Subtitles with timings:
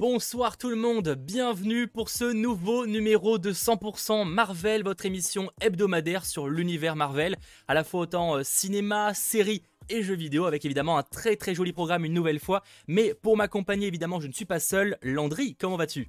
[0.00, 6.24] Bonsoir tout le monde, bienvenue pour ce nouveau numéro de 100% Marvel, votre émission hebdomadaire
[6.24, 7.36] sur l'univers Marvel,
[7.68, 11.54] à la fois autant euh, cinéma, séries et jeux vidéo, avec évidemment un très très
[11.54, 12.62] joli programme une nouvelle fois.
[12.88, 14.96] Mais pour m'accompagner, évidemment, je ne suis pas seul.
[15.02, 16.08] Landry, comment vas-tu?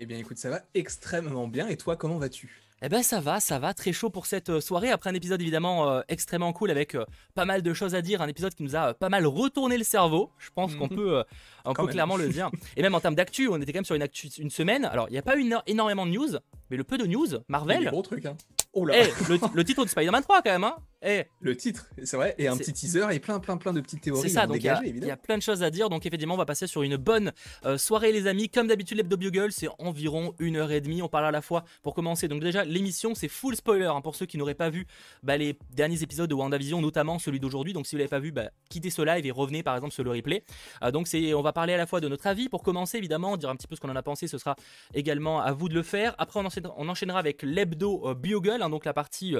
[0.00, 2.63] Eh bien écoute, ça va extrêmement bien, et toi, comment vas-tu?
[2.82, 5.40] Eh ben ça va, ça va, très chaud pour cette euh, soirée, après un épisode
[5.40, 8.62] évidemment euh, extrêmement cool avec euh, pas mal de choses à dire, un épisode qui
[8.62, 10.96] nous a pas mal retourné le cerveau, je pense qu'on mhm.
[10.96, 11.24] peut,
[11.64, 12.50] on peut clairement le dire.
[12.76, 15.08] Et même en termes d'actu, on était quand même sur une, actu, une semaine, alors
[15.08, 16.36] il n'y a pas eu énormément de news,
[16.70, 17.86] mais le peu de news, Marvel...
[17.86, 18.36] Gros truc hein.
[18.74, 18.94] Oh là.
[18.98, 19.08] Eh,
[19.54, 20.76] le, titre de Spider-Man 3 quand même, hein
[21.40, 24.22] Le titre, c'est vrai, et un petit teaser et plein, plein, plein de petites théories.
[24.22, 25.90] C'est ça, donc il y, a plein de choses à dire.
[25.90, 27.32] Donc effectivement, on va passer sur une bonne
[27.64, 28.48] euh, soirée, les amis.
[28.48, 31.02] Comme d'habitude, l'Hebdo Bugle, c'est environ une heure et demie.
[31.02, 32.26] On parle à la fois pour commencer.
[32.28, 34.86] Donc déjà, l'émission, c'est full spoiler hein, pour ceux qui n'auraient pas vu
[35.22, 37.74] bah, les derniers épisodes de WandaVision, notamment celui d'aujourd'hui.
[37.74, 40.04] Donc si vous l'avez pas vu, bah, quittez ce live et revenez par exemple sur
[40.04, 40.44] le replay.
[40.82, 43.36] Euh, donc c'est, on va parler à la fois de notre avis pour commencer, évidemment,
[43.36, 44.26] dire un petit peu ce qu'on en a pensé.
[44.26, 44.56] Ce sera
[44.94, 46.14] également à vous de le faire.
[46.18, 49.36] Après, on enchaînera, avec l'Hebdo euh, Bugle, hein, donc la partie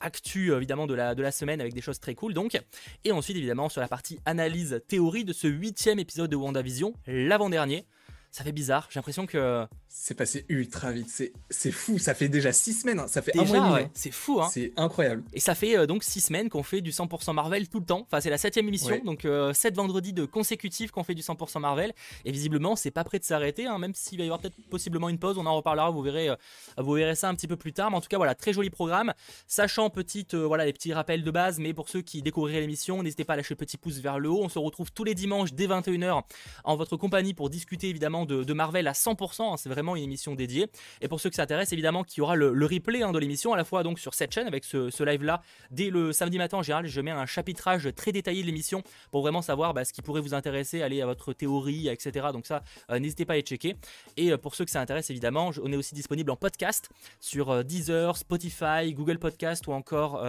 [0.00, 2.60] actu évidemment de la, de la semaine avec des choses très cool donc.
[3.04, 7.86] Et ensuite évidemment sur la partie analyse théorie de ce huitième épisode de WandaVision, l'avant-dernier.
[8.30, 11.08] Ça fait bizarre, j'ai l'impression que c'est passé ultra vite,
[11.50, 13.06] c'est fou, ça fait déjà 6 semaines, hein.
[13.08, 13.90] ça fait un mois hein.
[13.94, 14.48] C'est fou, hein.
[14.52, 15.22] C'est incroyable.
[15.32, 18.02] Et ça fait euh, donc 6 semaines qu'on fait du 100% Marvel tout le temps.
[18.06, 21.60] Enfin, c'est la 7 émission, donc 7 euh, vendredis de consécutifs qu'on fait du 100%
[21.60, 21.94] Marvel.
[22.26, 25.18] Et visiblement, c'est pas prêt de s'arrêter, même s'il va y avoir peut-être possiblement une
[25.18, 26.36] pause, on en reparlera, vous verrez, euh,
[26.76, 27.90] vous verrez ça un petit peu plus tard.
[27.90, 29.14] Mais en tout cas, voilà, très joli programme.
[29.46, 33.24] Sachant petite, voilà, les petits rappels de base, mais pour ceux qui découvriraient l'émission, n'hésitez
[33.24, 34.42] pas à lâcher le petit pouce vers le haut.
[34.42, 36.22] On se retrouve tous les dimanches dès 21h
[36.64, 39.56] en votre compagnie pour discuter évidemment de, de Marvel à 100%.
[39.56, 40.66] c'est vraiment une émission dédiée
[41.00, 43.56] et pour ceux qui s'intéressent, évidemment, qu'il y aura le, replay hein, de l'émission, à
[43.56, 45.42] la fois donc sur cette chaîne avec ce, live-là.
[45.70, 49.22] Dès le samedi matin, en général, je mets un chapitrage très détaillé de l'émission pour
[49.22, 52.28] vraiment savoir bah, ce qui pourrait vous intéresser, aller à votre théorie, etc.
[52.32, 53.76] Donc ça, euh, n'hésitez pas à y checker.
[54.16, 56.90] Et euh, pour ceux qui s'intéressent, évidemment, on est aussi disponible en podcast
[57.20, 60.22] sur euh, Deezer, Spotify, Google Podcast ou encore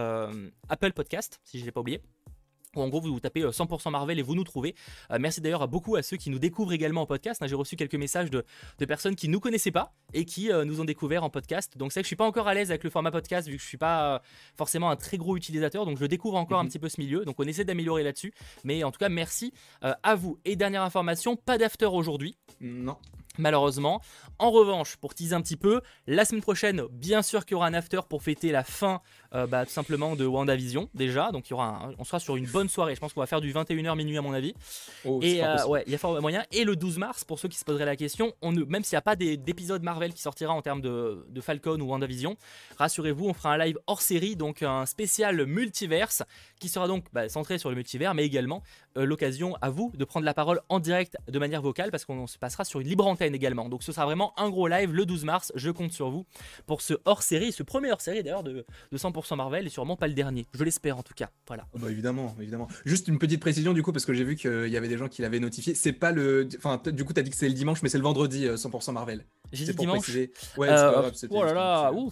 [0.68, 2.00] Apple Podcast, si je ne l'ai pas oublié
[2.76, 4.74] en gros vous, vous tapez 100% euh, Marvel et vous nous trouvez.
[5.10, 7.42] Euh, merci d'ailleurs à beaucoup à ceux qui nous découvrent également en podcast.
[7.42, 7.46] Hein.
[7.46, 8.44] J'ai reçu quelques messages de,
[8.86, 11.76] personnes qui ne nous connaissaient pas et qui euh, nous ont découvert en podcast.
[11.76, 13.56] Donc c'est vrai que je suis pas encore à l'aise avec le format podcast vu
[13.56, 14.22] que je suis pas
[14.56, 15.84] forcément un très gros utilisateur.
[15.84, 16.68] Donc je découvre encore un mhm.
[16.68, 17.24] petit peu ce milieu.
[17.24, 18.32] Donc on essaie d'améliorer là-dessus.
[18.64, 20.38] Mais en tout cas merci à vous.
[20.44, 22.36] Et dernière information, pas d'after aujourd'hui.
[22.60, 22.96] Non
[23.38, 24.00] malheureusement.
[24.38, 27.66] En revanche, pour teaser un petit peu, la semaine prochaine, bien sûr qu'il y aura
[27.66, 29.00] un after pour fêter la fin
[29.34, 31.30] euh, bah, tout simplement de WandaVision déjà.
[31.30, 32.94] Donc il y aura on sera sur une bonne soirée.
[32.94, 34.54] Je pense qu'on va faire du 21h minuit à mon avis.
[35.04, 36.44] Oh, et euh, ouais, il y a fort moyen.
[36.52, 38.98] Et le 12 mars, pour ceux qui se poseraient la question, on, même s'il n'y
[38.98, 42.36] a pas d'épisode Marvel qui sortira en termes de, Falcon ou WandaVision,
[42.76, 46.22] rassurez-vous, on fera un live hors série, donc un spécial multiverse
[46.58, 48.62] qui sera donc bah, centré sur le multivers, mais également
[48.96, 52.26] euh, l'occasion à vous de prendre la parole en direct de manière vocale parce qu'on
[52.26, 53.68] se passera sur une libre antenne également.
[53.68, 55.52] Donc ce sera vraiment un gros live le 12 mars.
[55.54, 56.26] Je compte sur vous
[56.66, 59.96] pour ce hors série, ce premier hors série d'ailleurs de, de 100% Marvel et sûrement
[59.96, 60.46] pas le dernier.
[60.52, 61.30] Je l'espère en tout cas.
[61.46, 61.66] Voilà.
[61.72, 62.68] Oh, bah évidemment, évidemment.
[62.84, 65.08] Juste une petite précision du coup parce que j'ai vu qu'il y avait des gens
[65.08, 65.74] qui l'avaient notifié.
[65.74, 68.04] C'est pas le, enfin du coup t'as dit que c'est le dimanche, mais c'est le
[68.04, 69.24] vendredi 100% euh, Marvel.
[69.52, 70.08] J'ai dit dimanche.
[70.56, 71.12] Ouais, c'est pas grave.
[71.30, 72.10] Oh là là, ouh.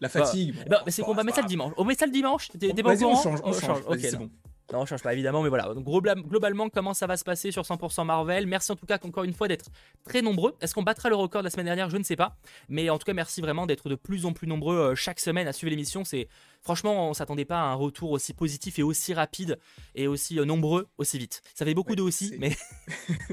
[0.00, 0.54] La fatigue.
[0.68, 1.72] Bah, c'est qu'on va mettre ça le dimanche.
[1.76, 3.82] On met ça le dimanche T'es pas au On change, on change.
[3.86, 4.30] Ok, c'est bon.
[4.72, 5.72] Non, on change pas évidemment, mais voilà.
[5.72, 8.46] Donc, globalement, comment ça va se passer sur 100% Marvel?
[8.46, 9.70] Merci en tout cas encore une fois d'être
[10.04, 10.54] très nombreux.
[10.60, 11.88] Est-ce qu'on battra le record de la semaine dernière?
[11.88, 12.36] Je ne sais pas.
[12.68, 15.48] Mais en tout cas, merci vraiment d'être de plus en plus nombreux euh, chaque semaine
[15.48, 16.04] à suivre l'émission.
[16.04, 16.28] C'est
[16.60, 19.58] franchement, on s'attendait pas à un retour aussi positif et aussi rapide
[19.94, 21.40] et aussi euh, nombreux aussi vite.
[21.54, 22.54] Ça fait beaucoup de aussi, mais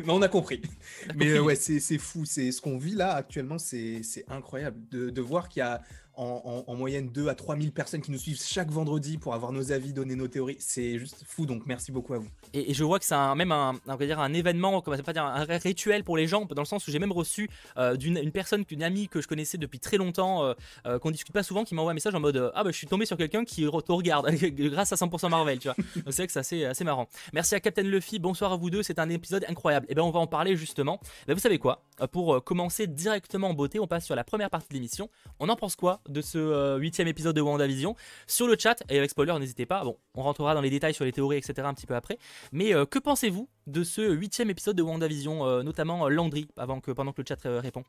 [0.08, 0.62] on a compris.
[1.16, 2.24] mais euh, ouais, c'est fou.
[2.24, 3.58] C'est ce qu'on vit là actuellement.
[3.58, 5.82] C'est incroyable de, de voir qu'il y a
[6.18, 9.72] en, moyenne 2 à 3 000 personnes qui nous suivent chaque vendredi pour avoir nos
[9.72, 10.58] avis, donner nos théories.
[10.60, 12.28] C'est juste fou, donc merci beaucoup à vous.
[12.54, 15.44] Et, je vois que c'est même un, va dire un événement, comment pas dire, un
[15.44, 18.64] rituel pour les gens, dans le sens où j'ai même reçu euh, d'une une personne,
[18.70, 20.54] une amie que je connaissais depuis très longtemps, euh,
[20.86, 22.88] euh, qu'on discute pas souvent, qui m'envoie un message en mode Ah bah je suis
[22.88, 25.76] tombé sur quelqu'un qui te regarde grâce à 100% Marvel, tu vois.
[26.06, 27.08] c'est vrai que c'est assez, assez, marrant.
[27.34, 29.86] Merci à Captain Luffy, bonsoir à vous deux, c'est un épisode incroyable.
[29.88, 31.00] Et eh ben on va en parler justement.
[31.28, 31.84] Ben, vous savez quoi?
[32.12, 35.10] Pour commencer directement en beauté, on passe sur la première partie de l'émission.
[35.40, 36.02] On en pense quoi?
[36.10, 37.96] De ce euh, huitième épisode de WandaVision
[38.28, 38.84] sur le chat.
[38.90, 39.84] Et avec spoiler n'hésitez pas.
[39.84, 42.18] Bon on rentrera dans les détails sur les théories etc un petit peu après.
[42.52, 46.92] Mais euh, que pensez-vous de ce huitième épisode de WandaVision euh, notamment Landry avant que
[46.92, 47.84] pendant que le chat répond?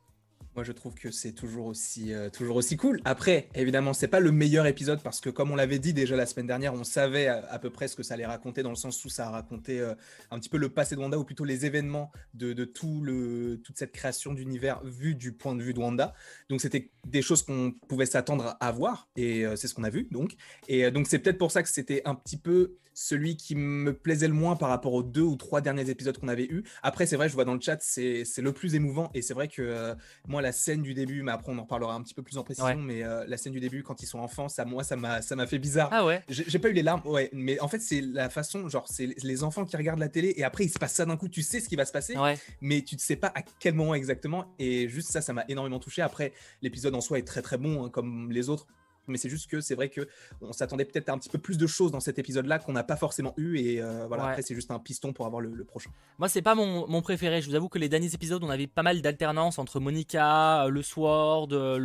[0.57, 3.03] Moi, je trouve que c'est toujours aussi, euh, toujours aussi cool.
[3.05, 6.25] Après, évidemment, c'est pas le meilleur épisode parce que, comme on l'avait dit déjà la
[6.25, 9.05] semaine dernière, on savait à, peu près ce que ça allait raconter dans le sens
[9.05, 9.93] où ça a raconté euh,
[10.31, 13.77] un petit peu le passé de Wanda ou plutôt les événements de, tout le, toute
[13.77, 16.15] cette création d'univers vu du point de vue de Wanda.
[16.49, 19.91] Donc, c'était des choses qu'on pouvait s'attendre à voir et euh, c'est ce qu'on a
[19.91, 20.09] vu.
[20.11, 20.37] Donc,
[20.69, 24.27] et donc, c'est peut-être pour ça que c'était un petit peu celui qui me plaisait
[24.27, 26.65] le moins par rapport aux deux ou trois derniers épisodes qu'on avait eu.
[26.83, 29.49] Après, c'est vrai, je vois dans le chat, c'est le plus émouvant et c'est vrai
[29.49, 29.95] que
[30.27, 32.43] moi, la scène du début, mais après on en reparlera un petit peu plus en
[32.43, 35.47] précision, mais euh, la scène du début quand ils sont enfants, ça moi ça m'a
[35.47, 35.91] fait bizarre.
[35.93, 36.23] Ah ouais.
[36.29, 39.45] J'ai pas eu les larmes, ouais, mais en fait c'est la façon, genre c'est les
[39.45, 41.61] enfants qui regardent la télé et après il se passe ça d'un coup, tu sais
[41.61, 42.15] ce qui va se passer,
[42.63, 45.79] mais tu ne sais pas à quel moment exactement et juste ça, ça m'a énormément
[45.79, 46.01] touché.
[46.01, 46.33] Après
[46.63, 48.67] l'épisode en soi est très très bon hein, comme les autres
[49.09, 50.09] mais c'est juste que c'est vrai que
[50.41, 52.85] on s'attendait peut-être à un petit peu plus de choses dans cet épisode-là qu'on n'a
[52.85, 55.91] pas forcément eu et euh, voilà après c'est juste un piston pour avoir le, prochain.
[56.19, 58.67] Moi c'est pas mon, mon, préféré, je vous avoue que les derniers épisodes on avait
[58.67, 61.79] pas mal d'alternance entre Monica, le Sword, le,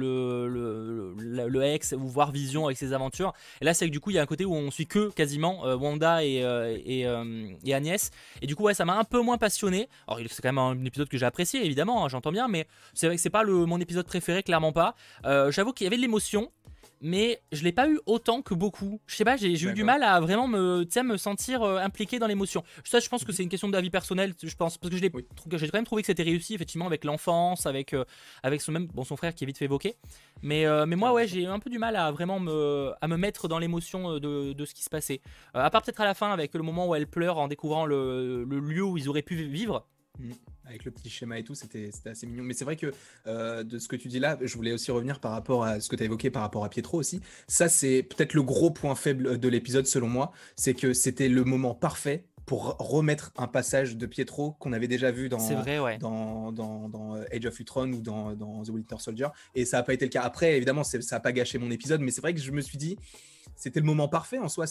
[0.48, 4.10] le, le, ex ou voir Vision avec ses aventures et là c'est que du coup
[4.10, 7.08] il y a un côté où on suit que quasiment euh, Wanda et, euh, et,
[7.66, 9.90] et, Agnès et du coup ouais ça m'a un peu moins passionné.
[10.08, 13.08] Alors c'est quand même un épisode que j'ai apprécié évidemment, hein, j'entends bien mais c'est
[13.08, 14.96] vrai que c'est pas le, mon épisode préféré clairement pas.
[15.24, 16.52] J'avoue qu'il y avait de l'émotion
[17.02, 19.02] mais je l'ai pas eu autant que beaucoup.
[19.08, 22.28] Je sais pas, j'ai eu du mal à vraiment me, me sentir euh, impliqué dans
[22.28, 22.64] l'émotion.
[22.84, 25.78] Ça, je pense que c'est une question d'avis personnel, je pense, parce que j'ai quand
[25.78, 28.06] même trouvé que c'était réussi, effectivement, avec l'enfance, avec, euh,
[28.44, 29.96] avec son, même, bon, son frère qui est vite fait évoqué.
[30.44, 33.18] Mais, euh, mais moi, ouais, j'ai un peu du mal à vraiment me, à me
[33.18, 35.22] mettre dans l'émotion de, de, ce qui se passait.
[35.54, 38.44] à part peut-être à la fin, avec le moment où elle pleure en découvrant le,
[38.44, 39.88] le lieu où ils auraient pu vivre.
[40.20, 40.32] Mm
[40.72, 42.44] avec le petit schéma et tout, c'était assez mignon.
[42.44, 42.92] Mais c'est vrai que
[43.28, 45.90] euh, de ce que tu dis là, je voulais aussi revenir par rapport à ce
[45.90, 47.22] que tu as évoqué par rapport à Pietro aussi.
[47.48, 51.44] Ça, c'est peut-être le gros point faible de l'épisode selon moi, c'est que c'était le
[51.44, 55.38] moment parfait pour remettre un passage de Pietro qu'on avait déjà vu dans,
[56.52, 56.52] dans,
[56.90, 59.28] dans, euh, Age of Ultron ou dans, The Winter Soldier.
[59.56, 60.24] Et ça n'a pas été le cas.
[60.24, 62.78] Après, évidemment, ça n'a pas gâché mon épisode, mais c'est vrai que je me suis
[62.78, 62.98] dit,
[63.56, 64.66] c'était le moment parfait en soi.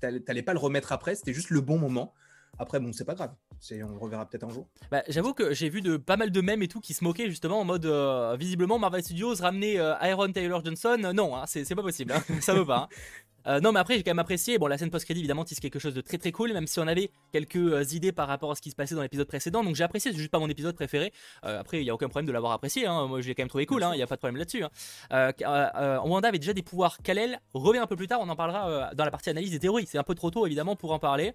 [0.00, 2.12] T'allais pas le remettre après, c'était juste le bon moment.
[2.58, 3.32] Après, bon, c'est pas grave.
[3.72, 4.68] On le reverra peut-être un jour.
[4.90, 7.28] Bah, J'avoue que j'ai vu de pas mal de mèmes et tout qui se moquaient
[7.28, 11.12] justement en mode euh, visiblement Marvel Studios ramener euh, Iron Taylor Johnson.
[11.14, 12.12] non, hein, c'est pas possible.
[12.12, 12.22] Hein.
[12.40, 12.88] ça veut pas.
[12.90, 12.96] Hein.
[13.46, 14.58] Euh, non, mais après, j'ai quand même apprécié.
[14.58, 16.86] Bon, la scène post-crédit, évidemment, c'est quelque chose de très très cool, même si on
[16.86, 19.62] avait quelques euh, idées par rapport à ce qui se passait dans l'épisode précédent.
[19.62, 21.12] Donc, j'ai apprécié, c'est juste pas mon épisode préféré.
[21.44, 22.86] Euh, après, il n'y a aucun problème de l'avoir apprécié.
[22.86, 23.06] Hein.
[23.06, 24.64] Moi, je l'ai quand même trouvé cool, il n'y a pas de problème là-dessus.
[24.64, 26.00] Hein.
[26.04, 26.98] Wanda avait déjà des pouvoirs.
[27.02, 29.86] Kalel revient un peu plus tard, on en parlera dans la partie analyse des théories.
[29.86, 31.32] C'est un peu trop tôt, évidemment, pour en parler.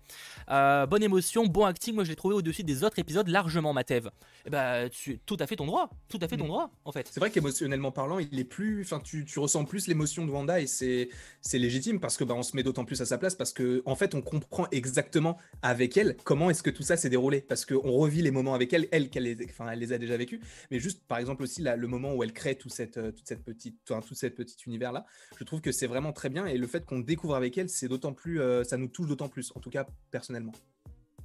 [0.47, 1.95] bonne émotion, bon acting.
[1.95, 4.07] Moi, je l'ai trouvé au-dessus des autres épisodes largement, Matev.
[4.07, 4.11] Et
[4.47, 5.89] eh bah, tu tout à fait ton droit.
[6.07, 6.49] Tout à fait ton mm.
[6.49, 7.07] droit, en fait.
[7.11, 8.81] C'est vrai qu'émotionnellement parlant, il est plus.
[8.81, 11.09] Enfin, tu, ressens plus l'émotion de Wanda et c'est
[11.53, 13.95] légitime parce que bah, on se met d'autant plus à sa place parce que en
[13.95, 17.91] fait on comprend exactement avec elle comment est-ce que tout ça s'est déroulé parce qu'on
[17.91, 20.39] revit les moments avec elle, elle qu'elle les, enfin, elle les a déjà vécus,
[20.71, 23.27] mais juste par exemple aussi là, le moment où elle crée tout cette, euh, toute
[23.27, 25.05] cette petite, tout, cette petite univers là,
[25.37, 27.87] je trouve que c'est vraiment très bien et le fait qu'on découvre avec elle, c'est
[27.87, 30.53] d'autant plus, euh, ça nous touche d'autant plus, en tout cas personnellement.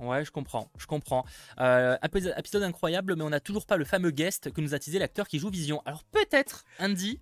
[0.00, 1.24] Ouais, je comprends, je comprends.
[1.60, 4.98] Euh, épisode incroyable, mais on n'a toujours pas le fameux guest que nous a teasé
[4.98, 5.82] l'acteur qui joue Vision.
[5.86, 7.20] Alors peut-être, Andy,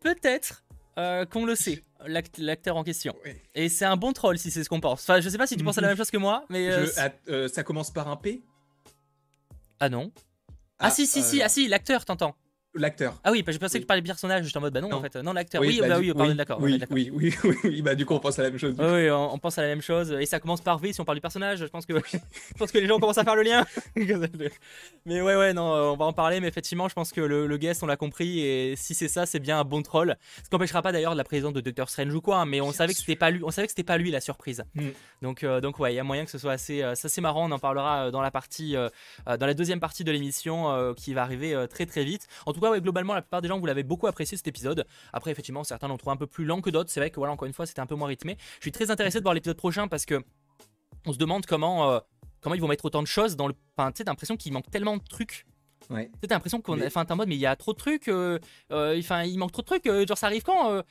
[0.00, 0.64] peut-être
[1.00, 3.14] euh, qu'on le sait, l'acteur en question.
[3.54, 5.02] Et c'est un bon troll si c'est ce qu'on pense.
[5.02, 6.70] Enfin, je sais pas si tu penses à la même chose que moi, mais.
[6.70, 6.86] Euh,
[7.28, 8.42] euh, ça commence par un P?
[9.80, 10.12] Ah non.
[10.78, 12.34] Ah, ah si, si, si, ah si, l'acteur, t'entends
[12.74, 13.18] L'acteur.
[13.24, 14.92] Ah oui, bah, je pensais que tu parlais du personnage, j'étais en mode bah non,
[14.92, 15.16] en fait.
[15.16, 15.60] Non, l'acteur.
[15.60, 16.58] Oui, oui, bah, oui, oui, d'accord.
[16.60, 17.34] Oui, oui,
[17.64, 18.76] oui, bah du coup on pense à la même chose.
[18.78, 20.12] Oui, on, pense à la même chose.
[20.20, 21.58] Et ça commence par V si on parle du personnage.
[21.58, 23.66] Je pense que, je pense que les gens commencent à faire le lien.
[25.04, 26.38] mais ouais, ouais, non, on va en parler.
[26.38, 28.40] Mais effectivement, je pense que le, guest, on l'a compris.
[28.40, 30.16] Et si c'est ça, c'est bien un bon troll.
[30.36, 32.38] Ce qui n'empêchera pas d'ailleurs de la présence de Doctor Strange ou quoi.
[32.38, 33.42] Hein, mais on savait que c'était pas lui.
[33.42, 34.62] On savait que c'était pas lui la surprise.
[34.74, 34.90] Mm.
[35.22, 37.48] Donc, euh, donc ouais, il y a moyen que ce soit assez, euh, assez marrant.
[37.48, 38.74] On en parlera euh, dans la partie,
[39.26, 42.28] dans la deuxième partie de l'émission qui va arriver très très vite.
[42.46, 44.86] En tout cas, ouais, globalement, la plupart des gens vous l'avez beaucoup apprécié cet épisode.
[45.12, 46.90] Après, effectivement, certains l'ont trouvé un peu plus lent que d'autres.
[46.90, 48.36] C'est vrai que voilà, encore une fois, c'était un peu moins rythmé.
[48.58, 50.22] Je suis très intéressé de voir l'épisode prochain parce que
[51.06, 52.00] on se demande comment, euh,
[52.40, 53.54] comment ils vont mettre autant de choses dans le.
[53.76, 55.46] Enfin, tu sais, l'impression qu'il manque tellement de trucs.
[55.88, 56.10] Ouais.
[56.22, 56.80] Tu l'impression qu'on.
[56.84, 58.08] Enfin, t'es en mode, mais il y a trop de trucs.
[58.08, 58.38] Euh,
[58.70, 59.86] euh, enfin, il manque trop de trucs.
[60.06, 60.82] genre, ça arrive quand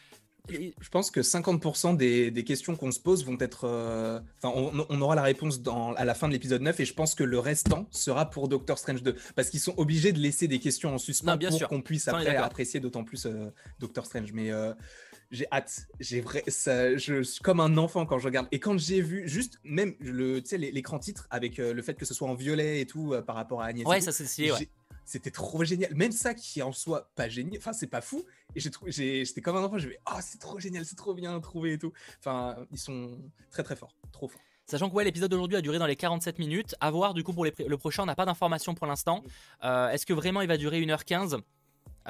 [0.50, 3.65] je pense que 50% des, questions qu'on se pose vont être.
[3.65, 4.53] Euh, enfin,
[4.89, 7.24] on, aura la réponse dans, à la fin de l'épisode 9 et je pense que
[7.24, 9.15] le restant sera pour Doctor Strange 2.
[9.36, 12.79] Parce qu'ils sont obligés de laisser des questions en suspens pour qu'on puisse après apprécier
[12.79, 14.31] d'autant plus euh, Doctor Strange.
[14.34, 14.74] Mais euh,
[15.31, 15.88] j'ai hâte.
[16.00, 18.48] J'ai vrai, ça, je suis comme un enfant quand je regarde.
[18.51, 22.27] Et quand j'ai vu juste même le, l'écran titre avec le fait que ce soit
[22.27, 23.86] en violet et tout par rapport à Agnès.
[23.86, 24.69] Ouais, ça c'est ouais
[25.10, 25.94] c'était trop génial.
[25.96, 28.24] Même ça qui en soit pas génial, enfin c'est pas fou.
[28.56, 31.16] Et j'ai trouvé, j'étais comme un enfant, je vais, oh c'est trop génial, c'est trop
[31.16, 31.92] bien trouvé et tout.
[32.20, 33.18] Enfin, ils sont
[33.50, 34.42] très très forts, trop forts.
[34.68, 36.75] Sachant que ouais, l'épisode d'aujourd'hui a duré dans les 47 minutes.
[36.80, 39.24] À voir du coup pour le prochain, on n'a pas d'informations pour l'instant.
[39.63, 41.39] Euh, est-ce que vraiment il va durer 1h15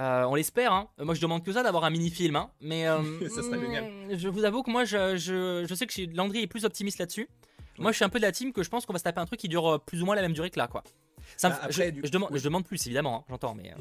[0.02, 0.88] on l'espère, hein.
[0.98, 2.50] moi je demande que ça d'avoir un mini-film, hein.
[2.62, 2.86] mais
[3.36, 4.18] ça serait génial.
[4.18, 7.28] je vous avoue que moi je, je, sais que Landry est plus optimiste là-dessus.
[7.80, 9.20] Moi je suis un peu de la team que je pense qu'on va se taper
[9.20, 10.84] un truc qui dure plus ou moins la même durée que là quoi.
[11.38, 13.74] Ça bah, je, demande, je, demande, plus évidemment, hein, j'entends, mais.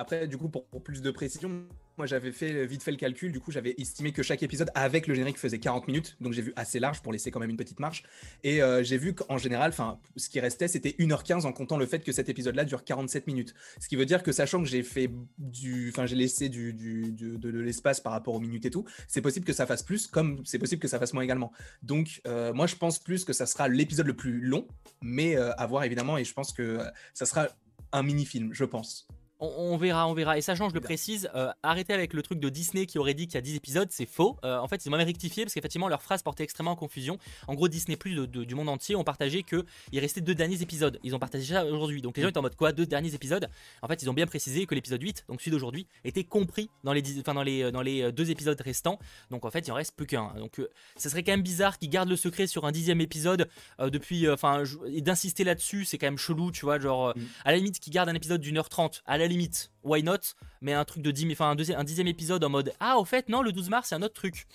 [0.00, 1.66] Après, du coup, pour, plus de précision,
[1.98, 3.32] moi j'avais fait vite fait le calcul.
[3.32, 6.16] Du coup, j'avais estimé que chaque épisode avec le générique faisait 40 minutes.
[6.22, 8.04] Donc j'ai vu assez large pour laisser quand même une petite marche.
[8.42, 11.84] Et euh, j'ai vu qu'en général, enfin, ce qui restait, c'était 1h15 en comptant le
[11.84, 13.52] fait que cet épisode-là dure 47 minutes.
[13.78, 15.90] Ce qui veut dire que sachant que j'ai fait du.
[15.90, 19.52] Enfin, j'ai laissé du, de, l'espace par rapport aux minutes et tout, c'est possible que
[19.52, 21.52] ça fasse plus, comme c'est possible que ça fasse moins également.
[21.82, 24.66] Donc, euh, moi je pense plus que ça sera l'épisode le plus long,
[25.02, 26.16] mais euh, à voir évidemment.
[26.16, 26.78] Et je pense que
[27.12, 27.48] ça sera
[27.92, 29.06] un mini-film, je pense.
[29.42, 30.36] On, verra, on verra.
[30.36, 33.26] Et sachant, je le précise, euh, arrêtez avec le truc de Disney qui aurait dit
[33.26, 34.36] qu'il y a 10 épisodes, c'est faux.
[34.44, 37.18] Euh, en fait, ils ont même rectifié parce qu'effectivement, leur phrase portait extrêmement en confusion.
[37.48, 39.64] En gros, Disney Plus du monde entier ont partagé qu'il
[39.98, 41.00] restait deux derniers épisodes.
[41.02, 42.02] Ils ont partagé ça aujourd'hui.
[42.02, 43.48] Donc les gens étaient en mode quoi Deux derniers épisodes?
[43.80, 46.92] En fait, ils ont bien précisé que l'épisode 8, donc celui d'aujourd'hui, était compris dans
[46.92, 48.98] les, dans, les, dans les deux épisodes restants.
[49.30, 50.34] Donc en fait, il en reste plus qu'un.
[50.36, 53.48] Donc euh, ça serait quand même bizarre qu'ils gardent le secret sur un dixième épisode
[53.78, 54.28] depuis.
[54.28, 56.78] Enfin, et d'insister là-dessus, c'est quand même chelou, tu vois.
[56.78, 57.22] Genre, mm.
[57.46, 60.18] à la limite, qu'ils gardent un épisode d'une heure trente, à la limite why not?
[60.60, 63.28] Mais un truc de 10, enfin un, un dixième épisode en mode Ah, au fait,
[63.28, 64.46] non, le 12 mars, c'est un autre truc.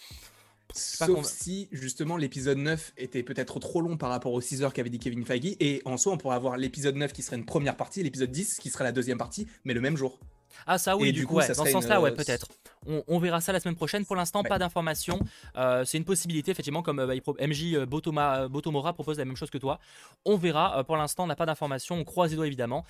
[0.74, 4.90] Sauf si justement l'épisode 9 était peut-être trop long par rapport aux 6 heures qu'avait
[4.90, 5.56] dit Kevin Feige.
[5.60, 8.32] Et en soi, on pourrait avoir l'épisode 9 qui serait une première partie et l'épisode
[8.32, 10.20] 10 qui serait la deuxième partie, mais le même jour.
[10.68, 12.48] Ah ça oui, du, coup, dans ce sens-là, ouais, peut-être.
[13.08, 14.06] On, verra ça la semaine prochaine.
[14.06, 15.20] Pour l'instant, pas d'informations.
[15.58, 19.50] Euh, c'est une possibilité, effectivement, comme euh, bah, MJ euh, Botomora propose la même chose
[19.50, 19.80] que toi.
[20.26, 20.84] On verra.
[20.84, 21.96] pour l'instant, on n'a pas d'informations.
[21.96, 22.86] On croise les doigts, évidemment,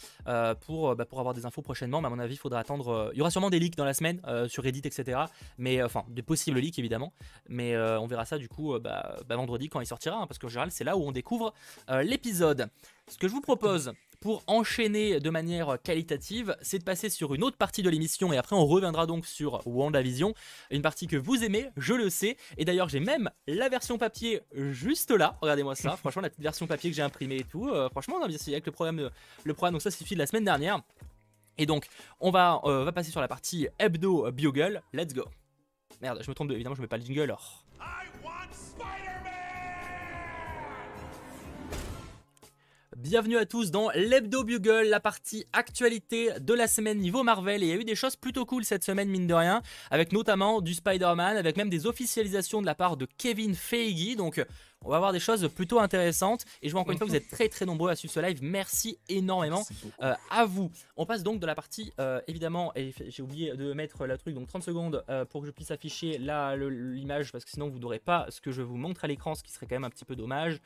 [0.62, 2.02] pour, bah, pour avoir des infos prochainement.
[2.02, 3.12] Mais à mon avis, il faudra attendre.
[3.14, 5.22] Il y aura sûrement des leaks dans la semaine sur Reddit, etc.
[5.58, 7.14] Mais enfin, de possibles leaks, évidemment.
[7.50, 10.18] Mais on verra ça, du coup, bah, vendredi quand il sortira.
[10.18, 11.54] Hein, parce qu'en général, c'est là où on découvre
[12.04, 12.70] l'épisode.
[13.08, 13.94] Ce que je vous propose,
[14.26, 18.38] pour enchaîner de manière qualitative, c'est de passer sur une autre partie de l'émission et
[18.38, 20.34] après on reviendra donc sur WandaVision,
[20.72, 22.36] une partie que vous aimez, je le sais.
[22.58, 25.38] Et d'ailleurs, j'ai même la version papier juste là.
[25.42, 27.70] Regardez-moi ça, franchement, la petite version papier que j'ai imprimée et tout.
[27.70, 29.12] Euh, franchement, on a bien avec le programme,
[29.44, 30.82] le programme, donc ça suffit de la semaine dernière.
[31.60, 31.86] Et donc,
[32.20, 34.82] on va, euh, va passer sur la partie hebdo Bugle.
[34.92, 35.26] Let's go.
[36.02, 37.22] Merde, je me trompe, évidemment, je mets pas le jingle.
[37.22, 37.64] Alors.
[42.96, 47.62] Bienvenue à tous dans l'Hebdo Bugle, la partie actualité de la semaine niveau Marvel.
[47.62, 49.62] Et il y a eu des choses plutôt cool cette semaine, mine de rien,
[49.92, 54.16] avec notamment du Spider-Man, avec même des officialisations de la part de Kevin Feige.
[54.16, 54.42] Donc,
[54.86, 56.46] on va avoir des choses plutôt intéressantes.
[56.62, 58.40] Et je vois encore une fois, vous êtes très très nombreux à suivre ce live.
[58.42, 59.66] Merci énormément
[60.02, 60.72] euh, à vous.
[60.96, 64.36] On passe donc de la partie, euh, évidemment, et j'ai oublié de mettre le truc,
[64.36, 68.00] donc 30 secondes euh, pour que je puisse afficher l'image, parce que sinon vous n'aurez
[68.00, 70.06] pas ce que je vous montre à l'écran, ce qui serait quand même un petit
[70.06, 70.62] peu dommage.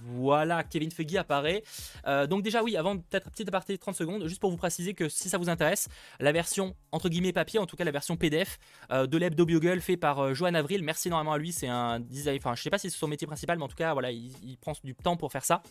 [0.00, 1.62] Voilà, Kevin Feige apparaît.
[2.06, 5.08] Euh, donc déjà oui, avant peut-être petit aparté 30 secondes, juste pour vous préciser que
[5.08, 5.88] si ça vous intéresse,
[6.20, 8.58] la version entre guillemets papier, en tout cas la version PDF
[8.90, 12.00] euh, de l'hebdo Bugle fait par euh, Johan Avril, merci énormément à lui, c'est un
[12.00, 14.10] design, enfin je sais pas si c'est son métier principal, mais en tout cas voilà,
[14.10, 15.62] il, prend du temps pour faire ça.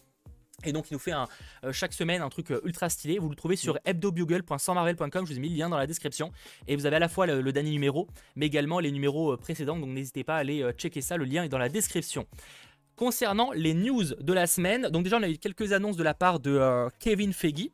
[0.64, 1.28] Et donc il nous fait un,
[1.72, 3.18] chaque semaine un truc ultra stylé.
[3.18, 5.26] Vous le trouvez sur hebdobugle.sansmarvel.com.
[5.26, 6.32] Je vous ai mis le lien dans la description.
[6.68, 9.80] Et vous avez à la fois le, le dernier numéro, mais également les numéros précédents.
[9.80, 11.18] Donc n'hésitez pas à aller checker ça.
[11.18, 12.28] Le lien est dans la description
[13.02, 14.84] concernant les news de la semaine.
[14.90, 17.72] Donc déjà, on a eu quelques annonces de la part de euh, Kevin Feige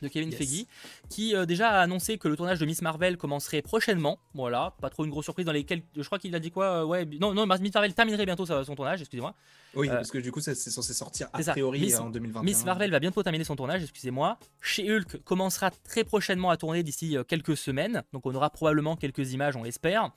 [0.00, 0.66] de Kevin Feige,
[1.08, 4.18] qui euh, déjà a annoncé que le tournage de Miss Marvel commencerait prochainement.
[4.34, 5.52] Voilà, pas trop une grosse surprise dans.
[5.52, 8.74] Je crois qu'il a dit quoi euh, Ouais, non, non, Miss Marvel terminerait bientôt son
[8.74, 9.34] tournage, excusez-moi.
[9.74, 12.42] Oui, parce que du coup, c'est censé sortir a priori en 2021.
[12.42, 14.38] Miss Marvel va bientôt terminer son tournage, excusez-moi.
[14.60, 19.32] Chez Hulk commencera très prochainement à tourner d'ici quelques semaines, donc on aura probablement quelques
[19.32, 20.10] images, on l'espère.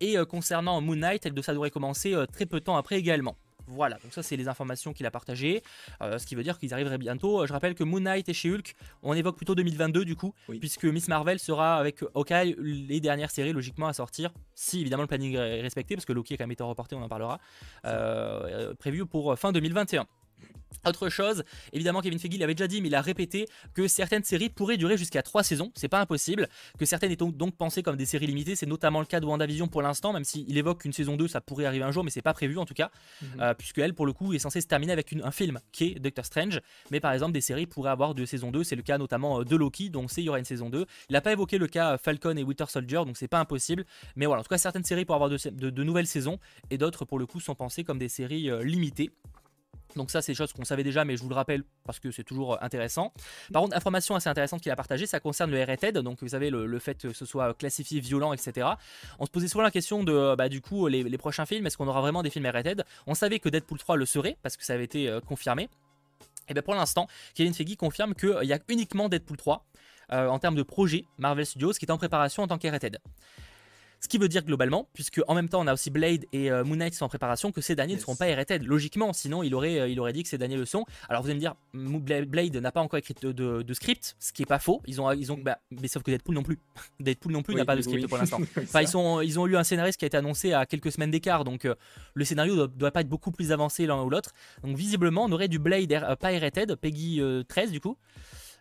[0.00, 3.36] Et concernant Moon Knight, elle, ça devrait commencer très peu de temps après également.
[3.66, 5.62] Voilà, donc ça c'est les informations qu'il a partagées,
[6.00, 7.46] euh, ce qui veut dire qu'ils arriveraient bientôt.
[7.46, 10.84] Je rappelle que Moon Knight et chez Hulk, on évoque plutôt 2022 du coup, puisque
[10.84, 15.36] Miss Marvel sera avec Hawkeye les dernières séries logiquement à sortir, si évidemment le planning
[15.36, 17.38] est respecté, parce que Loki a quand même été reporté, on en parlera,
[17.84, 20.06] euh, euh, prévu pour fin 2021.
[20.84, 24.48] Autre chose, évidemment Kevin Feige l'avait déjà dit, mais il a répété que certaines séries
[24.48, 28.04] pourraient durer jusqu'à 3 saisons, c'est pas impossible, que certaines étaient donc pensées comme des
[28.04, 31.16] séries limitées, c'est notamment le cas de WandaVision pour l'instant, même s'il évoque qu'une saison
[31.16, 33.28] 2 ça pourrait arriver un jour, mais c'est pas prévu en tout cas, mhm.
[33.40, 36.00] euh, puisque elle pour le coup est censée se terminer avec un film qui est
[36.00, 38.98] Doctor Strange, mais par exemple des séries pourraient avoir de saison 2, c'est le cas
[38.98, 40.84] notamment euh, de Loki, donc c'est il y aura une saison 2.
[41.08, 43.84] Il n'a pas évoqué le cas Falcon et Winter Soldier, donc c'est pas impossible,
[44.16, 46.38] mais voilà, en tout cas certaines séries pourraient avoir de, nouvelles saisons,
[46.70, 49.10] et d'autres pour le coup sont pensées comme des séries euh, limitées.
[49.96, 52.10] Donc ça, c'est des choses qu'on savait déjà, mais je vous le rappelle parce que
[52.10, 53.12] c'est toujours euh, intéressant.
[53.52, 56.50] Par contre, information assez intéressante qu'il a partagée, ça concerne le rated, donc vous savez,
[56.50, 58.68] le, fait que ce soit classifié violent, etc.
[59.18, 61.76] On se posait souvent la question de, euh, bah, du coup, les, prochains films, est-ce
[61.76, 64.64] qu'on aura vraiment des films rated On savait que Deadpool 3 le serait, parce que
[64.64, 65.68] ça avait été euh, confirmé.
[66.48, 69.64] Et bien pour l'instant, Kevin Feige confirme qu'il y a uniquement Deadpool 3
[70.10, 72.98] en termes de projet Marvel Studios qui est en préparation en tant qu'Herited.
[74.02, 76.64] Ce qui veut dire globalement, puisque en même temps on a aussi Blade et euh,
[76.64, 78.64] Moon Knight qui sont en préparation, que ces derniers ne seront pas R-rated.
[78.64, 80.84] Logiquement, sinon il aurait, euh, il aurait dit que ces derniers le sont.
[81.08, 81.54] Alors vous allez me dire,
[82.26, 84.82] Blade n'a pas encore écrit de, script, ce qui est pas faux.
[84.88, 86.58] Ils ont, ils ont, bah, mais sauf que Deadpool non plus.
[87.00, 88.40] Deadpool non plus n'a pas de script pour l'instant.
[88.56, 91.12] enfin, ils, sont, ils ont eu un scénariste qui a été annoncé à quelques semaines
[91.12, 91.76] d'écart, donc euh,
[92.14, 94.32] le scénario doit, doit, pas être beaucoup plus avancé l'un ou l'autre.
[94.64, 97.96] Donc visiblement, on aurait du Blade pas R-rated, Peggy 13 du coup.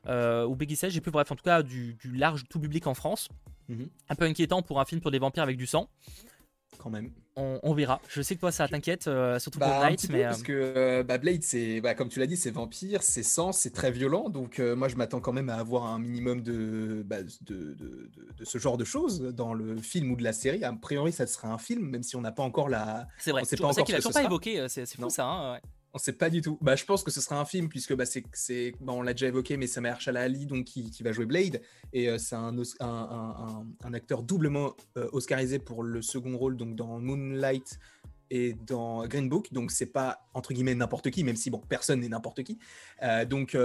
[0.08, 2.94] ou Peggy 16, j'ai plus bref, en tout cas du, du large tout public en
[2.94, 3.28] France.
[3.72, 3.90] Mhm.
[4.10, 5.90] Un peu inquiétant pour un film pour des vampires avec du sang.
[6.78, 7.12] Quand même.
[7.36, 8.02] On, verra.
[8.10, 10.08] Je sais que toi ça t'inquiète, euh, surtout pour bah, Night.
[10.10, 13.24] Mais, Parce euh, que bah, Blade, c'est bah, comme tu l'as dit, c'est vampire, c'est
[13.24, 14.30] sang, c'est très violent.
[14.30, 17.06] Donc euh, moi je m'attends quand même à avoir un minimum de,
[17.42, 17.78] de,
[18.38, 20.64] de, ce genre de choses dans le film ou de la série.
[20.64, 23.08] A priori, ça sera un film, même si on n'a pas encore la.
[23.18, 23.44] C'est vrai.
[23.46, 24.66] C'est pas encore qu'il a toujours pas évoqué.
[24.68, 25.26] C'est fou ça.
[25.26, 25.60] Hein,
[25.94, 26.58] on sait pas du tout.
[26.62, 29.28] Bah, je pense que ce sera un film, puisque bah, c'est, bah, on l'a déjà
[29.28, 31.62] évoqué, mais c'est Mahershala Ali donc, qui, va jouer Blade.
[31.94, 37.80] Et euh, c'est un, acteur doublement euh, oscarisé pour le second rôle donc dans Moonlight
[38.30, 39.52] et dans Green Book.
[39.52, 42.58] Donc, c'est pas, entre guillemets, n'importe qui, même si, bon, personne n'est n'importe qui.
[43.04, 43.58] Euh, donc,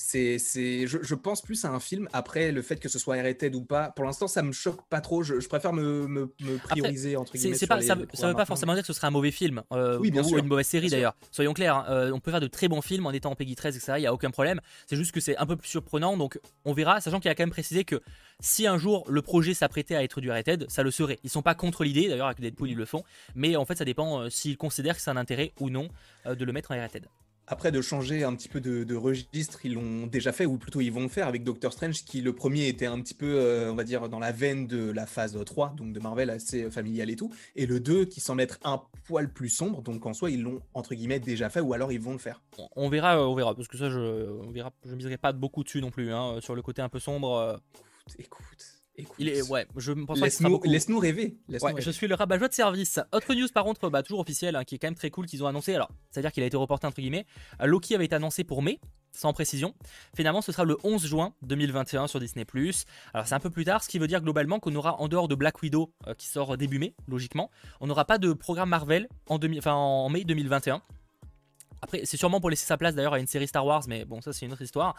[0.00, 2.08] c'est, c'est, je, pense plus à un film.
[2.12, 5.00] Après, le fait que ce soit rated ou pas, pour l'instant, ça me choque pas
[5.00, 5.22] trop.
[5.22, 6.28] Je, préfère me, me,
[6.62, 7.56] prioriser entre guillemets.
[7.56, 9.98] C'est pas, ça, ne veut pas forcément dire que ce serait un mauvais film, euh,
[9.98, 11.16] oui, bien ou une mauvaise série d'ailleurs.
[11.32, 13.56] Soyons clairs, hein, euh, on peut faire de très bons films en étant en Peggy
[13.56, 13.94] 13, etc.
[13.96, 14.60] Il y a aucun problème.
[14.86, 17.00] C'est juste que c'est un peu plus surprenant, donc on verra.
[17.00, 18.00] Sachant qu'il a quand même précisé que
[18.40, 21.18] si un jour le projet s'apprêtait à être du rated, ça le serait.
[21.24, 23.02] Ils sont pas contre l'idée, d'ailleurs avec Deadpool ils le font,
[23.34, 25.88] mais en fait ça dépend euh, s'ils considèrent que c'est un intérêt ou non
[26.24, 27.06] de le mettre en rated.
[27.50, 30.92] Après, de changer un petit peu de, registre, ils l'ont déjà fait, ou plutôt ils
[30.92, 33.74] vont le faire avec Doctor Strange, qui le premier était un petit peu, euh, on
[33.74, 37.16] va dire, dans la veine de la phase 3, donc de Marvel assez familial et
[37.16, 40.42] tout, et le 2 qui semble être un poil plus sombre, donc en soi, ils
[40.42, 42.42] l'ont, entre guillemets, déjà fait, ou alors ils vont le faire.
[42.76, 44.28] On verra, euh, on verra, parce que ça, je,
[44.84, 47.34] je miserai pas beaucoup dessus non plus, hein, sur le côté un peu sombre.
[47.34, 47.56] Euh.
[48.18, 49.16] Écoute, écoute.
[49.18, 51.36] Il est, ouais, je pense laisse-nous, laisse-nous rêver.
[51.48, 53.00] Je suis le rabat-joie de service.
[53.12, 55.42] Autre news par contre, bah, toujours officiel, hein, qui est quand même très cool qu'ils
[55.42, 55.74] ont annoncé.
[55.74, 57.26] Alors, c'est-à-dire qu'il a été reporté entre guillemets.
[57.60, 58.80] Euh, Loki avait été annoncé pour mai,
[59.12, 59.74] sans précision.
[60.14, 62.46] Finalement, ce sera le 11 juin 2021 sur Disney+.
[63.14, 65.28] Alors, c'est un peu plus tard, ce qui veut dire globalement qu'on aura en dehors
[65.28, 69.08] de Black Widow euh, qui sort début mai, logiquement, on n'aura pas de programme Marvel
[69.28, 70.82] en, en mai 2021.
[71.82, 74.20] Après, c'est sûrement pour laisser sa place d'ailleurs à une série Star Wars, mais bon,
[74.20, 74.94] ça c'est une autre histoire.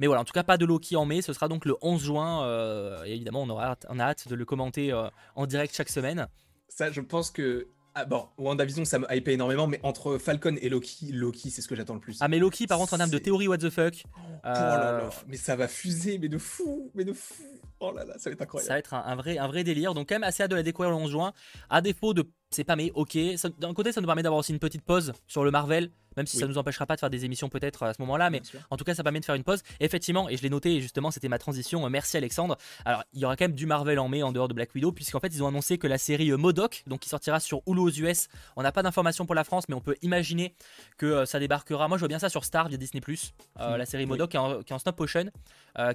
[0.00, 2.02] Mais voilà, en tout cas, pas de Loki en mai, ce sera donc le 11
[2.02, 2.44] juin.
[2.44, 5.88] Euh, et évidemment, on, aura, on a hâte de le commenter euh, en direct chaque
[5.90, 6.28] semaine.
[6.68, 10.68] Ça, je pense que ah bon, WandaVision, ça me hype énormément, mais entre Falcon et
[10.68, 12.18] Loki, Loki, c'est ce que j'attends le plus.
[12.20, 14.02] Ah, mais Loki, par contre, en termes de théorie, what the fuck.
[14.16, 17.44] Oh, là là, mais ça va fuser, mais de fou, mais de fou.
[17.80, 18.66] Oh là là, ça va être incroyable.
[18.66, 19.94] Ça va être un, vrai, un vrai délire.
[19.94, 21.32] Donc, quand même, assez hâte de la découvrir le 11 juin.
[21.70, 22.28] À défaut de.
[22.50, 23.18] C'est pas mais, ok.
[23.58, 26.36] D'un côté, ça nous permet d'avoir aussi une petite pause sur le Marvel même si
[26.36, 28.76] ça ça nous empêchera pas de faire des émissions peut-être à ce moment-là, mais en
[28.76, 29.62] tout cas ça permet de faire une pause.
[29.80, 32.58] effectivement, et je l'ai noté, justement c'était ma transition, euh, merci Alexandre.
[32.84, 34.92] Alors il y aura quand même du Marvel en mai en dehors de Black Widow,
[34.92, 37.80] puisqu'en fait ils ont annoncé que la série euh, Modoc, donc qui sortira sur Hulu
[37.80, 40.54] aux US, on n'a pas d'informations pour la France, mais on peut imaginer
[40.98, 41.88] que euh, ça débarquera.
[41.88, 43.78] Moi je vois bien ça sur Star via Disney euh, mm.
[43.78, 45.30] la série Modoc qui, est en, stop motion,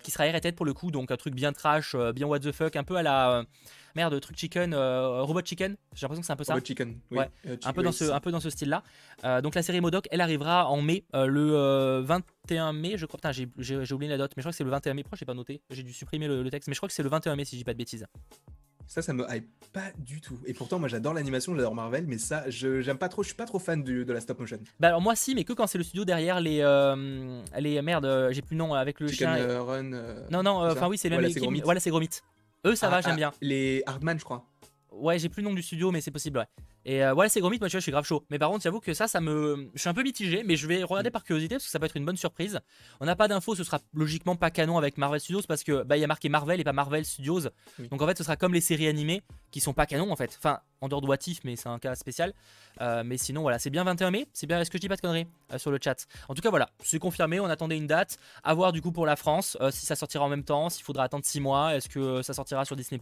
[0.02, 1.69] qui sera R pour le coup, donc un truc bien trash,
[2.16, 3.44] bien what the fuck, un peu à la
[3.96, 5.76] merde, truc chicken, euh, robot chicken.
[5.94, 6.54] J'ai l'impression que c'est un peu ça.
[6.54, 7.18] Robot chicken, oui.
[7.18, 8.84] Ouais, euh, un peu dans ce, un peu dans ce style-là.
[9.24, 13.18] Euh, donc la série Modoc, elle arrivera en mai, le 21 mai, je crois.
[13.18, 15.04] Putain, j'ai oublié la date, mais je crois que c'est le 21 mai.
[15.04, 17.10] Pourquoi j'ai pas noté J'ai dû supprimer le, texte, mais je crois que c'est le
[17.10, 18.06] 21 mai si je dis pas de bêtises.
[18.90, 20.40] Ça, ça me hype pas du tout.
[20.48, 23.22] Et pourtant, moi, j'adore l'animation, j'adore Marvel, mais ça, je j'aime pas trop.
[23.22, 24.58] Je suis pas trop fan de la stop motion.
[24.80, 26.58] Bah alors moi, si, mais que quand c'est le studio derrière les
[27.58, 29.62] les merde, j'ai plus le nom avec le Chicken chien.
[29.62, 29.92] Run.
[30.32, 31.62] non non, enfin oui, c'est le même.
[31.64, 32.10] Voilà, c'est Gromit.
[32.66, 33.34] Eux, ça ah, va, j'aime ah, bien.
[33.42, 34.44] Les Hardman, je crois.
[35.00, 36.46] Ouais, j'ai plus le nom du studio, mais c'est possible, ouais.
[36.86, 38.26] Et euh, ouais, c'est Gromit, moi tu vois, je suis grave chaud.
[38.30, 39.70] Mais par contre, j'avoue que ça, ça me.
[39.74, 41.86] Je suis un peu mitigé, mais je vais regarder par curiosité parce que ça peut
[41.86, 42.60] être une bonne surprise.
[43.00, 45.98] On n'a pas d'infos, ce sera logiquement pas canon avec Marvel Studios parce que bah
[45.98, 47.42] il y a marqué Marvel et pas Marvel Studios.
[47.92, 50.36] Donc en fait, ce sera comme les séries animées qui sont pas canon en fait.
[50.38, 52.34] Enfin, en dehors de What mais c'est un cas spécial.
[52.80, 54.28] Euh, mais sinon, voilà, c'est bien 21 mai.
[54.32, 56.08] C'est bien, est-ce que je dis pas de conneries euh, sur le chat?
[56.30, 57.42] En tout cas, voilà, c'est confirmé.
[57.42, 58.18] On attendait une date.
[58.44, 61.04] À voir du coup pour la France, si ça sortira en même temps, s'il faudra
[61.04, 63.00] attendre 6 mois, est-ce que ça sortira sur Disney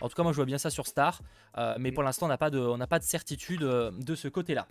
[0.00, 1.20] en tout cas, moi je vois bien ça sur Star,
[1.58, 4.66] euh, mais pour l'instant, on n'a pas, de, pas de certitude euh, de ce côté-là.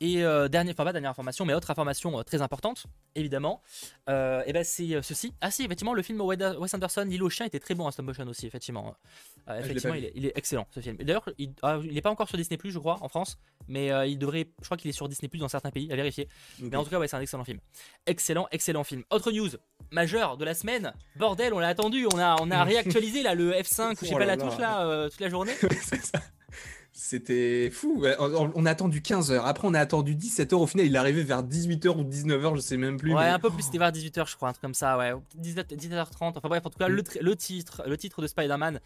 [0.00, 3.62] Et euh, dernière, enfin pas dernière information, mais autre information très importante, évidemment,
[4.08, 5.34] et ben c'est ceci.
[5.40, 8.06] Ah si, effectivement, le film Wes Anderson, L'île au chien, était très bon à stop
[8.06, 8.94] motion aussi, effectivement.
[9.46, 10.96] Ah, effectivement, il est, excellent ce film.
[10.96, 14.48] D'ailleurs, il n'est ah, pas encore sur Disney+, je crois, en France, mais il devrait,
[14.60, 16.28] je crois qu'il est sur Disney+, dans certains pays, à vérifier.
[16.60, 17.58] Mais en tout cas, ouais, c'est un excellent film.
[18.06, 19.02] Excellent, excellent film.
[19.10, 19.50] Autre news,
[19.90, 20.92] majeur de la semaine.
[21.16, 24.18] Bordel, on l'a attendu, on a, on a réactualisé là le F5, je sais oh
[24.18, 25.54] pas la touche là, euh, toute la journée.
[25.82, 26.20] c'est ça.
[26.98, 28.02] C'était fou.
[28.18, 29.44] On, a attendu 15 heures.
[29.44, 30.62] Après, on a attendu 17 heures.
[30.62, 33.14] Au final, il est arrivé vers 18h ou 19h, je sais même plus.
[33.14, 33.64] Ouais, un peu plus.
[33.64, 34.96] C'était vers 18h, je crois, un truc comme ça.
[34.96, 38.26] Ouais, 17, h 30 Enfin bref, en tout cas, le, le titre, le titre de
[38.26, 38.80] Spider-Man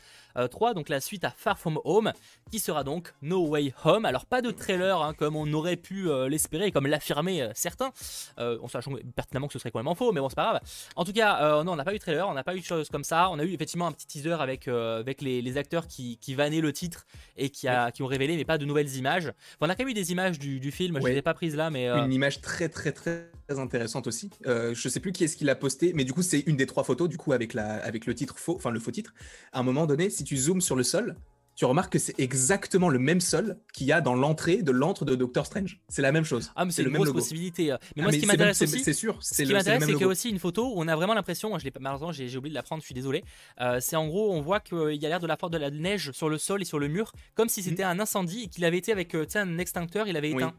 [0.51, 2.13] 3, euh, donc la suite à Far From Home,
[2.51, 4.05] qui sera donc No Way Home.
[4.05, 7.93] Alors, pas de trailer, hein, comme on aurait pu euh, l'espérer, comme l'affirmaient euh, certains.
[8.39, 10.61] on sachant pertinemment que ce serait complètement faux, mais bon, c'est pas grave.
[10.97, 12.65] En tout cas, non, on n'a pas eu de trailer, on n'a pas eu de
[12.65, 13.31] choses comme ça.
[13.31, 16.73] On a eu effectivement un petit teaser avec, avec les, acteurs qui, qui vannaient le
[16.73, 19.33] titre et qui, a, qui ont révélé, mais pas de nouvelles images.
[19.61, 21.57] on a quand même eu des images du, film, je ne les ai pas prises
[21.57, 21.89] là, mais.
[21.89, 24.31] Euh, une image très, très, très, intéressante aussi.
[24.47, 26.67] Euh, je sais plus qui est-ce qui l'a posté, mais du coup, c'est une des
[26.67, 29.13] trois photos, du coup, avec, la, avec le titre faux, enfin le faux titre.
[29.53, 31.17] À un moment donné, si tu zoomes sur le sol,
[31.61, 35.05] tu remarques que c'est exactement le même sol qu'il y a dans l'entrée de l'antre
[35.05, 35.79] de Doctor Strange.
[35.91, 36.51] C'est la même chose.
[36.57, 37.71] Ah, mais c'est une grosse possibilité.
[37.71, 37.77] Euh.
[37.97, 39.19] Mais ah, moi, ce qui m'intéresse aussi, c'est sûr.
[39.21, 41.59] Ce qui m'intéresse, c'est qu'il y a aussi une photo où on a vraiment l'impression,
[41.59, 43.25] je malheureusement, j'ai oublié de la prendre, je suis désolé.
[43.61, 45.71] Euh, c'est en gros, on voit qu'il y a l'air de la force de la
[45.71, 47.89] neige sur le sol et sur le mur, comme si c'était mm.
[47.89, 50.55] un incendie et qu'il avait été avec euh, un extincteur, il avait éteint.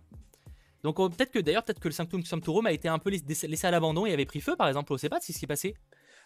[0.83, 3.71] Donc peut-être que d'ailleurs, peut-être que le Sanctum Sanctorum a été un peu laissé à
[3.71, 4.91] l'abandon et avait pris feu, par exemple.
[4.91, 5.73] On ne sait pas ce qui s'est passé.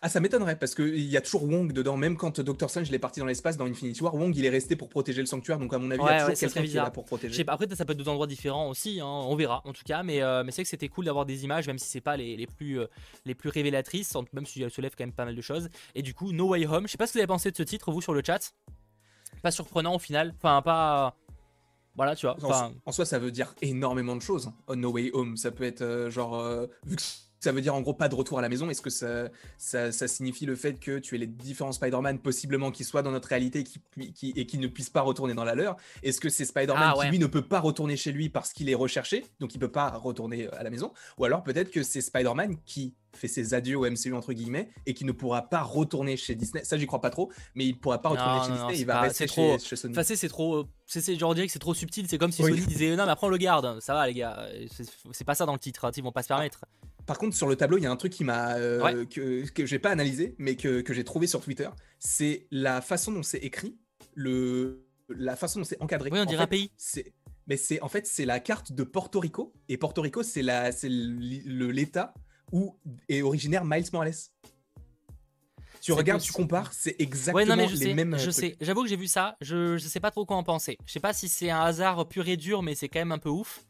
[0.01, 2.99] Ah, ça m'étonnerait parce qu'il y a toujours Wong dedans, même quand Doctor Strange est
[2.99, 5.73] parti dans l'espace dans Infinity War, Wong il est resté pour protéger le sanctuaire, donc
[5.73, 7.43] à mon avis, il y a toujours quelqu'un qui est là pour protéger.
[7.47, 10.21] après, ça peut être deux endroits différents aussi, hein, on verra en tout cas, mais,
[10.21, 12.47] euh, mais c'est que c'était cool d'avoir des images, même si c'est pas les, les
[12.47, 12.87] plus, euh,
[13.25, 15.69] les plus révélatrices, même si elles se lèvent quand même pas mal de choses.
[15.95, 17.57] Et du coup, No Way Home, je sais pas ce que vous avez pensé de
[17.57, 18.53] ce titre, vous sur le chat.
[19.41, 21.15] Pas surprenant au final, enfin, pas.
[21.95, 22.37] Voilà, tu vois.
[22.85, 24.51] En, soi, ça veut dire énormément de choses.
[24.67, 24.75] Hein.
[24.75, 26.67] No Way Home, ça peut être euh, genre.
[26.85, 27.01] vu que
[27.45, 30.07] ça veut dire en gros pas de retour à la maison Est-ce que ça, ça,
[30.07, 33.59] signifie le fait que tu es les différents Spider-Man possiblement qui soient dans notre réalité
[33.59, 33.63] et
[34.11, 35.75] qui, et qui ne puissent pas retourner dans la leur?
[36.01, 38.67] Est-ce que c'est Spider-Man ah, qui lui ne peut pas retourner chez lui parce qu'il
[38.67, 40.91] est recherché, donc il peut pas retourner à la maison?
[41.19, 44.95] Ou alors peut-être que c'est Spider-Man qui fait ses adieux au MCU entre guillemets et
[44.95, 46.63] qui ne pourra pas retourner chez Disney?
[46.63, 49.27] Ça j'y crois pas trop, mais il pourra pas retourner chez Disney, il va rester
[49.27, 49.95] trop, chez, Sony.
[50.03, 53.11] c'est trop c'est genre que c'est trop subtil, c'est comme si Sony disait non mais
[53.11, 54.47] après on le garde, ça va les gars,
[55.11, 56.65] c'est pas ça dans le titre, hein, ils vont pas se permettre.
[57.05, 59.65] Par contre, sur le tableau, il y a un truc qui m'a euh, que, que
[59.65, 61.69] j'ai pas analysé, mais que, que j'ai trouvé sur Twitter.
[61.99, 63.77] C'est la façon dont c'est écrit,
[64.15, 66.09] le, la façon dont c'est encadré.
[66.11, 66.71] Oui, on dirait pays.
[66.77, 67.13] C'est,
[67.47, 70.71] mais c'est en fait c'est la carte de Porto Rico et Porto Rico c'est la
[70.71, 72.13] c'est l'État
[72.51, 72.75] où
[73.07, 74.13] est originaire Miles Morales.
[75.81, 78.17] Tu regardes, tu compares, c'est exactement les sais, mêmes.
[78.17, 80.79] Je sais, j'avoue que j'ai vu ça, je, je sais pas trop quoi en penser.
[80.83, 83.19] Je sais pas si c'est un hasard pur et dur, mais c'est quand même un
[83.19, 83.64] peu ouf.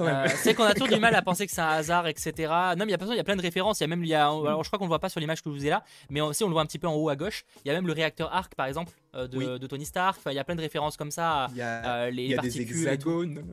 [0.00, 2.32] Euh, c'est qu'on a toujours du mal à penser que c'est un hasard, etc.
[2.76, 3.80] Non, mais il y a, plein de références.
[3.80, 5.20] Il y a même, il y a, alors je crois qu'on le voit pas sur
[5.20, 6.94] l'image que je vous ai là, mais si on le voit un petit peu en
[6.94, 7.44] haut à gauche.
[7.64, 10.20] Il y a même le réacteur arc, par exemple, euh, de, Tony Stark.
[10.26, 11.48] il y a plein de références comme ça.
[11.50, 13.44] Il y a, euh, les il y a des hexagones.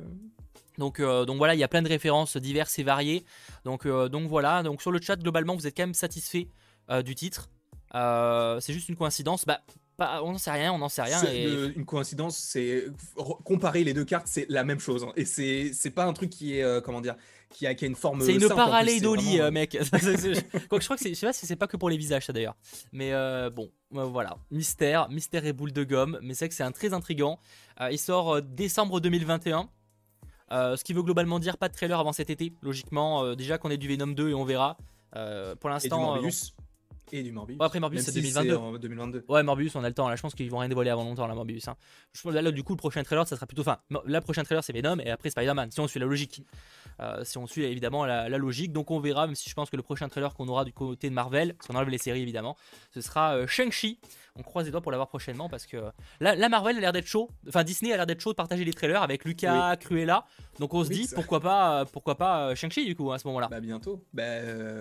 [0.78, 3.26] Donc, donc voilà, il y a plein de références diverses et variées.
[3.64, 4.64] Donc, donc voilà.
[4.64, 6.48] Donc sur le chat, globalement, vous êtes quand même satisfait
[7.04, 7.50] du titre.
[7.94, 9.46] c'est juste une coïncidence.
[9.46, 9.62] Bah,
[10.00, 11.72] on n'en sait rien, on n'en sait rien.
[11.76, 12.86] une coïncidence, c'est
[13.44, 15.04] comparer les deux cartes, c'est la même chose.
[15.04, 15.14] Hein.
[15.16, 17.16] Et c'est c'est pas un truc qui est euh, comment dire,
[17.50, 18.22] qui a, qui a une forme.
[18.22, 19.78] C'est une paralédolie, euh, mec.
[20.70, 22.34] Quoi je crois que je sais pas si c'est pas que pour les visages ça
[22.34, 22.56] d'ailleurs.
[22.92, 26.20] Mais euh, bon, voilà, mystère, mystère et boule de gomme.
[26.22, 27.40] Mais c'est que c'est un très intrigant.
[27.92, 29.70] il sort décembre 2021.
[30.50, 33.36] ce qui veut globalement dire pas de trailer avant cet été, logiquement.
[33.36, 34.78] déjà qu'on ait du Venom 2 et on verra.
[35.60, 35.98] pour l'instant.
[35.98, 36.56] Et du Morbius.
[37.60, 39.26] Après Morbius c'est 2022.
[39.28, 41.28] Ouais Morbius on a le temps là, je pense qu'ils vont rien dévoiler avant longtemps
[41.28, 41.68] la Morbius.
[41.68, 41.76] Hein.
[42.14, 44.64] Je pense là, du coup le prochain trailer ça sera plutôt enfin la prochaine trailer
[44.64, 46.44] c'est Venom et après Spider-Man si on suit la logique.
[47.00, 49.76] Euh, si on suit évidemment la, logique donc on verra même si je pense que
[49.76, 52.56] le prochain trailer qu'on aura du côté de Marvel, parce qu'on enlève les séries évidemment,
[52.94, 54.00] ce sera euh, Shang-Chi.
[54.40, 55.78] On croise les doigts pour l'avoir prochainement parce que
[56.20, 58.74] la, Marvel a l'air d'être chaud, enfin Disney a l'air d'être chaud de partager les
[58.74, 60.26] trailers avec Lucas, Cruella.
[60.60, 63.48] Donc on se dit pourquoi pas euh, pourquoi pas Shang-Chi du coup à ce moment-là.
[63.50, 64.04] Bah bientôt.
[64.14, 64.24] Bah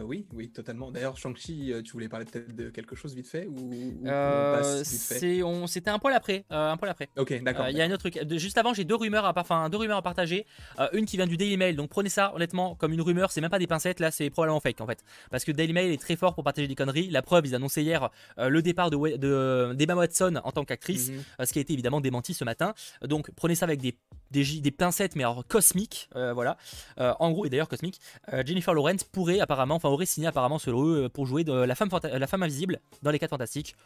[0.05, 0.91] oui, oui, totalement.
[0.91, 3.71] D'ailleurs Shang-Chi tu voulais parler peut-être de quelque chose vite fait ou,
[4.07, 7.09] euh, C'était un poil après, euh, un poil après.
[7.17, 7.69] Ok, d'accord.
[7.69, 8.19] Il y a un autre truc.
[8.39, 10.47] Juste avant, j'ai deux rumeurs, à, enfin deux rumeurs à partager.
[10.79, 13.33] Euh, une qui vient du Daily Mail, donc prenez ça honnêtement comme une rumeur.
[13.33, 15.93] C'est même pas des pincettes, là, c'est probablement fake en fait, parce que Daily Mail
[15.93, 17.11] est très fort pour partager des conneries.
[17.11, 19.42] La preuve, ils annonçaient hier le départ de, de
[19.75, 21.47] d'Emma Watson en tant qu'actrice, mhm.
[21.47, 22.75] ce qui a été évidemment démenti ce matin.
[23.03, 23.97] Donc prenez ça avec des
[24.31, 26.57] des, pincettes, mais alors cosmiques, voilà.
[26.97, 28.01] en gros, et d'ailleurs cosmique,
[28.47, 31.91] Jennifer Lawrence pourrait apparemment, enfin aurait signé apparemment selon eux pour jouer de la femme,
[32.03, 33.77] la femme invisible dans les 4 fantastiques.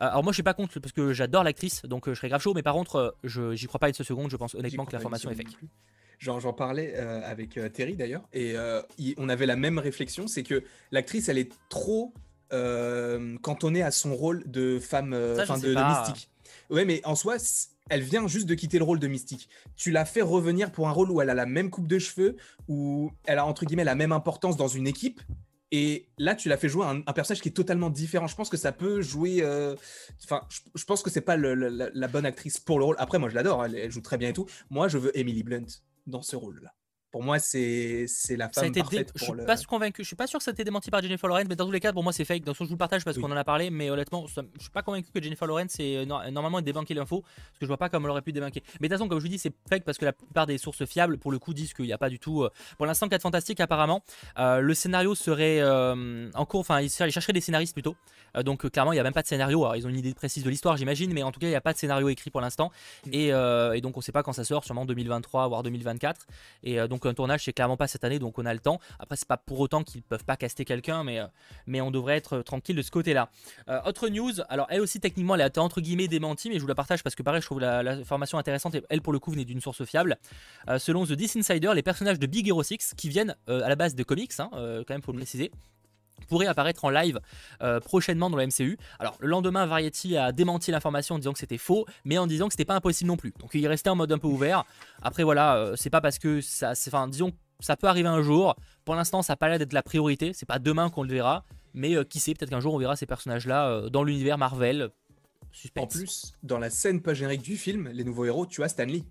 [0.00, 2.28] Euh, alors moi je suis pas contre parce que j'adore l'actrice donc euh, je serais
[2.28, 4.84] grave chaud mais par contre euh, je j'y crois pas une seconde je pense honnêtement
[4.84, 5.56] que l'information est fake.
[6.18, 8.54] J'en parlais avec Terry d'ailleurs et
[9.18, 12.12] on avait la même réflexion c'est que l'actrice elle est trop
[13.42, 16.30] cantonnée à son rôle de femme de, mystique.
[16.70, 17.38] Ouais mais en soi
[17.88, 19.48] elle vient juste de quitter le rôle de mystique.
[19.76, 22.36] Tu l'as fait revenir pour un rôle où elle a la même coupe de cheveux,
[22.68, 25.20] où elle a entre guillemets la même importance dans une équipe,
[25.72, 28.28] Et là, tu l'as fait jouer un, un, personnage qui est totalement différent.
[28.28, 29.38] Je pense que ça peut jouer.
[29.42, 29.74] Euh,
[30.20, 32.96] je, pense que c'est pas la, bonne actrice pour le rôle.
[33.00, 33.64] Après, moi, je l'adore.
[33.64, 34.46] elle, joue très bien et tout.
[34.70, 35.66] Moi, je veux Emily Blunt
[36.06, 36.72] dans ce rôle-là
[37.16, 40.02] pour moi, c'est la femme parfaite Je suis pas convaincu.
[40.02, 41.72] Je suis pas sûr que ça a été démenti par Jennifer Lawrence, mais dans tous
[41.72, 42.44] les cas, pour moi, c'est fake.
[42.44, 44.70] Dans ce je vous le partage parce qu'on en a parlé, mais honnêtement, je suis
[44.70, 48.08] pas convaincu que Jennifer Lawrence c'est normalement débanqué l'info, parce que je vois pas comment
[48.08, 48.62] elle aurait pu débanquer.
[48.80, 50.58] Mais de toute façon, comme je vous dis, c'est fake parce que la plupart des
[50.58, 52.42] sources fiables, pour le coup, disent qu'il n'y a pas du tout.
[52.42, 54.02] Euh, pour l'instant, 4 Fantastique, apparemment,
[54.38, 56.60] euh, le scénario serait euh, en cours.
[56.60, 57.96] Enfin, ils chercheraient des scénaristes plutôt.
[58.44, 59.64] donc clairement, il n'y a même pas de scénario.
[59.64, 61.56] Alors, ils ont une idée précise de l'histoire, j'imagine, mais en tout cas, il n'y
[61.56, 62.70] a pas de scénario écrit pour l'instant.
[63.06, 63.10] Mm.
[63.14, 63.28] Et,
[63.78, 66.26] et, donc, on sait pas quand ça sort, sûrement 2023 voire 2024.
[66.62, 68.80] Et donc, un tournage, c'est clairement pas cette année, donc on a le temps.
[68.98, 71.26] Après, c'est pas pour autant qu'ils peuvent pas caster quelqu'un, mais, euh,
[71.66, 73.30] mais on devrait être tranquille de ce côté-là.
[73.68, 76.60] Euh, autre news, alors elle aussi techniquement, elle a été entre guillemets démentie, mais je
[76.60, 79.18] vous la partage parce que pareil, je trouve la, formation intéressante et elle pour le
[79.18, 80.16] coup venait d'une source fiable.
[80.68, 83.76] Euh, selon The Dis Insider, les personnages de Big Hero 6 qui viennent à la
[83.76, 85.50] base de comics, hein, quand même faut le préciser,
[86.28, 87.20] pourrait apparaître en live
[87.62, 88.78] euh, prochainement dans la MCU.
[88.98, 92.46] Alors le lendemain, Variety a démenti l'information en disant que c'était faux, mais en disant
[92.48, 93.32] que c'était pas impossible non plus.
[93.38, 94.64] Donc il restait en mode un peu ouvert.
[95.02, 98.56] Après voilà, euh, c'est pas parce que ça, enfin disons, ça peut arriver un jour.
[98.84, 100.32] Pour l'instant, ça n'a pas l'air d'être la priorité.
[100.32, 102.96] C'est pas demain qu'on le verra, mais euh, qui sait, peut-être qu'un jour on verra
[102.96, 104.90] ces personnages-là dans l'univers Marvel.
[105.52, 105.84] Suspense.
[105.84, 109.04] En plus, dans la scène pas générique du film, les nouveaux héros, tu as Stanley.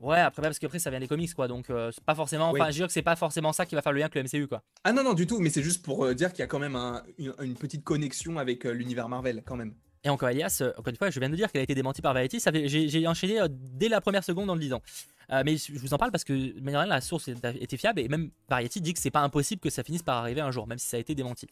[0.00, 1.46] Ouais, après, parce qu'après, ça vient des comics, quoi.
[1.46, 2.50] Donc, euh, c'est pas forcément.
[2.50, 4.14] Enfin, je veux dire que c'est pas forcément ça qui va faire le lien avec
[4.14, 4.62] le MCU, quoi.
[4.82, 5.40] Ah non, non, du tout.
[5.40, 6.76] Mais c'est juste pour euh, dire qu'il y a quand même
[7.18, 9.74] une, petite connexion avec euh, l'univers Marvel, quand même.
[10.04, 12.14] Et encore, Elias, encore une fois, je viens de dire qu'elle a été démentie par
[12.14, 12.40] Variety.
[12.64, 14.80] J'ai enchaîné dès la première seconde en le disant.
[15.32, 18.08] Euh, mais je vous en parle parce que de manière la source était fiable et
[18.08, 20.78] même Variety dit que c'est pas impossible que ça finisse par arriver un jour, même
[20.78, 21.46] si ça a été démenti.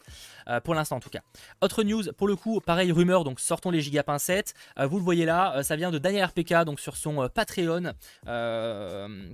[0.47, 1.21] Euh, pour l'instant en tout cas.
[1.61, 4.53] Autre news, pour le coup, pareil, rumeur, donc sortons les giga pincettes.
[4.77, 7.93] Euh, vous le voyez là, ça vient de Daniel RPK, donc sur son Patreon,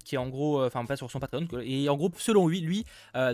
[0.04, 2.86] qui est en gros, enfin pas sur son Patreon, et en gros, selon lui, lui,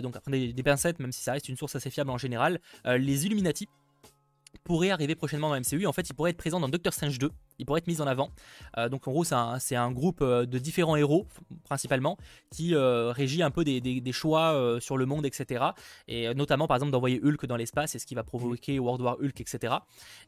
[0.02, 3.26] donc après des, pincettes, même si ça reste une source assez fiable en général, les
[3.26, 3.68] Illuminati
[4.64, 5.86] pourrait arriver prochainement dans MCU.
[5.86, 7.30] En fait, il pourrait être présent dans Doctor Strange 2.
[7.58, 8.30] Il pourrait être mis en avant.
[8.78, 11.26] Euh, donc, en gros, c'est un, groupe euh, de différents héros,
[11.64, 12.16] principalement,
[12.50, 15.64] qui euh, régit un peu des, choix sur le monde, etc.
[16.06, 19.16] Et notamment, par exemple, d'envoyer Hulk dans l'espace, et ce qui va provoquer World War
[19.20, 19.74] Hulk, etc.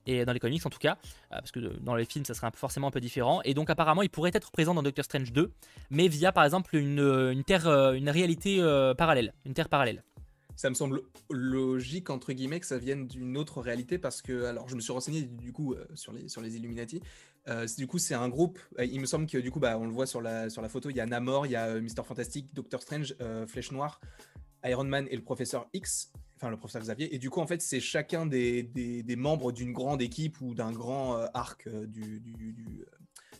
[0.06, 0.96] Et dans les comics, en tout cas,
[1.30, 3.40] parce que dans les films, ça serait forcément un peu différent.
[3.44, 5.52] Et donc, apparemment, il pourrait être présent dans Doctor Strange 2,
[5.90, 8.58] mais via, par exemple, une, une terre, une réalité
[8.96, 10.02] parallèle, une terre parallèle
[10.56, 14.68] ça me semble logique entre guillemets que ça vienne d'une autre réalité parce que alors
[14.68, 17.00] je me suis renseigné du coup euh, sur les sur les Illuminati
[17.48, 19.84] euh, du coup c'est un groupe euh, il me semble que du coup bah on
[19.84, 22.02] le voit sur la sur la photo il y a Namor il y a Mister
[22.04, 23.14] Fantastic Doctor Strange
[23.46, 24.00] Flèche Noire
[24.64, 27.60] Iron Man et le professeur X enfin le professeur Xavier et du coup en fait
[27.60, 32.84] c'est chacun des, des, membres d'une grande équipe ou d'un grand arc du, du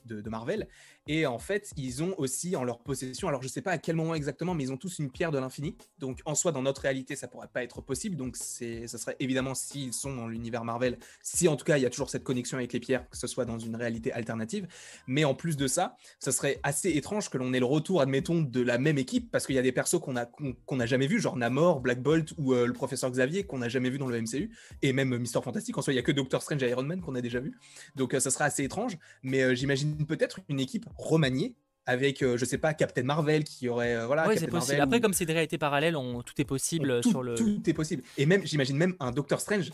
[0.05, 0.68] de, Marvel.
[1.06, 3.96] Et en fait, ils ont aussi en leur possession, alors je sais pas à quel
[3.96, 5.76] moment exactement, mais ils ont tous une pierre de l'infini.
[5.98, 8.16] Donc en soi, dans notre réalité, ça pourrait pas être possible.
[8.16, 11.82] Donc c'est, ça serait évidemment s'ils sont dans l'univers Marvel, si en tout cas il
[11.82, 14.66] y a toujours cette connexion avec les pierres, que ce soit dans une réalité alternative.
[15.06, 18.40] Mais en plus de ça, ça serait assez étrange que l'on ait le retour, admettons,
[18.40, 21.06] de la même équipe, parce qu'il y a des persos qu'on a qu'on n'a jamais
[21.06, 24.08] vu, genre Namor, Black Bolt ou euh, le professeur Xavier qu'on n'a jamais vu dans
[24.08, 25.76] le MCU, et même Mister Fantastic.
[25.76, 27.58] En soi, il y a que Doctor Strange et Iron Man qu'on a déjà vu.
[27.94, 28.96] Donc euh, ça serait assez étrange.
[29.22, 31.54] Mais euh, j'imagine peut-être une équipe remaniée
[31.87, 33.94] avec, euh, je sais pas, Captain Marvel qui aurait.
[33.94, 34.80] Euh, voilà, c'est possible.
[34.80, 37.35] Après, comme c'est des réalités parallèles, on, tout est possible tout, sur le.
[37.35, 38.02] Tout est possible.
[38.16, 39.70] Et même, j'imagine même un Doctor Strange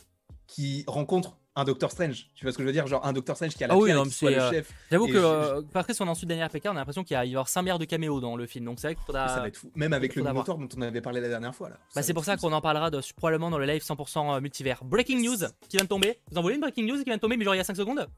[0.46, 2.26] qui rencontre un Doctor Strange.
[2.34, 2.86] Tu vois ce que je veux dire?
[2.86, 4.72] Genre un Doctor Strange qui a la ah oui, non, qui le euh, chef.
[4.90, 7.48] J'avoue que, euh, après son ensuite dernière PK, on a l'impression qu'il va y avoir
[7.48, 8.64] 5 milliards de caméos dans le film.
[8.64, 9.28] Donc c'est vrai qu'il faudra.
[9.28, 9.70] Ça va être fou.
[9.76, 11.68] Même avec le moteur dont on avait parlé la dernière fois.
[11.68, 11.76] Là.
[11.94, 14.82] Bah, c'est pour ça qu'on en parlera de, probablement dans le live 100% multivers.
[14.84, 16.18] Breaking news qui vient de tomber.
[16.30, 17.64] Vous en voulez une breaking news qui vient de tomber, mais genre il y a
[17.64, 18.08] 5 secondes?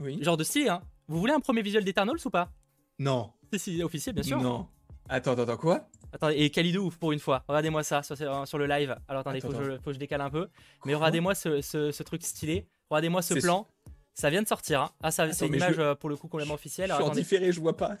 [0.00, 0.18] Oui.
[0.22, 2.50] Genre de style, hein Vous voulez un premier visuel d'Eternals ou pas?
[2.98, 3.30] Non.
[3.52, 4.40] Si, si, officiel, bien sûr.
[4.40, 4.66] Non.
[5.08, 5.88] Attends, attends, attends, quoi?
[6.12, 7.44] Attendez, et Kalidou pour une fois.
[7.46, 8.96] Regardez-moi ça sur, sur, le live.
[9.08, 10.48] Alors attendez, il faut, que je décale un peu.
[10.84, 12.66] Mais regardez-moi ce, ce, truc stylé.
[12.90, 13.66] Regardez-moi ce plan.
[14.14, 14.80] Ça vient de sortir.
[14.80, 14.90] Hein.
[15.02, 16.88] Ah, ça, c'est une image euh, pour le coup complètement officielle.
[16.88, 17.96] Je suis en différé, je vois pas.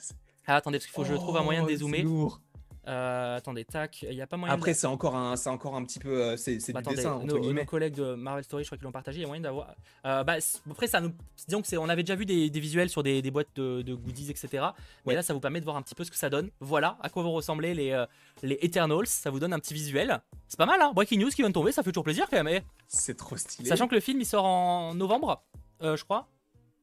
[0.46, 2.02] Ah, attendez, parce qu'il faut que je trouve un moyen de oh, dézoomer.
[2.02, 2.40] Lourd.
[2.88, 4.54] Euh, attendez, tac, il y a pas moyen.
[4.54, 7.52] Après, c'est encore un, c'est encore un petit peu, euh, c'est, bah, du dessin nos,
[7.52, 9.18] nos, collègues de Marvel Story, je crois qu'ils l'ont partagé.
[9.18, 9.74] Il y a moyen d'avoir.
[10.04, 10.36] Euh, bah,
[10.70, 11.12] après, ça nous,
[11.46, 13.82] disons que c'est, on avait déjà vu des, des visuels sur des, des boîtes de,
[13.82, 14.66] de, goodies, etc.
[15.04, 16.50] Mais là, ça vous permet de voir un petit peu ce que ça donne.
[16.60, 18.04] Voilà à quoi vont ressembler les,
[18.42, 19.06] les Eternals.
[19.06, 20.20] Ça vous donne un petit visuel.
[20.46, 20.92] C'est pas mal, hein.
[20.94, 22.48] Breaking news qui vient de tomber, ça fait toujours plaisir quand même.
[22.48, 22.62] Eh.
[22.86, 23.68] C'est trop stylé.
[23.68, 25.42] Sachant que le film il sort en novembre,
[25.80, 26.28] je crois.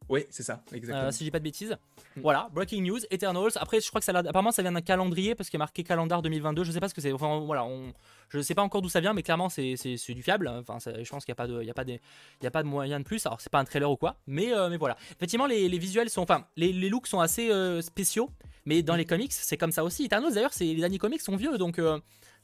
[0.10, 1.08] Oui, c'est ça, exactement.
[1.08, 1.78] Euh, si j'ai pas de bêtises.
[2.16, 2.22] Hmm.
[2.22, 3.52] Voilà, breaking news, Eternals.
[3.56, 5.84] Après, je crois que ça apparemment ça vient d'un calendrier parce qu'il y a marqué
[5.84, 6.63] calendar 2022.
[6.63, 7.12] Je sais pas ce que c'est.
[7.12, 7.94] Enfin, voilà, on,
[8.30, 9.76] je sais pas encore d'où ça vient, mais clairement c'est
[10.10, 10.48] du fiable.
[10.48, 12.48] Enfin, je pense qu'il n'y a pas de, il y a pas de, il y
[12.48, 13.26] a pas de moyen de plus.
[13.26, 14.98] Alors c'est pas un trailer ou quoi, mais euh, mais voilà.
[15.12, 18.30] Effectivement, les, les, visuels sont, enfin, les, les looks sont assez euh, spéciaux.
[18.66, 20.06] Mais dans les comics, c'est comme ça aussi.
[20.06, 21.80] Eternals, d'ailleurs, les derniers comics sont vieux, donc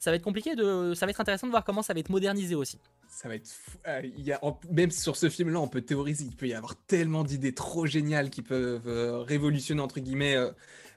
[0.00, 0.94] ça va être compliqué de.
[0.94, 2.78] Ça va être intéressant de voir comment ça va être modernisé aussi.
[3.08, 3.78] Ça va être fou.
[4.02, 6.24] il y a, même sur ce film-là, on peut théoriser.
[6.24, 8.88] Il peut y avoir tellement d'idées trop géniales qui peuvent
[9.26, 10.36] révolutionner, entre guillemets,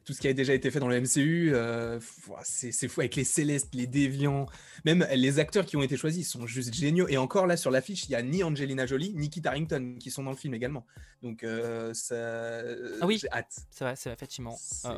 [0.05, 1.51] tout ce qui a déjà été fait dans le MCU.
[1.53, 1.99] Euh,
[2.43, 4.47] c'est fou avec les Célestes, les Déviants,
[4.85, 7.07] même les acteurs qui ont été choisis sont juste géniaux.
[7.07, 10.11] Et encore là, sur l'affiche, il n'y a ni Angelina Jolie, ni Kit Harington qui
[10.11, 10.85] sont dans le film également.
[11.21, 12.15] Donc, euh, ça.
[13.01, 13.55] Ah oui, j'ai hâte.
[13.69, 14.57] C'est vrai, c'est effectivement.
[14.85, 14.93] Euh,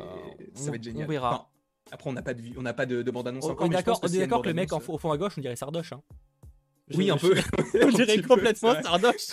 [0.54, 1.06] ça va être génial.
[1.06, 1.50] On verra.
[1.92, 3.66] Après, on n'a pas de, on n'a pas de, bande-annonce encore.
[3.66, 5.92] On est d'accord que, le mec au fond à gauche, on dirait Sardoche.
[5.92, 6.02] Hein.
[6.94, 7.34] oui, un peu.
[7.82, 9.28] on dirait complètement Sardoche.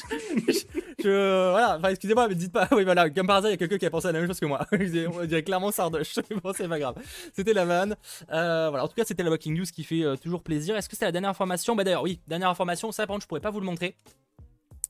[1.04, 2.68] je, voilà, enfin, excusez-moi, mais dites pas.
[2.72, 4.28] Oui, voilà, comme par hasard, il y a quelqu'un qui a pensé à la même
[4.28, 4.66] chose que moi.
[4.72, 6.16] on dirait clairement Sardoche.
[6.44, 6.96] bon, c'est pas grave.
[7.34, 7.96] C'était la vanne.
[8.32, 10.76] Euh, voilà, en tout cas, c'était la Walking News qui fait euh, toujours plaisir.
[10.76, 11.76] Est-ce que c'est la dernière information?
[11.76, 12.92] Bah, d'ailleurs, oui, dernière information.
[12.92, 13.96] Ça, par contre, je pourrais pas vous le montrer.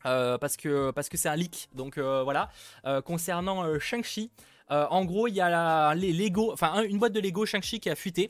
[0.06, 2.49] Euh, parce que parce que c'est un leak donc voilà
[3.06, 4.32] concernant Shang-Chi
[4.89, 7.95] en gros il y a les Lego enfin une boîte de Lego Shang-Chi qui a
[7.95, 8.29] fuité.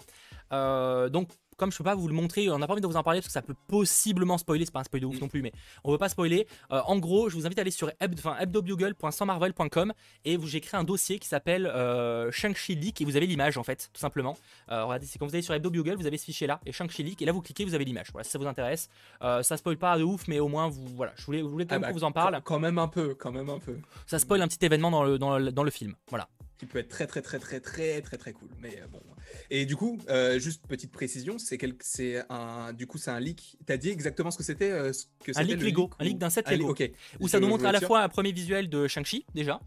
[0.52, 3.04] Donc comme je peux pas vous le montrer, on n'a pas envie de vous en
[3.04, 5.22] parler parce que ça peut possiblement spoiler, c'est pas un spoil de ouf mm.
[5.22, 5.52] non plus, mais
[5.84, 6.48] on veut pas spoiler.
[6.72, 9.94] Euh, en gros, je vous invite à aller sur hebdobugle.sansmarvel.com
[10.26, 13.64] et j'ai créé un dossier qui s'appelle euh, Shang-Chi Leak et vous avez l'image en
[13.64, 14.38] fait, tout simplement.
[14.70, 17.04] Euh, regardez, c'est quand vous allez sur hebdobugle, vous avez ce fichier là et Shang-Chi
[17.04, 18.08] Leak et là vous cliquez, vous avez l'image.
[18.12, 18.90] Voilà, si ça vous intéresse.
[19.22, 21.80] ça spoil pas de ouf, mais au moins vous, voilà, je voulais, voulais quand ah
[21.80, 22.42] même bah, vous en parle.
[22.44, 23.78] Quand même un peu, quand même un peu.
[24.08, 26.28] Ça spoil un petit événement dans le, dans le, dans le film, voilà.
[26.58, 29.02] Qui peut être très très très très très très très cool, mais bon.
[29.50, 33.58] Et du coup, euh, juste petite précision, c'est c'est un, du coup, c'est un leak.
[33.66, 34.92] T'as dit exactement ce que c'était euh,
[35.36, 36.70] Un leak Lego, un leak d'un set Lego.
[36.72, 36.90] Ok.
[37.20, 39.60] Où ça nous montre à la fois un premier visuel de Shang-Chi déjà,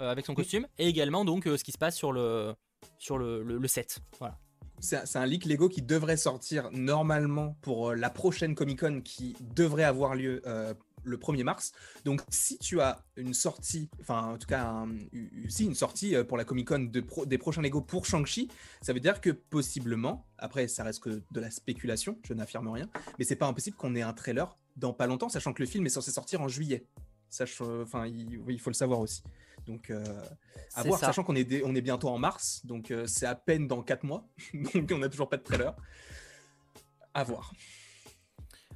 [0.00, 2.54] euh, avec son costume, et également donc ce qui se passe sur le
[2.98, 4.00] sur le, le, set.
[4.18, 4.38] Voilà.
[4.80, 9.84] C'est un leak Lego qui devrait sortir normalement pour la prochaine Comic Con qui devrait
[9.84, 10.42] avoir lieu
[11.04, 11.72] le 1er mars.
[12.04, 14.84] Donc, si tu as une sortie, enfin, en tout cas,
[15.48, 18.48] si une sortie euh, pour la Comic Con de des prochains Lego pour Shang-Chi,
[18.80, 22.88] ça veut dire que possiblement, après, ça reste que de la spéculation, je n'affirme rien,
[23.18, 25.84] mais c'est pas impossible qu'on ait un trailer dans pas longtemps, sachant que le film
[25.86, 26.86] est censé sortir en juillet.
[27.60, 29.22] Enfin, il, il faut le savoir aussi.
[29.66, 30.04] Donc, euh,
[30.74, 33.68] à voir, sachant qu'on est, on est bientôt en mars, donc euh, c'est à peine
[33.68, 35.74] dans 4 mois, donc on n'a toujours pas de trailer.
[37.14, 37.52] À voir.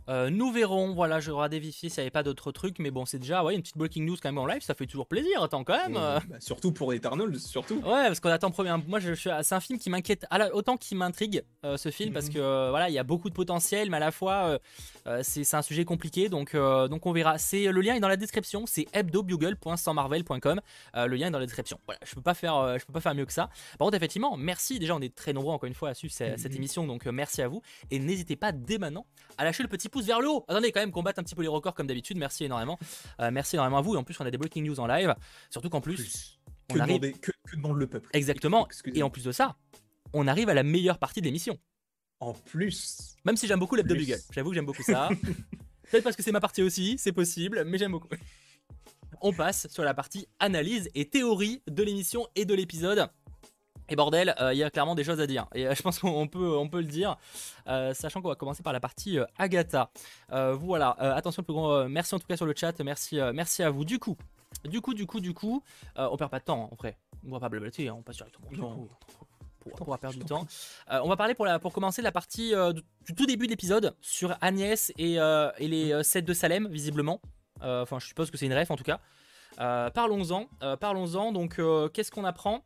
[0.08, 3.04] Euh, nous verrons, voilà, je vais vérifier s'il n'y avait pas d'autres trucs, mais bon,
[3.04, 5.42] c'est déjà ouais, une petite breaking news quand même en live, ça fait toujours plaisir,
[5.42, 5.94] attends quand même.
[5.94, 7.76] Bah, surtout pour Eternal, surtout.
[7.76, 8.74] Ouais, parce qu'on attend premier.
[8.86, 12.34] Moi, je, c'est un film qui m'inquiète autant qu'il m'intrigue euh, ce film, parce mhm.
[12.34, 14.58] que euh, voilà, il y a beaucoup de potentiel, mais à la fois
[15.22, 17.38] c'est un sujet compliqué, donc donc on verra.
[17.38, 20.60] C'est le lien est dans la description, c'est hebdobugle.sansmarvel.com.
[20.94, 21.78] le lien est dans la description.
[21.86, 23.48] Voilà, je peux pas faire, je peux pas faire mieux que ça.
[23.78, 24.78] Par contre, effectivement, merci.
[24.78, 26.58] Déjà, on est très nombreux encore une fois à suivre cette, cette mhm.
[26.58, 29.06] émission, donc merci à vous et n'hésitez pas dès maintenant
[29.38, 30.44] à lâcher le petit vers le haut.
[30.48, 32.18] Attendez, quand même, combattre un petit peu les records comme d'habitude.
[32.18, 32.78] Merci énormément.
[33.20, 33.94] Euh, merci énormément à vous.
[33.94, 35.14] Et en plus, on a des breaking news en live.
[35.50, 36.38] Surtout qu'en plus.
[36.68, 36.74] Que,
[37.54, 38.68] demande le peuple Exactement.
[38.94, 39.56] Et en plus de ça,
[40.12, 41.58] on arrive à la meilleure partie de l'émission.
[42.20, 43.16] En plus.
[43.24, 44.18] Même si j'aime beaucoup l'hebdo bugle.
[44.30, 45.08] J'avoue que j'aime beaucoup ça.
[45.90, 48.08] Peut-être parce que c'est ma partie aussi, c'est possible, mais j'aime beaucoup.
[49.20, 53.08] On passe sur la partie analyse et théorie de l'émission et de l'épisode.
[53.88, 55.46] Et bordel, euh, il y a clairement des choses à dire.
[55.54, 57.16] Et euh, je pense qu'on peut, on peut le dire,
[57.68, 59.90] euh, sachant qu'on va commencer par la partie Agatha.
[60.28, 63.84] voilà, attention, plus grand, merci en tout cas sur le chat, merci, merci à vous.
[63.84, 64.16] Du coup,
[64.64, 65.62] du coup, du coup, du coup,
[65.96, 66.96] on perd pas de temps hein, en vrai.
[67.26, 68.88] On va pas blablater, hein, on passe directement.
[69.76, 70.46] Pour, du temps.
[70.88, 72.52] on va parler pour, la, pour commencer la partie
[73.04, 77.20] du tout début de l'épisode sur Agnès et, et les 7 de Salem, visiblement.
[77.60, 79.00] Enfin, je suppose que c'est une ref en tout cas.
[79.56, 81.32] parlons-en, parlons-en.
[81.32, 81.60] Donc,
[81.92, 82.64] qu'est-ce qu'on apprend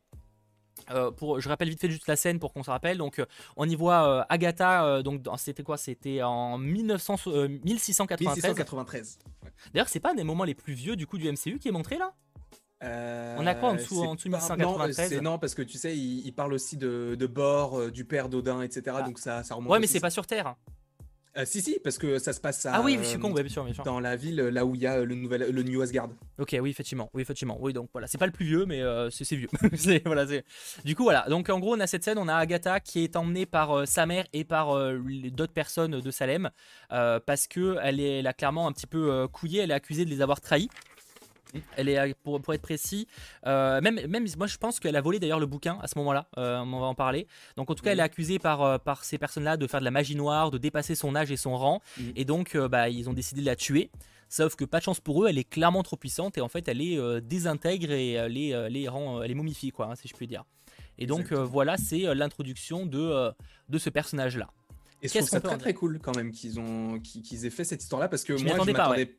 [0.89, 2.97] euh, pour, je rappelle vite fait juste la scène pour qu'on se rappelle.
[2.97, 5.01] Donc, euh, on y voit euh, Agatha.
[5.03, 5.77] donc, c'était quoi?
[5.77, 7.17] C'était en 1900,
[7.63, 8.35] 1693.
[8.35, 9.19] 1693.
[9.73, 11.71] D'ailleurs, c'est pas un des moments les plus vieux du coup du MCU qui est
[11.71, 12.13] montré là?
[12.81, 16.53] On a quoi en dessous, en dessous 1693 non, parce que tu sais, il, parle
[16.53, 18.97] aussi de, de Bor, du père d'Odin, etc.
[18.99, 19.01] Ah.
[19.03, 19.71] Donc ça, ça remonte.
[19.71, 20.55] Ouais, mais c'est pas sur Terre.
[21.37, 23.47] Euh, si, si, parce que ça se passe à, ah oui, je suis con, bien
[23.47, 26.09] sûr, dans la ville là où il y a le, nouvel, le New Asgard.
[26.37, 27.09] Ok, oui, effectivement.
[27.13, 27.57] Oui, effectivement.
[27.61, 29.47] Oui, donc voilà, c'est pas le plus vieux, mais euh, c'est vieux.
[30.05, 30.25] voilà,
[30.83, 31.25] du coup, voilà.
[31.29, 33.85] Donc en gros, on a cette scène, on a Agatha qui est emmenée par euh,
[33.85, 34.75] sa mère et par
[35.31, 36.49] d'autres personnes de Salem
[36.89, 40.09] parce que elle, est, elle a clairement un petit peu couillé, elle est accusée de
[40.09, 40.69] les avoir trahis.
[41.77, 43.07] Elle est, pour, pour être précis,
[43.45, 46.27] euh, même, même moi je pense qu'elle a volé d'ailleurs le bouquin à ce moment-là,
[46.37, 47.27] euh, on va en parler.
[47.57, 49.85] Donc en tout cas, elle est accusée par, euh, par ces personnes-là de faire de
[49.85, 51.81] la magie noire, de dépasser son âge et son rang,
[52.15, 53.89] et donc bah, ils ont décidé de la tuer.
[54.29, 56.67] Sauf que pas de chance pour eux, elle est clairement trop puissante et en fait
[56.69, 60.13] elle est désintègre et elle est, les rend, elle est momifiée, quoi, hein, si je
[60.13, 60.45] puis dire.
[60.97, 63.31] Et donc voilà, c'est l'introduction de,
[63.67, 64.47] de ce personnage-là.
[65.03, 67.81] Et je trouve ça très très cool quand même qu'ils ont qu'ils aient fait cette
[67.81, 69.15] histoire-là parce que moi je m'attendais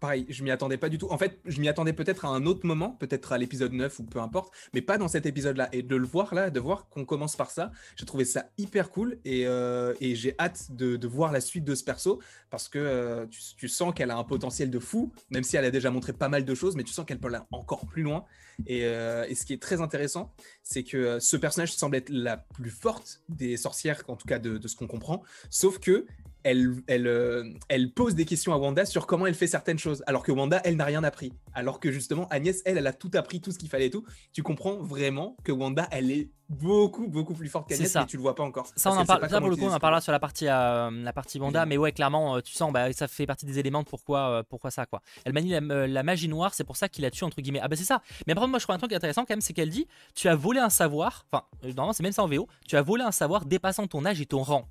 [0.00, 1.08] pareil, je m'y attendais pas du tout.
[1.10, 4.04] En fait, je m'y attendais peut-être à un autre moment, peut-être à l'épisode 9 ou
[4.04, 5.68] peu importe, mais pas dans cet épisode-là.
[5.72, 8.90] Et de le voir là, de voir qu'on commence par ça, j'ai trouvé ça hyper
[8.90, 12.20] cool et, euh, j'ai hâte de, voir la suite de ce perso
[12.50, 15.70] parce que euh, tu, sens qu'elle a un potentiel de fou, même si elle a
[15.70, 18.24] déjà montré pas mal de choses, mais tu sens qu'elle peut aller encore plus loin.
[18.66, 22.70] Et, euh, ce qui est très intéressant, c'est que ce personnage semble être la plus
[22.70, 26.06] forte des sorcières, en tout cas de, de ce qu'on comprend, sauf que
[26.46, 30.22] elle, euh, elle, pose des questions à Wanda sur comment elle fait certaines choses, alors
[30.22, 31.32] que Wanda, elle n'a rien appris.
[31.54, 34.04] Alors que justement, Agnès, elle, elle a tout appris, tout ce qu'il fallait et tout.
[34.32, 38.22] Tu comprends vraiment que Wanda, elle est beaucoup, beaucoup plus forte qu'Agnès, mais tu le
[38.22, 38.68] vois pas encore.
[38.76, 40.90] Ça, on en parle, ça pour le coup, on en parlera sur la partie, euh,
[40.90, 43.82] la partie Wanda, mais ouais, clairement, euh, tu sens, bah, ça fait partie des éléments
[43.82, 45.02] de pourquoi, pourquoi ça, quoi.
[45.24, 47.60] Elle manie la, magie noire, c'est pour ça qu'il a tué, entre guillemets.
[47.60, 48.02] Ah bah c'est ça.
[48.26, 50.28] Mais par contre, moi, je crois un truc intéressant quand même, c'est qu'elle dit, tu
[50.28, 53.12] as volé un savoir, enfin, normalement, c'est même ça en VO, tu as volé un
[53.12, 54.68] savoir dépassant ton âge et ton rang.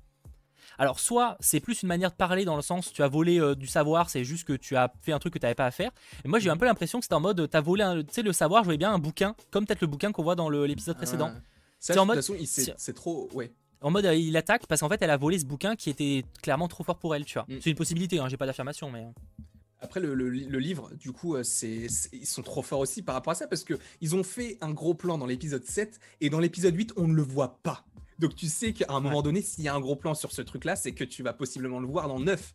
[0.78, 3.54] Alors, soit c'est plus une manière de parler dans le sens tu as volé euh,
[3.54, 5.70] du savoir, c'est juste que tu as fait un truc que tu n'avais pas à
[5.70, 5.90] faire.
[6.24, 8.14] Et moi, j'ai eu un peu l'impression que c'était en mode tu as volé, tu
[8.14, 10.48] sais, le savoir, je voyais bien un bouquin, comme peut-être le bouquin qu'on voit dans
[10.48, 11.32] l'épisode précédent.
[11.78, 12.20] c'est en mode.
[12.20, 13.28] c'est trop.
[13.32, 13.52] Ouais.
[13.82, 16.24] En mode, euh, il attaque parce qu'en fait, elle a volé ce bouquin qui était
[16.42, 17.46] clairement trop fort pour elle, tu vois.
[17.48, 17.58] Mm.
[17.60, 19.04] C'est une possibilité, hein, j'ai pas d'affirmation, mais.
[19.04, 19.42] Euh.
[19.80, 23.46] Après, le, livre, du coup, c'est, ils sont trop forts aussi par rapport à ça
[23.46, 27.06] parce qu'ils ont fait un gros plan dans l'épisode 7 et dans l'épisode 8, on
[27.06, 27.84] ne le voit pas.
[28.18, 30.42] Donc tu sais qu'à un moment donné, s'il y a un gros plan sur ce
[30.42, 32.54] truc-là, c'est que tu vas possiblement le voir dans 9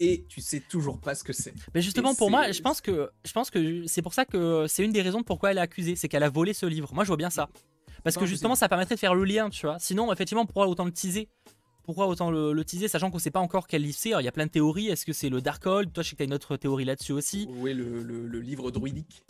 [0.00, 1.54] et tu sais toujours pas ce que c'est.
[1.74, 4.84] Mais justement, pour moi, je pense que je pense que c'est pour ça que c'est
[4.84, 6.92] une des raisons pourquoi elle est accusée, c'est qu'elle a volé ce livre.
[6.92, 7.48] Moi, je vois bien ça.
[8.04, 9.78] Parce que justement, ça permettrait de faire le lien, tu vois.
[9.78, 11.28] Sinon, effectivement, pourquoi autant le teaser?
[11.84, 14.10] Pourquoi autant le, teaser, sachant qu'on sait pas encore quel livre c'est?
[14.10, 14.88] Il y a plein de théories.
[14.88, 17.12] Est-ce que c'est le Darkhold Toi, je sais que tu as une autre théorie là-dessus
[17.12, 17.46] aussi.
[17.50, 19.24] Oui, le, le livre druidique?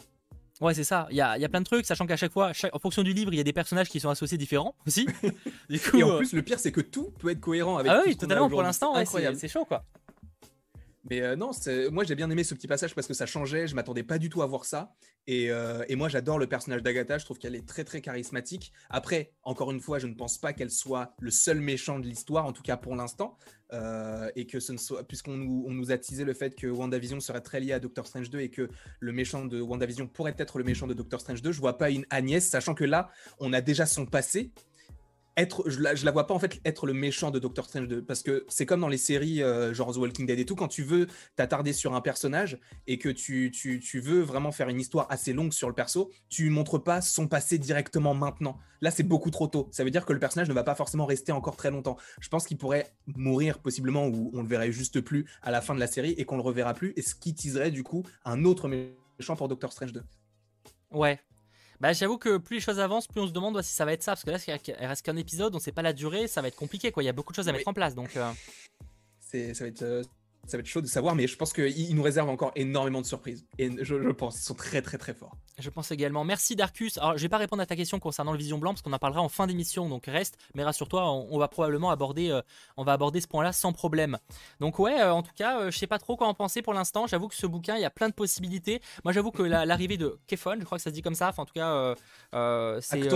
[0.63, 1.09] Ouais, c'est ça.
[1.11, 3.13] Il y a, y a, plein de trucs, sachant qu'à chaque fois, en fonction du
[3.13, 5.07] livre, il y a des personnages qui sont associés différents aussi.
[5.69, 7.91] du coup, et en euh, plus, le pire, c'est que tout peut être cohérent avec.
[7.91, 8.49] Ah oui, totalement.
[8.49, 9.85] Pour l'instant, c'est chaud, quoi.
[11.11, 11.51] Mais euh, non,
[11.91, 14.31] moi j'ai bien aimé ce petit passage parce que ça changeait, je m'attendais pas du
[14.31, 14.95] tout à voir ça.
[15.27, 18.73] Et, euh, et moi j'adore le personnage d'Agatha, je trouve qu'elle est très très charismatique.
[18.89, 22.47] Après, encore une fois, je ne pense pas qu'elle soit le seul méchant de l'histoire,
[22.47, 23.37] en tout cas pour l'instant.
[23.73, 26.67] Euh, et que ce ne soit, puisqu'on nous, on nous a teasé le fait que
[26.67, 28.69] WandaVision serait très lié à Doctor Strange 2 et que
[29.01, 31.89] le méchant de WandaVision pourrait être le méchant de Doctor Strange 2, je vois pas
[31.89, 33.09] une Agnès, sachant que là,
[33.41, 34.53] on a déjà son passé
[35.37, 38.03] être, je la, la vois pas en fait être le méchant de Doctor Strange 2
[38.05, 40.69] parce que c'est comme dans les séries euh, genre The Walking Dead et tout quand
[40.69, 41.07] tu veux
[41.37, 45.33] t'attarder sur un personnage et que tu, tu, tu, veux vraiment faire une histoire assez
[45.33, 48.59] longue sur le perso, tu montres pas son passé directement maintenant.
[48.81, 49.69] Là, c'est beaucoup trop tôt.
[49.71, 51.97] Ça veut dire que le personnage ne va pas forcément rester encore très longtemps.
[52.21, 55.75] Je pense qu'il pourrait mourir possiblement ou on le verrait juste plus à la fin
[55.75, 58.45] de la série et qu'on le reverra plus et ce qui teaserait du coup un
[58.45, 60.03] autre méchant pour Doctor Strange 2.
[60.91, 61.21] Ouais,
[61.83, 64.05] bah, j'avoue que plus les choses avancent, plus on se demande si ça va être
[64.05, 64.13] ça.
[64.13, 66.55] Parce que là, il reste qu'un épisode, on sait pas la durée, ça va être
[66.55, 66.93] compliqué.
[66.93, 67.03] Quoi.
[67.03, 67.97] Il y a beaucoup de choses à mettre en place.
[67.97, 68.31] Donc, euh.
[69.19, 70.05] c'est, ça va être.
[70.45, 73.01] Euh, ça va être chaud de savoir, mais je pense qu'ils nous réservent encore énormément
[73.01, 73.47] de surprises.
[73.59, 75.37] Et je, pense, ils sont très très très forts.
[75.59, 76.25] Je pense également.
[76.25, 76.99] Merci Darkus.
[76.99, 78.99] Alors, je vais pas répondre à ta question concernant le Vision Blanc parce qu'on en
[78.99, 80.39] parlera en fin d'émission, donc reste.
[80.55, 82.43] Mais rassure-toi, on, va probablement aborder, euh,
[82.77, 84.19] on va aborder ce point-là sans problème.
[84.61, 86.75] Donc ouais, euh, en tout cas, euh, je sais pas trop quoi en penser pour
[86.75, 87.07] l'instant.
[87.07, 88.81] J'avoue que ce bouquin, il y a plein de possibilités.
[89.05, 91.29] Moi, j'avoue que l'arrivée de Kefon, je crois que ça se dit comme ça.
[91.29, 91.95] Enfin, en tout cas,
[92.81, 93.09] c'est.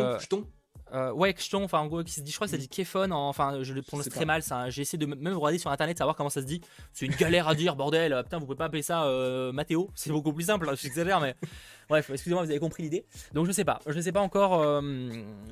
[0.93, 3.63] Euh, ouais, enfin en gros, qui se dit, je crois que ça dit Kefon, enfin
[3.63, 6.41] je le prononce très mal, j'ai essayé de même regarder sur internet savoir comment ça
[6.41, 6.61] se dit.
[6.93, 10.11] C'est une galère à dire, bordel, putain, vous pouvez pas appeler ça euh, Mathéo, c'est
[10.11, 11.35] beaucoup plus simple, j'exagère, mais
[11.89, 13.05] bref, excusez-moi, vous avez compris l'idée.
[13.33, 14.81] Donc je sais pas, je ne sais pas encore euh,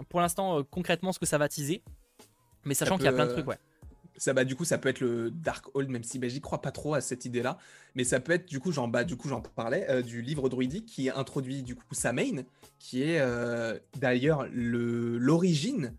[0.09, 1.83] pour l'instant concrètement ce que ça va teaser,
[2.65, 3.59] mais sachant qu'il y a plein de trucs, ouais
[4.17, 6.63] ça bah du coup ça peut être le Dark Hold même si bah, j'y crois
[6.63, 7.59] pas trop à cette idée là
[7.95, 10.49] mais ça peut être du coup j'en bah, du coup j'en parlais euh, du livre
[10.49, 12.43] druidique qui introduit du coup Samain
[12.79, 15.97] qui est euh, d'ailleurs le l'origine.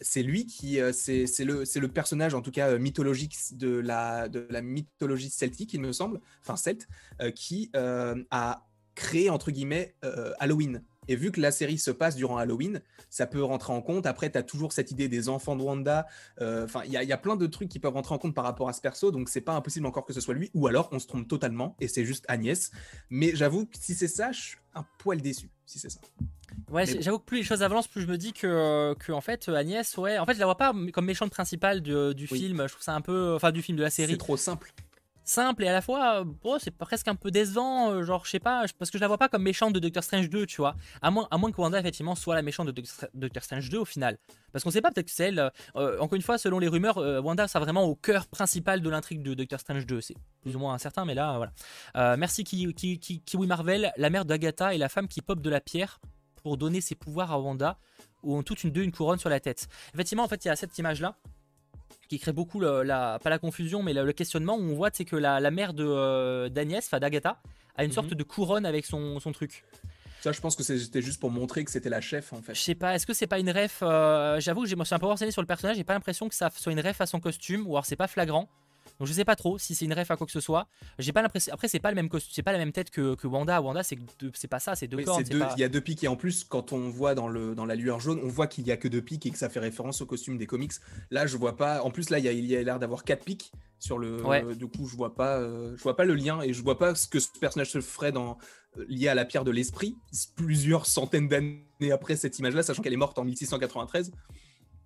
[0.00, 4.28] C'est lui qui euh, c'est le c'est le personnage en tout cas mythologique de la
[4.28, 6.88] de la mythologie celtique il me semble enfin celte
[7.36, 9.94] qui a créé entre guillemets
[10.40, 12.80] Halloween et vu que la série se passe durant Halloween,
[13.10, 14.06] ça peut rentrer en compte.
[14.06, 16.06] Après, tu as toujours cette idée des enfants de Wanda.
[16.40, 18.68] Euh, enfin, il y, a plein de trucs qui peuvent rentrer en compte par rapport
[18.68, 19.10] à ce perso.
[19.10, 20.50] Donc, c'est pas impossible encore que ce soit lui.
[20.54, 22.70] Ou alors, on se trompe totalement et c'est juste Agnès.
[23.10, 25.48] Mais j'avoue que si c'est ça, je suis un poil déçu.
[25.66, 26.00] Si c'est ça.
[26.70, 29.48] Ouais, j'avoue que plus les choses avancent, plus je me dis que, que en fait
[29.48, 32.62] Agnès, ouais, en fait je la vois pas comme méchante principale du, film.
[32.66, 34.12] Je trouve ça un peu, enfin du film de la série.
[34.12, 34.72] C'est trop simple
[35.24, 38.40] simple et à la fois oh, c'est presque un peu décevant euh, genre je sais
[38.40, 40.76] pas parce que je la vois pas comme méchante de Doctor Strange 2 tu vois.
[41.02, 42.82] À moins, à moins que Wanda effectivement soit la méchante de
[43.14, 44.18] Doctor Strange 2 au final.
[44.52, 46.98] Parce qu'on sait pas peut-être que c'est elle euh, encore une fois selon les rumeurs
[46.98, 50.54] euh, Wanda sera vraiment au cœur principal de l'intrigue de Doctor Strange 2 c'est plus
[50.56, 52.16] ou moins incertain mais là voilà.
[52.16, 56.00] Merci Kiwi, Kiwi Marvel la mère d'Agatha et la femme qui pop de la pierre
[56.42, 57.78] pour donner ses pouvoirs à Wanda
[58.22, 59.68] ou ont toute une deux une couronne sur la tête.
[59.94, 61.16] Effectivement en fait il y a cette image là
[62.08, 65.16] qui crée beaucoup la, pas la confusion, mais le, questionnement où on voit c'est que
[65.16, 67.40] la, mère de d'Agnès, enfin d'Agatha,
[67.76, 68.16] a une sorte mhm.
[68.16, 69.64] de couronne avec son, son truc.
[70.20, 72.54] Ça, je pense que c'était juste pour montrer que c'était la chef en fait.
[72.54, 73.80] Je sais pas, est-ce que c'est pas une ref
[74.40, 76.34] J'avoue que je me suis un peu renseigné sur le personnage, j'ai pas l'impression que
[76.34, 78.48] ça soit une ref à son costume, ou alors c'est pas flagrant.
[78.98, 80.66] Donc je sais pas trop si c'est une ref à quoi que ce soit.
[80.98, 81.52] J'ai pas l'impression.
[81.52, 83.60] Après c'est pas le même c'est pas la même tête que, que Wanda.
[83.60, 83.98] Wanda c'est
[84.34, 85.20] c'est pas ça, c'est deux corps.
[85.56, 87.74] Il y a deux pics et en plus quand on voit dans le dans la
[87.74, 90.00] lueur jaune, on voit qu'il y a que deux pics et que ça fait référence
[90.00, 90.72] au costume des comics.
[91.10, 91.82] Là je vois pas.
[91.82, 94.54] En plus là il y a l'air d'avoir quatre pics sur le.
[94.54, 96.94] du coup je vois pas euh, je vois pas le lien et je vois pas
[96.94, 98.38] ce que ce personnage se ferait dans
[98.78, 99.96] euh, lié à la pierre de l'esprit
[100.36, 104.12] plusieurs centaines d'années après cette image là, sachant qu'elle est morte en 1693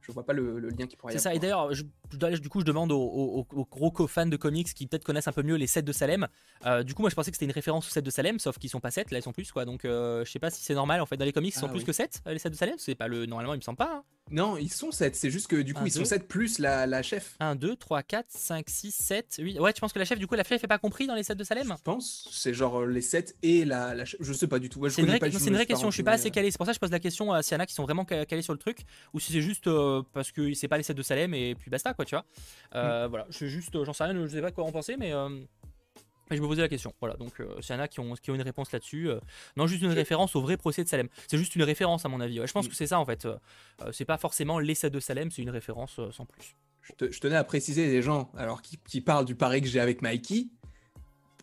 [0.09, 2.65] je vois pas le, lien qui pourrait y C'est ça, et d'ailleurs, du coup, je
[2.65, 5.93] demande aux, gros fans de comics qui peut-être connaissent un peu mieux les sets de
[5.93, 6.27] Salem.
[6.67, 8.59] Euh, du coup, moi je pensais que c'était une référence aux sets de Salem, sauf
[8.59, 9.65] qu'ils sont pas 7, là ils sont plus quoi.
[9.65, 11.17] Donc euh, je sais pas si c'est normal en fait.
[11.17, 12.77] Dans les comics, ils sont ah plus que 7, euh, les sets de Salem?
[12.79, 13.27] C'est pas le.
[13.27, 13.97] Normalement, il me semble pas.
[13.97, 14.03] Hein.
[14.31, 17.03] Non, ils sont 7, c'est juste que du coup, ils sont 7 plus la, la,
[17.03, 17.37] chef.
[17.41, 19.61] 1, 2, 3, 4, 5, 6, 7, 8.
[19.61, 21.23] Ouais, tu penses que la chef, du coup, la chef est pas compris dans les
[21.23, 21.75] sets de Salem?
[21.77, 24.87] Je pense, c'est genre les 7 et la, la Je sais pas du tout.
[24.89, 26.51] c'est une, vraie, une vraie question, je suis pas assez calé.
[26.51, 28.53] C'est pour ça que je pose la question à Siana qui sont vraiment calés sur
[28.53, 28.81] le truc,
[29.13, 29.69] ou si c'est juste
[30.13, 32.25] parce que c'est pas les sets de Salem et puis basta, quoi, tu vois.
[32.75, 33.11] Euh, mm.
[33.11, 35.13] Voilà, je juste, j'en sais rien, je sais pas quoi en penser, mais.
[35.13, 35.29] Euh,
[36.37, 36.93] je me posais la question.
[37.01, 39.09] Voilà, donc euh, s'il y en a qui ont, qui ont une réponse là-dessus.
[39.57, 41.09] non, juste une référence au vrai procès de Salem.
[41.27, 42.41] C'est juste une référence à mon avis.
[42.45, 42.69] je pense mm.
[42.69, 43.27] que c'est ça en fait.
[43.93, 46.57] c'est pas forcément l'essai de Salem, c'est une référence sans plus.
[46.83, 50.49] Je, tenais à préciser les gens alors qui, parlent du pari que j'ai avec Mikey.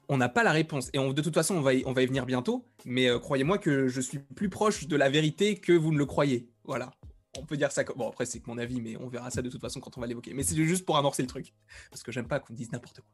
[0.07, 0.89] On n'a pas la réponse.
[0.93, 2.65] Et de toute façon, on va y, on va y venir bientôt.
[2.85, 6.49] Mais croyez-moi que je suis plus proche de la vérité que vous ne le croyez.
[6.63, 6.91] Voilà
[7.39, 7.97] on peut dire ça comme...
[7.97, 10.01] Bon, après, c'est que mon avis, mais on verra ça de toute façon quand on
[10.01, 10.33] va l'évoquer.
[10.33, 11.53] Mais c'est juste pour amorcer le truc.
[11.89, 13.09] Parce que j'aime pas qu'on dise n'importe quoi.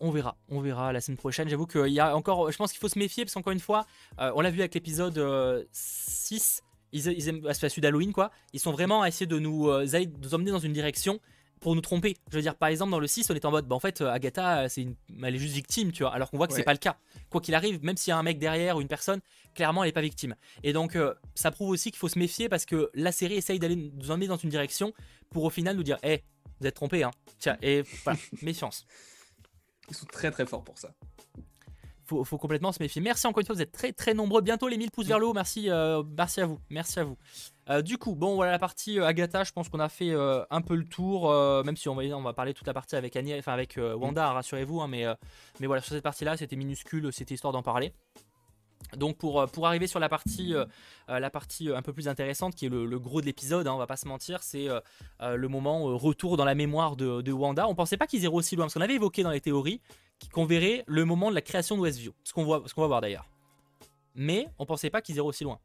[0.00, 1.48] On verra, on verra la semaine prochaine.
[1.48, 2.50] J'avoue qu'il y a encore.
[2.50, 3.86] Je pense qu'il faut se méfier, parce qu'encore une fois,
[4.18, 6.62] euh, on l'a vu avec l'épisode 6.
[6.62, 8.30] Euh, ils, ils aiment, bah, celui d'Halloween, quoi.
[8.52, 11.20] Ils sont vraiment à essayer de nous, euh, de nous emmener dans une direction
[11.60, 12.16] pour nous tromper.
[12.30, 14.00] Je veux dire, par exemple, dans le 6, on est en mode, bah en fait,
[14.00, 14.94] Agatha, c'est une...
[15.22, 16.96] elle est juste victime, tu vois, alors qu'on voit que c'est pas le cas.
[17.28, 19.20] Quoi qu'il arrive, même s'il y a un mec derrière ou une personne,
[19.54, 20.34] clairement, elle est pas victime.
[20.62, 23.58] Et donc, euh, ça prouve aussi qu'il faut se méfier parce que la série essaye
[23.58, 24.94] d'aller nous emmener dans une direction
[25.28, 26.24] pour au final nous dire, hé,
[26.60, 27.10] vous êtes trompé, hein.
[27.38, 28.86] Tiens, et voilà, méfiance.
[29.90, 30.94] Ils sont très très forts pour ça
[32.10, 33.00] faut, faut complètement se méfier.
[33.00, 34.42] Merci encore une fois, vous êtes très très nombreux.
[34.42, 35.32] Bientôt les 1000 pouces vers le haut.
[35.32, 36.58] Merci, euh, merci à vous.
[36.68, 37.16] Merci à vous.
[37.68, 39.44] Euh, du coup, bon, voilà la partie euh, Agatha.
[39.44, 41.32] Je pense qu'on a fait un peu le tour,
[41.64, 44.30] même si on va, on va parler toute la partie avec Annie, enfin avec Wanda,
[44.30, 44.34] mm.
[44.34, 44.80] rassurez-vous.
[44.80, 45.06] Hein, mais,
[45.60, 47.94] mais voilà, sur cette partie-là, c'était minuscule, c'était histoire d'en parler.
[48.96, 50.54] Donc pour, pour arriver sur la partie,
[51.08, 53.86] la partie un peu plus intéressante, qui est le, gros de l'épisode, hein, on va
[53.86, 54.66] pas se mentir, c'est
[55.20, 57.68] le moment retour dans la mémoire de, de Wanda.
[57.68, 59.80] On pensait pas qu'ils iraient aussi loin, parce qu'on avait évoqué dans les théories
[60.28, 62.88] qu'on verrait le moment de la création de Westview, ce qu'on voit, ce qu'on va
[62.88, 63.28] voir d'ailleurs.
[64.14, 65.58] Mais on pensait pas qu'ils iraient aussi loin.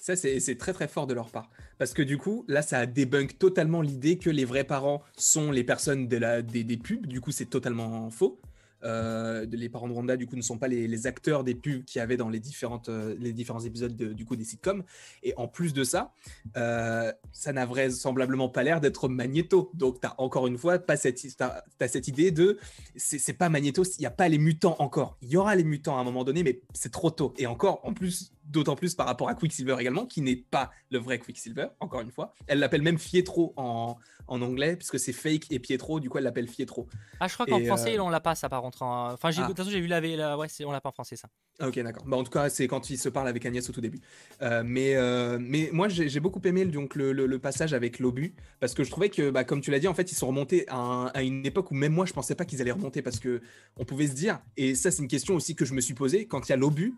[0.00, 1.48] Ça, c'est très très fort de leur part.
[1.78, 5.64] Parce que du coup, là, ça débunk totalement l'idée que les vrais parents sont les
[5.64, 7.06] personnes de la, des, des pubs.
[7.06, 8.38] Du coup, c'est totalement faux.
[8.84, 11.98] Euh, les parents de Wanda, du coup, ne sont pas les, acteurs des pubs qu'il
[11.98, 14.84] y avait dans les, différentes, euh, les différents épisodes du coup, des sitcoms.
[15.22, 16.12] Et en plus de ça,
[16.56, 19.70] euh, ça n'a vraisemblablement pas l'air d'être Magneto.
[19.74, 22.58] Donc, encore une fois pas cette, as, cette idée de
[22.96, 25.16] c'est pas Magneto, il n'y a pas les mutants encore.
[25.22, 27.34] Il y aura les mutants à un moment donné, mais c'est trop tôt.
[27.38, 30.98] Et encore, en plus, d'autant plus par rapport à Quicksilver également, qui n'est pas le
[30.98, 32.32] vrai Quicksilver, encore une fois.
[32.46, 33.96] Elle l'appelle même Fietro en,
[34.28, 36.86] en anglais, puisque c'est fake et Pietro, du coup elle l'appelle Fietro.
[37.20, 38.82] Ah, je crois qu'en français, on l'a pas, ça par contre.
[38.82, 39.42] Enfin, ah.
[39.42, 40.38] de toute façon, j'ai vu la, la...
[40.38, 41.28] ouais, on l'a pas en français, ça.
[41.60, 42.04] Ok, d'accord.
[42.06, 44.00] Bah, en tout cas, c'est quand il se parle avec Agnès au tout début.
[44.42, 48.74] Euh, mais, euh, mais moi, j'ai beaucoup aimé donc, le, le, passage avec l'obus, parce
[48.74, 51.06] que je trouvais que, bah, comme tu l'as dit, en fait, ils sont remontés à,
[51.14, 53.42] à, une époque où même moi, je pensais pas qu'ils allaient remonter, parce que
[53.76, 56.26] on pouvait se dire, et ça, c'est une question aussi que je me suis posée,
[56.26, 56.94] quand il y a l'obus,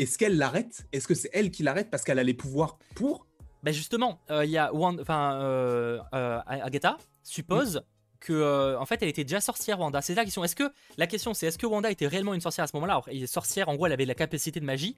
[0.00, 0.86] est-ce qu'elle l'arrête?
[0.92, 3.26] Est-ce que c'est elle qui l'arrête parce qu'elle a les pouvoirs pour?
[3.62, 7.82] Ben justement, euh, il y a enfin euh, euh, Agatha suppose
[8.18, 10.00] que en fait elle était déjà sorcière Wanda.
[10.00, 10.42] C'est la question.
[10.42, 13.02] Est-ce que la question c'est est-ce que Wanda était réellement une sorcière à ce moment-là?
[13.08, 14.96] Elle est sorcière en gros, elle avait la capacité de magie.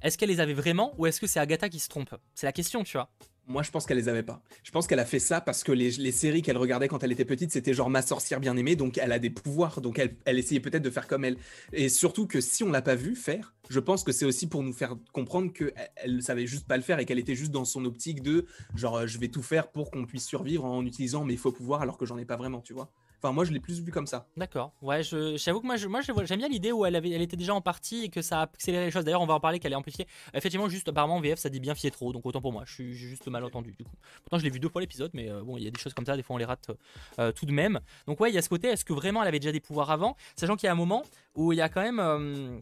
[0.00, 2.14] Est-ce qu'elle les avait vraiment ou est-ce que c'est Agatha qui se trompe?
[2.34, 3.10] C'est la question, tu vois.
[3.50, 4.42] Moi, je pense qu'elle les avait pas.
[4.62, 7.24] Je pense qu'elle a fait ça parce que les, séries qu'elle regardait quand elle était
[7.24, 10.38] petite, c'était genre ma sorcière bien aimée, donc elle a des pouvoirs, donc elle, elle
[10.38, 11.38] essayait peut-être de faire comme elle.
[11.72, 14.62] Et surtout que si on l'a pas vu faire, je pense que c'est aussi pour
[14.62, 17.64] nous faire comprendre que elle savait juste pas le faire et qu'elle était juste dans
[17.64, 18.44] son optique de
[18.74, 21.96] genre je vais tout faire pour qu'on puisse survivre en utilisant mes faux pouvoirs alors
[21.96, 22.90] que j'en ai pas vraiment, tu vois.
[23.20, 24.28] Enfin, moi, je l'ai plus vu comme ça.
[24.36, 24.72] D'accord.
[24.80, 27.52] Ouais, j'avoue que moi, je, moi j'aime bien l'idée où elle, avait, elle était déjà
[27.52, 29.04] en partie et que ça a accéléré les choses.
[29.04, 30.06] D'ailleurs, on va en parler qu'elle est amplifiée.
[30.34, 32.62] Effectivement, juste apparemment, VF, ça dit bien Fietro, donc autant pour moi.
[32.64, 33.96] Je suis juste mal entendu, du coup.
[34.22, 35.94] Pourtant, je l'ai vu deux fois l'épisode, mais euh, bon, il y a des choses
[35.94, 36.70] comme ça, des fois, on les rate
[37.18, 37.80] euh, tout de même.
[38.06, 39.90] Donc, ouais, il y a ce côté, est-ce que vraiment elle avait déjà des pouvoirs
[39.90, 40.16] avant?
[40.36, 41.02] Sachant qu'il y a un moment
[41.34, 41.98] où il y a quand même.
[41.98, 42.60] Euh,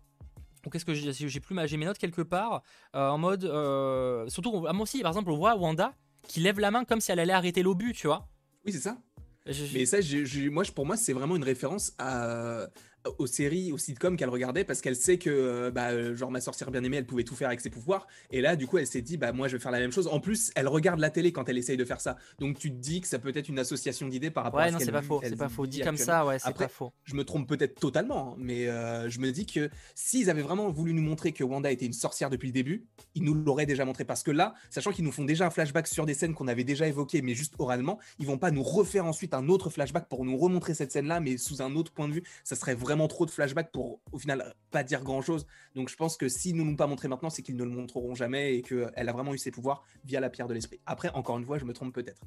[0.72, 2.60] qu'est-ce que j'ai plus j'ai mes notes quelque part
[2.92, 3.42] en mode
[4.28, 5.94] surtout moi aussi par exemple on voit Wanda
[6.26, 8.26] qui lève la main comme si elle allait arrêter l'obus tu vois?
[8.64, 8.98] Oui, c'est ça.
[9.72, 10.00] Mais ça,
[10.72, 12.68] pour moi, c'est vraiment une référence à,
[13.18, 16.40] aux séries, aux sitcoms qu'elle regardait parce qu'elle sait que, euh, bah, euh, genre, ma
[16.40, 18.06] sorcière bien aimée, elle pouvait tout faire avec ses pouvoirs.
[18.30, 20.08] Et là, du coup, elle s'est dit, bah, moi, je vais faire la même chose.
[20.08, 22.16] En plus, elle regarde la télé quand elle essaye de faire ça.
[22.38, 24.72] Donc, tu te dis que ça peut être une association d'idées par rapport à ce
[24.74, 25.20] non, c'est pas faux.
[25.22, 25.66] C'est pas faux.
[25.66, 26.92] Dit comme ça, ouais, c'est pas faux.
[27.04, 30.70] Je me trompe peut-être totalement, hein, mais euh, je me dis que s'ils avaient vraiment
[30.70, 33.84] voulu nous montrer que Wanda était une sorcière depuis le début, ils nous l'auraient déjà
[33.84, 34.04] montré.
[34.04, 36.64] Parce que là, sachant qu'ils nous font déjà un flashback sur des scènes qu'on avait
[36.64, 40.24] déjà évoquées, mais juste oralement, ils vont pas nous refaire ensuite un autre flashback pour
[40.24, 42.22] nous remontrer cette scène-là, mais sous un autre point de vue.
[42.44, 45.46] Ça serait vraiment trop de flashback pour au final pas dire grand chose.
[45.74, 48.14] Donc je pense que s'ils ne l'ont pas montré maintenant, c'est qu'ils ne le montreront
[48.14, 50.80] jamais et qu'elle a vraiment eu ses pouvoirs via la pierre de l'esprit.
[50.86, 52.22] Après, encore une fois, je me trompe peut-être.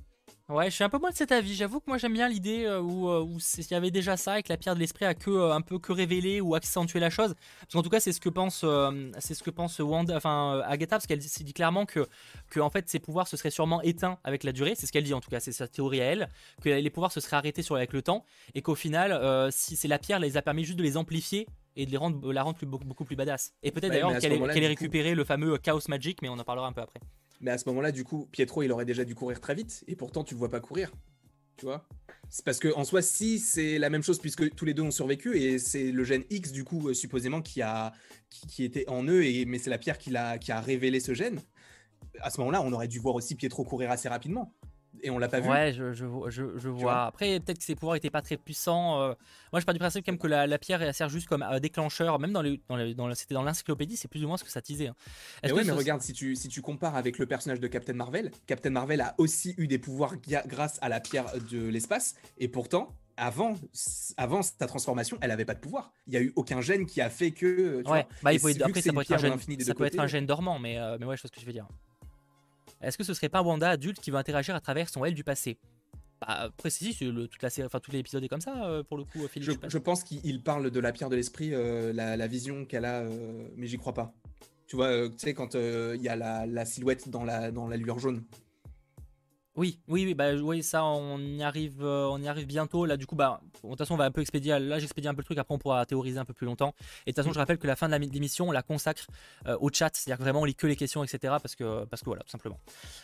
[0.50, 1.54] Ouais, je suis un peu moins de cet avis.
[1.54, 4.40] J'avoue que moi j'aime bien l'idée euh, où, euh, où il y avait déjà ça
[4.40, 7.00] et que la pierre de l'esprit a que euh, un peu que révélé ou accentué
[7.00, 7.36] la chose.
[7.60, 8.66] Parce qu'en tout cas, c'est ce que pense,
[9.20, 12.08] c'est ce que pense Wanda, enfin Agatha, parce qu'elle dit clairement que,
[12.50, 14.74] que en fait ses pouvoirs se seraient sûrement éteints avec la durée.
[14.76, 16.30] C'est ce qu'elle dit en tout cas, c'est sa théorie à elle,
[16.64, 20.00] que les pouvoirs se seraient arrêtés avec le temps et qu'au final, si c'est la
[20.00, 22.68] pierre, les a permis juste de les amplifier et de les rendre, la rendre plus,
[22.68, 23.54] beaucoup, plus badass.
[23.64, 26.74] Et peut-être d'ailleurs qu'elle ait, récupéré le fameux Chaos Magic, mais on en parlera un
[26.74, 27.00] peu après.
[27.42, 29.96] Mais à ce moment-là, du coup, Pietro, il aurait déjà dû courir très vite, et
[29.96, 30.92] pourtant, tu le vois pas courir.
[31.58, 31.86] Tu vois?
[32.30, 34.92] C'est parce que en soi, si c'est la même chose, puisque tous les deux ont
[34.92, 37.94] survécu, et c'est le gène X, du coup, euh, supposément, qui, a,
[38.30, 41.14] qui, était en eux, et, mais c'est la pierre qui a, qui a révélé ce
[41.14, 41.42] gène.
[42.22, 44.54] À ce moment-là, on aurait dû voir aussi Pietro courir assez rapidement
[45.04, 45.50] et on l'a pas vu.
[45.50, 47.06] Ouais, je, je, je, vois.
[47.06, 49.02] Après, peut-être que ses pouvoirs n'étaient pas très puissants.
[49.02, 49.14] Euh.
[49.52, 51.60] Moi, je pars du principe quand même que la, la pierre sert juste comme un
[51.60, 52.20] déclencheur.
[52.20, 54.62] Même dans, les, dans, dans c'était dans l'encyclopédie, c'est plus ou moins ce que ça
[54.62, 54.88] disait.
[54.88, 54.96] Hein.
[55.44, 58.32] Mais ouais, mais regarde, si tu, si tu compares avec le personnage de Captain Marvel,
[58.48, 60.16] Captain Marvel a aussi eu des pouvoirs
[60.48, 62.16] grâce à la pierre de l'espace.
[62.38, 63.56] Et pourtant, avant,
[64.18, 65.94] avant sa transformation, elle avait pas de pouvoir.
[66.08, 67.84] Il y a eu aucun gène qui a fait que.
[67.88, 70.60] ouais, bah, il après, ça peut être un gène, ça peut être un gène dormant,
[70.60, 71.68] mais, euh, mais ouais, je sais ce que je veux dire.
[72.82, 75.24] Est-ce que ce serait pas Wanda adulte qui va interagir à travers son elle du
[75.24, 75.58] passé?
[76.22, 79.06] Bah, précis, le, toute la série, enfin tout l'épisode est comme ça euh, pour le
[79.06, 79.26] coup.
[79.28, 83.02] Philippe, je, pense qu'il parle de la pierre de l'esprit, euh, la, vision qu'elle a,
[83.02, 84.14] euh, mais j'y crois pas.
[84.68, 87.78] Tu vois, tu sais quand il y a la, la, silhouette dans la dans la
[87.78, 88.24] lueur jaune.
[89.60, 92.86] Oui, oui, oui, bah oui, ça on y arrive, euh, on y arrive bientôt.
[92.86, 94.58] Là, du coup, bah, de toute façon, on va un peu expédier.
[94.58, 95.38] Là, j'expédie un peu le truc.
[95.38, 96.74] Après, on pourra théoriser un peu plus longtemps.
[97.06, 99.08] Et de toute façon, je rappelle que la fin de l'émission, on la consacre
[99.48, 101.36] euh, au chat, c'est-à-dire que vraiment on lit que les questions, etc.
[101.42, 102.58] Parce que, parce que voilà, tout simplement.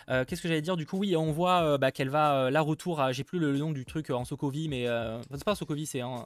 [0.08, 3.02] Euh, qu'est-ce que j'allais dire Du coup, oui, on voit bah, qu'elle va là retour
[3.02, 3.12] à.
[3.12, 4.86] J'ai plus le, nom du truc en Sokovie, mais
[5.30, 6.26] c'est pas en Sokovie, c'est en.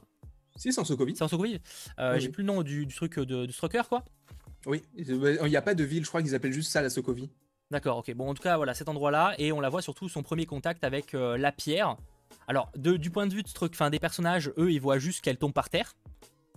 [0.54, 1.16] Si, c'est en Sokovie.
[1.16, 1.60] C'est en Sokovie?
[2.18, 4.04] J'ai plus le nom du, truc de, de Strucker, quoi?
[4.64, 7.30] Oui, il n'y a pas de ville, je crois qu'ils appellent juste ça la Sokovie.
[7.70, 8.12] D'accord, ok.
[8.14, 10.82] Bon, en tout cas, voilà, cet endroit-là, et on la voit surtout son premier contact
[10.82, 11.96] avec euh, la pierre.
[12.48, 15.36] Alors, du point de vue de truc, fin, des personnages, eux, ils voient juste qu'elle
[15.36, 15.94] tombe par terre.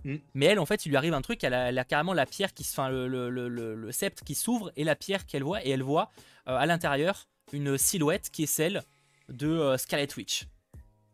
[0.06, 0.16] Mm.
[0.34, 2.64] Mais elle, en fait, il lui arrive un truc, elle a, carrément la pierre qui,
[2.64, 5.84] enfin, le, le, le, le, sceptre qui s'ouvre et la pierre qu'elle voit, et elle
[5.84, 6.10] voit
[6.48, 8.82] euh, à l'intérieur une silhouette qui est celle
[9.30, 10.48] de euh, Scarlet Witch.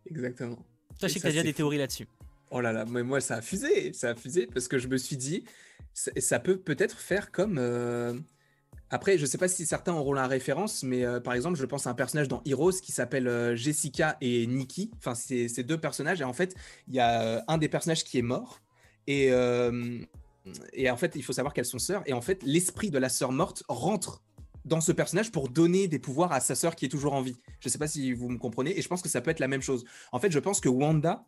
[0.10, 0.56] Exactement.
[0.98, 2.08] Toi, je sais que tu as déjà des théories là-dessus.
[2.52, 4.98] Oh là là, mais moi, ça a fusé, ça a fusé, parce que je me
[4.98, 5.44] suis dit,
[5.94, 7.60] ça, ça peut peut-être faire comme
[8.92, 11.66] après, je ne sais pas si certains auront la référence, mais euh, par exemple, je
[11.66, 14.92] pense à un personnage dans Heroes qui s'appelle euh, Jessica et Nikki.
[14.98, 16.22] Enfin, c'est ces deux personnages.
[16.22, 16.56] Et en fait,
[16.88, 18.62] il y a euh, un des personnages qui est mort.
[19.08, 19.32] Et,
[20.74, 22.04] et en fait, il faut savoir qu'elles sont sœurs.
[22.06, 24.22] Et en fait, l'esprit de la sœur morte rentre
[24.66, 27.40] dans ce personnage pour donner des pouvoirs à sa sœur qui est toujours en vie.
[27.60, 28.78] Je ne sais pas si vous me comprenez.
[28.78, 29.84] Et je pense que ça peut être la même chose.
[30.12, 31.26] En fait, je pense que Wanda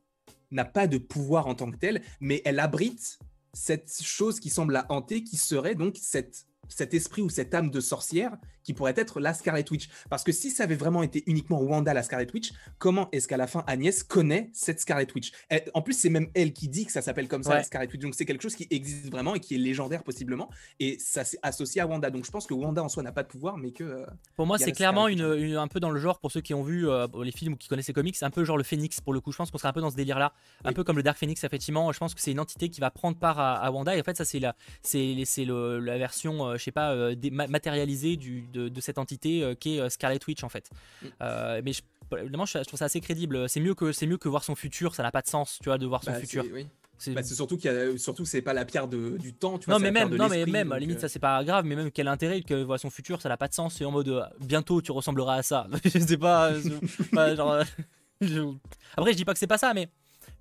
[0.51, 3.17] n'a pas de pouvoir en tant que tel, mais elle abrite
[3.53, 7.69] cette chose qui semble la hanter, qui serait donc cette cet esprit ou cette âme
[7.69, 9.89] de sorcière qui pourrait être la Scarlet Witch.
[10.09, 13.37] Parce que si ça avait vraiment été uniquement Wanda la Scarlet Witch, comment est-ce qu'à
[13.37, 15.31] la fin Agnès connaît cette Scarlet Witch?
[15.73, 18.01] En plus, c'est même elle qui dit que ça s'appelle comme ça la Scarlet Witch.
[18.01, 20.49] Donc c'est quelque chose qui existe vraiment et qui est légendaire possiblement.
[20.79, 22.09] Et ça s'est associé à Wanda.
[22.09, 23.83] Donc je pense que Wanda en soi n'a pas de pouvoir, mais que.
[23.83, 24.05] Euh,
[24.35, 26.89] pour moi, c'est clairement une, un peu dans le genre, pour ceux qui ont vu
[26.89, 29.19] euh, les films ou qui connaissent les comics, un peu genre le Phoenix pour le
[29.19, 29.31] coup.
[29.31, 30.33] Je pense qu'on serait un peu dans ce délire-là.
[30.63, 31.91] Un peu comme le Dark Phoenix, effectivement.
[31.91, 33.95] Je pense que c'est une entité qui va prendre part à, Wanda.
[33.95, 36.95] Et en fait, ça, c'est la, c'est, la version, euh, je sais pas,
[37.31, 40.69] matérialisée du, de cette entité euh, qui est euh, Scarlet Witch en fait.
[41.01, 41.07] Mm.
[41.21, 41.81] Euh, mais je,
[42.19, 43.49] évidemment, je, trouve ça assez crédible.
[43.49, 44.95] C'est mieux que c'est mieux que voir son futur.
[44.95, 46.45] Ça n'a pas de sens, tu vois, de voir son bah, futur.
[46.97, 49.75] C'est bah, surtout qu'il a, surtout c'est pas la pierre de, du temps, tu vois.
[49.75, 52.07] Non mais même, non mais même, à limite ça c'est pas grave, mais même quel
[52.07, 53.75] intérêt que voir son futur, ça n'a pas de sens.
[53.75, 55.67] C'est en mode bientôt tu ressembleras à ça.
[55.83, 56.53] je sais pas,
[57.35, 57.63] genre,
[58.97, 59.89] Après je dis pas que c'est pas ça, mais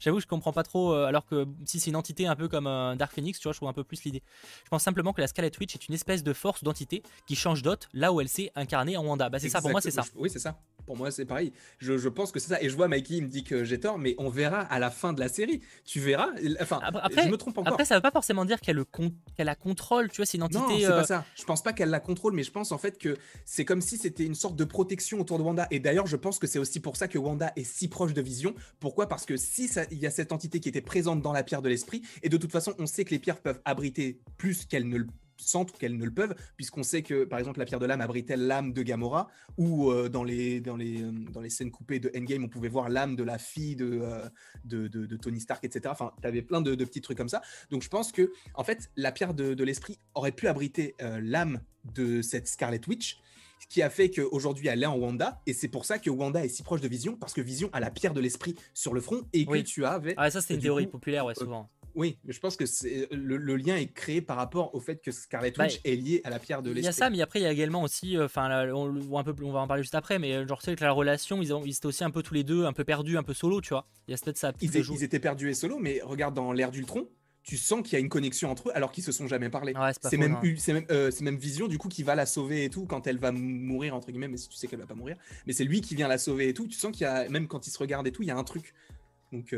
[0.00, 0.92] J'avoue, je comprends pas trop.
[0.92, 3.52] Euh, alors que si c'est une entité un peu comme un Dark Phoenix, tu vois,
[3.52, 4.22] je trouve un peu plus l'idée.
[4.64, 7.62] Je pense simplement que la Scarlet Witch est une espèce de force d'entité qui change
[7.62, 9.28] d'hôte là où elle s'est incarnée en Wanda.
[9.28, 10.04] Bah, c'est ça, pour moi, c'est ça.
[10.16, 10.58] Oui, c'est ça.
[10.86, 11.52] Pour moi, c'est pareil.
[11.78, 12.62] Je, pense que c'est ça.
[12.62, 14.90] Et je vois Mikey, il me dit que j'ai tort, mais on verra à la
[14.90, 15.60] fin de la série.
[15.84, 16.28] Tu verras.
[16.60, 17.72] Enfin, après, je me trompe encore.
[17.72, 19.02] Après, ça veut pas forcément dire qu'elle qu
[19.38, 20.10] la contrôle.
[20.10, 20.60] Tu vois, c'est une entité.
[20.60, 21.24] Non, c'est pas euh, ça.
[21.34, 23.96] Je pense pas qu'elle la contrôle, mais je pense en fait que c'est comme si
[23.96, 25.66] c'était une sorte de protection autour de Wanda.
[25.70, 28.22] Et d'ailleurs, je pense que c'est aussi pour ça que Wanda est si proche de
[28.22, 28.54] Vision.
[28.78, 29.08] Pourquoi?
[29.08, 31.68] Parce que si il y a cette entité qui était présente dans la pierre de
[31.68, 34.98] l'esprit, et de toute façon, on sait que les pierres peuvent abriter plus qu'elles ne
[34.98, 35.06] le
[35.48, 38.00] sentent ou qu'elles ne le peuvent, puisqu'on sait que, par exemple, la pierre de l'âme
[38.00, 41.98] abritait l'âme de Gamora, ou euh, dans, les, dans, les, euh, dans les scènes coupées
[41.98, 44.28] de Endgame, on pouvait voir l'âme de la fille de, euh,
[44.64, 45.82] de, de, Tony Stark, etc.
[45.90, 47.42] Enfin, tu avais plein de, petits trucs comme ça.
[47.70, 51.60] Donc, je pense que, en fait, la pierre de, l'esprit aurait pu abriter l'âme
[51.94, 53.20] de cette Scarlet Witch,
[53.60, 56.42] ce qui a fait qu'aujourd'hui elle est en Wanda, et c'est pour ça que Wanda
[56.44, 59.00] est si proche de Vision, parce que Vision a la pierre de l'esprit sur le
[59.00, 60.14] front, et que tu avais...
[60.16, 61.68] Ah, ça c'est une théorie populaire, ouais, souvent.
[61.94, 65.10] Oui, mais je pense que c'est le, lien est créé par rapport au fait que
[65.10, 66.82] Scarlet bah, Witch est liée à la pierre de l'esprit.
[66.82, 69.60] Il y a ça, mais après il y a également aussi, euh, enfin, on, va
[69.60, 71.86] en parler juste après, mais euh, genre sais que la relation, ils, ont, ils étaient
[71.86, 73.86] aussi un peu tous les deux, un peu perdus, un peu solo, tu vois.
[74.08, 74.52] Il y a peut-être ça.
[74.60, 77.08] Ils, ils, étaient perdus et solo, mais regarde dans l'ère d'Ultron,
[77.42, 79.72] tu sens qu'il y a une connexion entre eux alors qu'ils se sont jamais parlé.
[80.02, 83.06] c'est même, même, euh, même, Vision du coup qui va la sauver et tout quand
[83.06, 85.16] elle va mourir entre guillemets, mais tu sais qu'elle va pas mourir.
[85.46, 86.66] Mais c'est lui qui vient la sauver et tout.
[86.66, 88.36] Tu sens qu'il y a même quand ils se regardent et tout, il y a
[88.36, 88.74] un truc.
[89.32, 89.54] Donc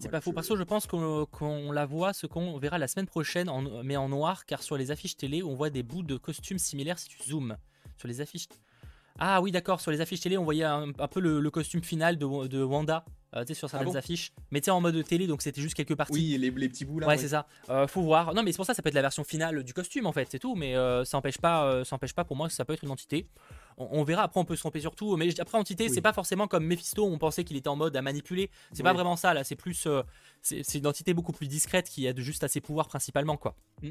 [0.00, 0.32] c'est pas faux.
[0.32, 3.50] Perso, je pense qu'on la voit, ce qu'on verra la semaine prochaine,
[3.84, 6.98] mais en noir, car sur les affiches télé, on voit des bouts de costumes similaires
[6.98, 7.56] si tu zoomes.
[7.96, 8.48] Sur les affiches.
[9.18, 12.24] Ah oui, d'accord, sur les affiches télé, on voyait un, peu le, costume final de,
[12.24, 13.04] Wanda.
[13.36, 14.32] Euh, tu sais, sur ah certaines affiches.
[14.50, 16.36] Mais tu sais, en mode télé, donc c'était juste quelques parties.
[16.36, 17.06] Oui, les, petits bouts là.
[17.06, 17.46] Ouais, c'est ça.
[17.68, 18.34] Euh, faut voir.
[18.34, 20.26] Non, mais c'est pour ça, ça peut être la version finale du costume en fait,
[20.30, 20.56] c'est tout.
[20.56, 22.90] Mais euh, ça n'empêche pas, ça empêche pas pour moi que ça peut être une
[22.90, 23.28] entité
[23.90, 24.22] on, verra.
[24.22, 27.04] Après on peut se tromper sur tout mais après entité c'est pas forcément comme Mephisto
[27.04, 28.50] on pensait qu'il était en mode à manipuler.
[28.72, 29.44] C'est pas vraiment ça là.
[29.44, 30.02] C'est plus euh,
[30.42, 33.54] c'est une entité beaucoup plus discrète qui a juste à ses pouvoirs principalement quoi.
[33.82, 33.90] Mm.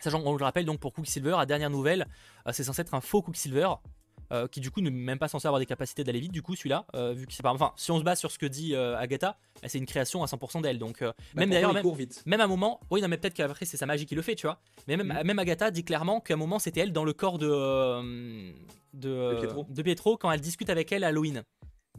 [0.00, 2.06] Sachant, on le rappelle donc pour Quicksilver, à dernière nouvelle,
[2.46, 3.68] euh, c'est censé être un faux Quicksilver,
[4.30, 6.54] euh, qui du coup n'est même pas censé avoir des capacités d'aller vite du coup
[6.54, 6.84] celui-là
[7.14, 9.68] vu que c'est pas enfin si on se base sur ce que dit Agatha bah,
[9.68, 11.84] c'est une création à 100% d'elle donc bah, même d'ailleurs même,
[12.26, 14.34] même, à un moment oui non mais peut-être qu'après c'est sa magie qui le fait
[14.34, 14.60] tu vois.
[14.86, 15.24] Mais même, mm.
[15.24, 18.52] même Agatha dit clairement qu'à un moment c'était elle dans le corps de
[18.98, 20.16] de, Pietro.
[20.16, 21.42] quand elle discute avec elle à Halloween.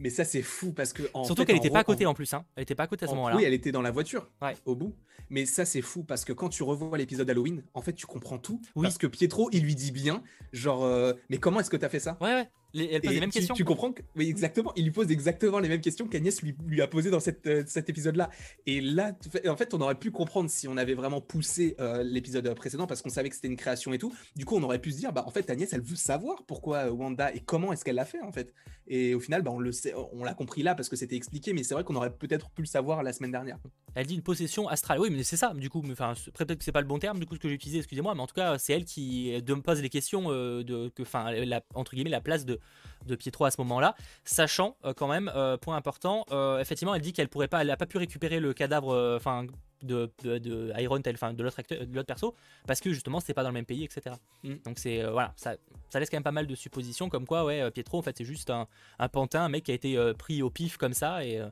[0.00, 1.02] Mais ça, c'est fou parce que.
[1.24, 2.32] Surtout qu'elle n'était pas à côté en plus.
[2.32, 2.44] Hein.
[2.56, 3.36] Elle n'était pas à côté à ce moment-là.
[3.36, 4.28] Oui, elle était dans la voiture
[4.64, 4.96] au bout.
[5.28, 8.38] Mais ça, c'est fou parce que quand tu revois l'épisode Halloween, en fait, tu comprends
[8.38, 8.60] tout.
[8.74, 10.22] Parce que Pietro, il lui dit bien,
[10.52, 12.16] genre, euh, mais comment est-ce que tu as fait ça?
[12.20, 13.54] Ouais, ouais elle pose les mêmes questions.
[13.54, 14.72] Tu comprends que, Oui, exactement.
[14.76, 17.64] Il lui pose exactement les mêmes questions qu'Agnès lui, lui a posées dans cette, euh,
[17.66, 18.30] cet épisode-là.
[18.66, 19.16] Et là,
[19.48, 23.02] en fait, on aurait pu comprendre si on avait vraiment poussé euh, l'épisode précédent parce
[23.02, 24.12] qu'on savait que c'était une création et tout.
[24.36, 26.86] Du coup, on aurait pu se dire, bah, en fait, Agnès, elle veut savoir pourquoi
[26.86, 28.54] euh, Wanda et comment est-ce qu'elle l'a fait, en fait.
[28.86, 31.52] Et au final, bah, on le sait, on l'a compris là parce que c'était expliqué,
[31.52, 33.58] mais c'est vrai qu'on aurait peut-être pu le savoir la semaine dernière.
[33.94, 35.00] Elle dit une possession astrale.
[35.00, 35.82] Oui, mais c'est ça, du coup.
[35.90, 38.14] Enfin, peut-être que c'est pas le bon terme, du coup, ce que j'ai utilisé, excusez-moi,
[38.14, 41.32] mais en tout cas, c'est elle qui me pose les questions de, que, enfin,
[41.74, 42.59] entre guillemets, la place de
[43.06, 43.94] de Pietro à ce moment-là,
[44.24, 47.70] sachant euh, quand même, euh, point important, euh, effectivement, elle dit qu'elle pourrait pas, elle
[47.70, 49.46] a pas pu récupérer le cadavre, enfin.
[49.82, 52.34] De, de, Iron Tail, enfin de l'autre de l'autre perso,
[52.66, 54.14] parce que justement c'est pas dans le même pays, etc.
[54.42, 54.56] Mm.
[54.62, 55.54] Donc c'est voilà, ça,
[55.88, 58.26] ça, laisse quand même pas mal de suppositions comme quoi ouais Pietro en fait c'est
[58.26, 61.42] juste un, un, pantin, un mec qui a été pris au pif comme ça et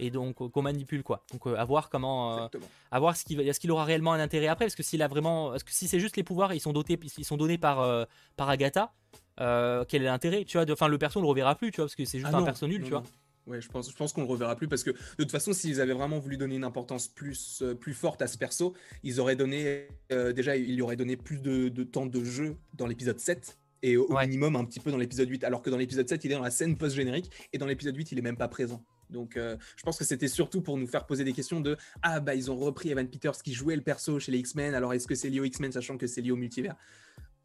[0.00, 1.22] et donc qu'on manipule quoi.
[1.30, 2.50] Donc à voir comment,
[2.90, 5.06] à voir ce qu'il est-ce qu'il aura réellement un intérêt après, parce que s'il a
[5.06, 8.06] vraiment, parce que si c'est juste les pouvoirs, ils sont dotés, ils sont donnés par
[8.36, 8.92] par Agatha.
[9.40, 11.84] Euh, quel est l'intérêt tu vois enfin le perso on le reverra plus tu vois
[11.84, 13.02] parce que c'est juste ah un perso nul tu vois
[13.46, 15.80] Ouais, je pense, je pense qu'on le reverra plus parce que de toute façon, s'ils
[15.80, 18.74] avaient vraiment voulu donner une importance plus, euh, plus forte à ce perso,
[19.04, 22.86] ils auraient donné, euh, déjà, il y aurait donné plus de, temps de jeu dans
[22.86, 25.44] l'épisode 7 et au, minimum un petit peu dans l'épisode 8.
[25.44, 28.10] Alors que dans l'épisode 7, il est dans la scène post-générique et dans l'épisode 8,
[28.10, 28.82] il est même pas présent.
[29.10, 32.34] Donc, je pense que c'était surtout pour nous faire poser des questions de Ah, bah,
[32.34, 35.14] ils ont repris Evan Peters qui jouait le perso chez les X-Men, alors est-ce que
[35.14, 36.74] c'est lié aux X-Men, sachant que c'est lié au multivers?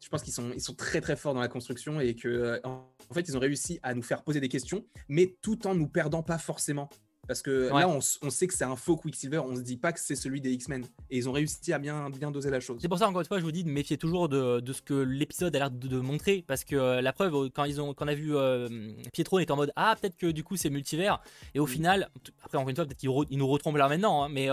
[0.02, 3.28] Je pense qu'ils sont, très très forts dans la construction et que euh, en fait
[3.28, 6.38] ils ont réussi à nous faire poser des questions, mais tout en nous perdant pas
[6.38, 6.90] forcément.
[7.28, 10.00] Parce que là, on, sait que c'est un faux Quicksilver, on se dit pas que
[10.00, 10.84] c'est celui des X-Men.
[11.10, 12.78] Et ils ont réussi à bien, bien doser la chose.
[12.80, 14.94] C'est pour ça, encore une fois, je vous dis de méfier toujours de, ce que
[14.94, 16.44] l'épisode a l'air de, montrer.
[16.46, 18.68] Parce que euh, la preuve, quand, ils ont, quand on a vu euh,
[19.12, 21.20] Pietro, on était en mode Ah, peut-être que du coup c'est multivers.
[21.54, 21.68] Et au mm.
[21.68, 22.10] final,
[22.42, 24.24] après, encore une fois, peut-être qu'ils nous retrompent là maintenant.
[24.24, 24.48] Hein, mais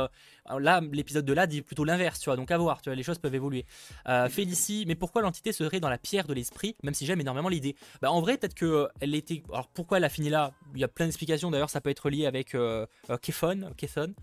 [0.57, 2.35] là, l'épisode de là dit plutôt l'inverse, tu vois.
[2.35, 3.65] Donc à voir, tu vois, les choses peuvent évoluer.
[4.07, 7.49] Euh, Félicie, mais pourquoi l'entité serait dans la pierre de l'esprit, même si j'aime énormément
[7.49, 7.75] l'idée?
[8.01, 9.43] Bah en vrai, peut-être que euh, elle était.
[9.51, 10.53] Alors pourquoi elle a fini là?
[10.73, 11.51] Il y a plein d'explications.
[11.51, 12.68] D'ailleurs, ça peut être lié avec euh,
[13.09, 14.13] euh Kefon,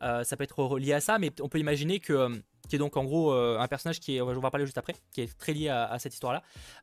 [0.00, 2.28] ça peut être lié à ça, mais on peut imaginer que
[2.68, 5.20] qui est donc en gros un personnage qui est, on va parler juste après, qui
[5.20, 6.42] est très lié à, cette histoire-là.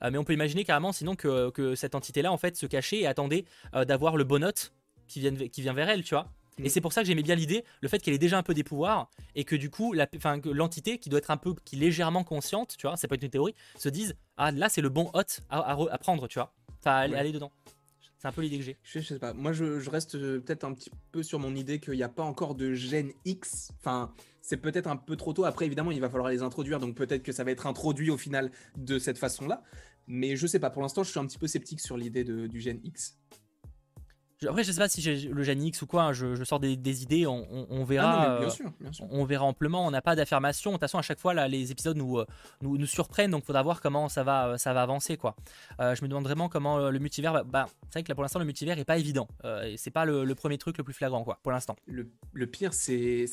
[0.10, 3.08] mais on peut imaginer carrément sinon que, que cette entité-là en fait se cachait et
[3.08, 4.72] attendait d'avoir le bon hôte
[5.08, 6.28] qui vient, qui vient vers elle, tu vois.
[6.62, 8.54] Et c'est pour ça que j'aimais bien l'idée, le fait qu'elle ait déjà un peu
[8.54, 12.76] des pouvoirs et que du coup, l'entité qui doit être un peu, qui légèrement consciente,
[12.78, 15.42] tu vois, ça peut être une théorie, se dise ah là c'est le bon hôte
[15.50, 17.52] à, prendre, tu vois, enfin aller, aller dedans.
[18.24, 18.78] C'est un peu l'idée que j'ai.
[18.84, 19.34] Je, sais pas.
[19.34, 22.24] Moi, je, reste euh, peut-être un petit peu sur mon idée qu'il n'y a pas
[22.24, 23.74] encore de gène X.
[23.80, 25.44] Enfin, c'est peut-être un peu trop tôt.
[25.44, 26.80] Après, évidemment, il va falloir les introduire.
[26.80, 29.62] Donc peut-être que ça va être introduit au final de cette façon-là.
[30.08, 30.70] Mais je sais pas.
[30.70, 33.18] Pour l'instant, je suis un petit peu sceptique sur l'idée du gène X.
[34.48, 37.04] Après, je sais pas si j'ai le gène X ou quoi, hein, je, sors des,
[37.04, 38.36] idées, on, verra.
[38.36, 39.06] Ah bien sûr, bien sûr.
[39.12, 40.72] On verra amplement, on n'a pas d'affirmation.
[40.72, 42.26] De toute façon, à chaque fois, là, les épisodes nous, euh,
[42.62, 45.18] nous, nous, surprennent, donc il faudra voir comment ça va, euh, ça va avancer.
[45.18, 45.36] quoi.
[45.80, 47.46] Euh, je me demande vraiment comment le multivers.
[47.46, 49.28] Bah, c'est vrai que là, pour l'instant, le multivers est pas évident.
[49.46, 51.76] Euh, c'est pas le, premier truc le plus flagrant, quoi, pour l'instant.
[51.86, 53.26] Le, le, pire, c'est.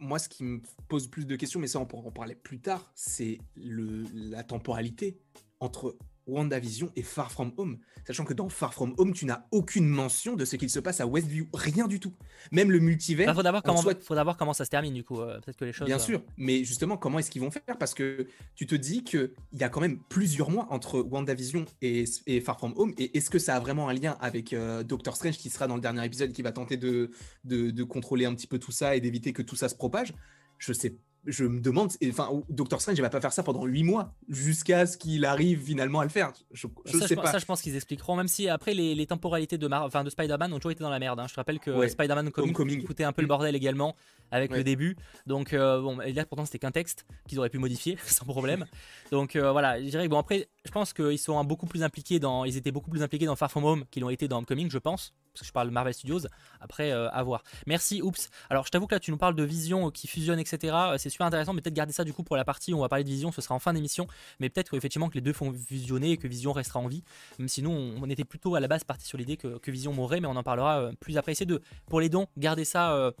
[0.00, 2.60] Moi, ce qui me pose plus de questions, mais ça, on pourra en parler plus
[2.60, 5.18] tard, c'est la temporalité
[5.60, 5.96] entre
[6.28, 7.78] WandaVision et Far From Home.
[8.06, 11.00] Sachant que dans Far From Home, tu n'as aucune mention de ce qu'il se passe
[11.00, 11.46] à Westview.
[11.52, 12.14] Rien du tout.
[12.52, 13.24] Même le multivers.
[13.24, 15.20] Il bah, faudra, voir comment, comment ça se termine, du coup.
[15.20, 15.86] Euh, peut-être que les choses.
[15.86, 16.22] Bien euh, sûr.
[16.36, 17.76] Mais justement, comment est-ce qu'ils vont faire?
[17.78, 22.04] Parce que tu te dis qu'il y a quand même plusieurs mois entre WandaVision et,
[22.26, 22.94] et Far From Home.
[22.98, 25.74] Et est-ce que ça a vraiment un lien avec euh, Doctor Strange qui sera dans
[25.74, 27.10] le dernier épisode qui va tenter de,
[27.44, 30.14] de, de contrôler un petit peu tout ça et d'éviter que tout ça se propage?
[30.58, 30.96] Je sais
[31.26, 34.86] je me demande, enfin, Doctor Strange, il va pas faire ça pendant 8 mois jusqu'à
[34.86, 36.32] ce qu'il arrive finalement à le faire.
[36.52, 37.30] Je, ça, sais pas.
[37.30, 40.58] Ça, je pense qu'ils expliqueront, même si après les, temporalités de, enfin, de Spider-Man ont
[40.58, 41.20] toujours été dans la merde.
[41.20, 41.26] Hein.
[41.28, 43.28] Je te rappelle que Spider-Man Homecoming coûtait un peu le mm.
[43.28, 43.94] bordel également
[44.30, 44.96] avec le début.
[45.26, 48.66] Donc, euh, bon, là pourtant c'était qu'un texte qu'ils auraient pu modifier sans problème.
[49.10, 52.18] Donc euh, voilà, je dirais que bon, après, je pense qu'ils sont beaucoup plus impliqués
[52.18, 54.70] dans, ils étaient beaucoup plus impliqués dans Far From Home qu'ils l'ont été dans Homecoming,
[54.70, 56.20] je pense parce que je parle Marvel Studios.
[56.60, 57.42] Après, euh, à voir.
[57.66, 58.28] Merci, oups.
[58.50, 60.74] Alors, je t'avoue que là, tu nous parles de vision qui fusionne, etc.
[60.74, 62.80] Euh, c'est super intéressant, mais peut-être garder ça du coup pour la partie où on
[62.80, 64.06] va parler de vision, ce sera en fin d'émission.
[64.40, 67.02] Mais peut-être effectivement que les deux font fusionner et que vision restera en vie.
[67.38, 70.20] Même si nous, on, était plutôt à la base parti sur l'idée que, vision mourrait,
[70.20, 71.32] mais on en parlera euh, plus après.
[71.32, 73.12] Essayer de, pour les dons, garder ça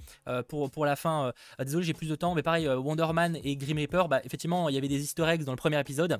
[0.48, 1.32] pour, la fin.
[1.58, 4.78] désolé, j'ai plus de temps, mais pareil, Wonderman et Grim Reaper, bah, effectivement, il y
[4.78, 6.18] avait des easter eggs dans le premier épisode.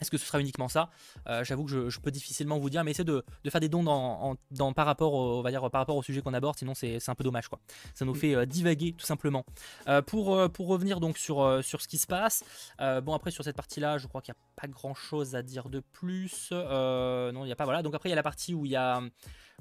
[0.00, 0.90] Est-ce que ce sera uniquement ça?
[1.28, 4.72] Euh, J'avoue que je, peux difficilement vous dire, mais essayez de, faire des dons dans,
[4.72, 7.22] par, rapport au, va dire, par rapport au sujet qu'on aborde, sinon c'est un peu
[7.22, 7.48] dommage.
[7.48, 7.60] quoi.
[7.94, 8.16] Ça nous mm.
[8.16, 9.44] fait euh, divaguer tout simplement.
[9.88, 12.42] Euh, pour, pour revenir donc sur, sur ce qui se passe,
[12.78, 15.80] bon après sur cette partie-là, je crois qu'il n'y a pas grand-chose à dire de
[15.80, 16.50] plus.
[16.50, 17.64] non, il n'y a pas.
[17.64, 17.82] Voilà.
[17.82, 19.00] Donc après il y a la partie où, il y a,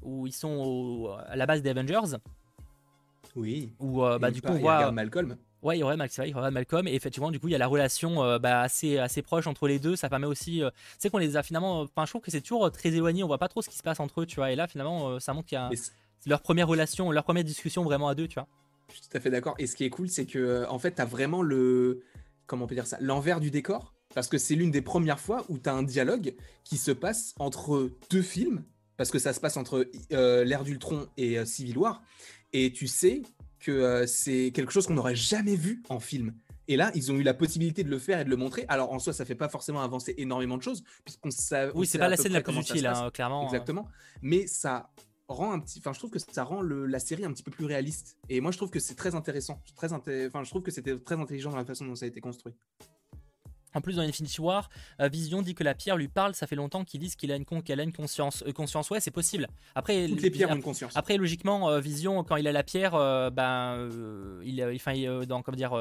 [0.01, 2.17] où ils sont à la base des Avengers.
[3.35, 3.73] Oui.
[3.79, 5.37] Où bah, du coup on voit Malcolm.
[5.63, 8.37] Ouais, il y aurait Malcolm, et effectivement, du coup, il y a la relation euh,
[8.37, 9.95] bah, assez, assez proche entre les deux.
[9.95, 10.61] Ça permet aussi.
[10.61, 11.81] Euh, tu sais qu'on les a finalement.
[11.81, 13.23] Enfin, je trouve que c'est toujours très éloigné.
[13.23, 14.51] On voit pas trop ce qui se passe entre eux, tu vois.
[14.51, 15.69] Et là, finalement, euh, ça montre qu'il y a
[16.25, 18.47] leur première relation, leur première discussion vraiment à deux, tu vois.
[18.89, 19.55] Je suis tout à fait d'accord.
[19.57, 22.03] Et ce qui est cool, c'est que, en fait, tu as vraiment le.
[22.45, 23.93] Comment on peut dire ça L'envers du décor.
[24.13, 26.35] Parce que c'est l'une des premières fois où tu as un dialogue
[26.65, 28.63] qui se passe entre deux films.
[28.97, 32.03] Parce que ça se passe entre l'ère d'Ultron et Civil War.
[32.51, 33.23] Et tu sais
[33.63, 36.33] que euh, c'est quelque chose qu'on n'aurait jamais vu en film.
[36.67, 38.65] Et là, ils ont eu la possibilité de le faire et de le montrer.
[38.67, 41.71] Alors en soi, ça fait pas forcément avancer énormément de choses, puisqu'on sait.
[41.75, 43.45] Oui, c'est pas la scène la plus utile, hein, clairement.
[43.45, 43.87] Exactement.
[44.21, 44.89] Mais ça
[45.27, 45.79] rend un petit.
[45.79, 48.17] Enfin, je trouve que ça rend la série un petit peu plus réaliste.
[48.29, 49.61] Et moi, je trouve que c'est très intéressant.
[49.75, 52.21] Très Enfin, je trouve que c'était très intelligent dans la façon dont ça a été
[52.21, 52.53] construit.
[53.75, 54.69] En plus, dans Infinity War,
[54.99, 56.35] euh, Vision dit que la pierre lui parle.
[56.35, 58.43] Ça fait longtemps qu'ils disent qu'il a une, qu'elle a une conscience.
[58.47, 59.47] Euh, conscience, ouais, c'est possible.
[59.75, 60.95] Après, Toutes les pierres ont une conscience.
[60.95, 62.91] Après, logiquement, euh, Vision, quand il a la pierre,
[63.31, 63.89] ben,
[64.43, 64.93] il, enfin,
[65.25, 65.73] dans, comment dire,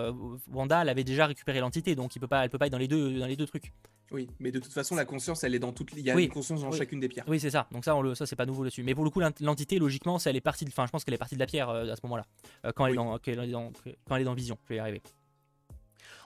[0.52, 2.78] Wanda, elle avait déjà récupéré l'entité, donc il peut pas, elle peut pas être dans
[2.78, 3.72] les deux, dans les deux trucs.
[4.10, 5.90] Oui, mais de toute façon, la conscience, elle est dans toutes.
[5.96, 7.24] Il y a une conscience dans chacune des pierres.
[7.28, 7.66] Oui, c'est ça.
[7.72, 8.82] Donc ça, on le, ça c'est pas nouveau dessus.
[8.82, 10.64] Mais pour le coup, l'entité, logiquement, elle est partie.
[10.64, 12.26] De, enfin, je pense qu'elle est partie de la pierre à ce moment-là,
[12.74, 13.72] quand, elle est dans, quand elle est dans,
[14.06, 14.58] quand elle est dans Vision.
[14.64, 15.02] Je vais y arriver.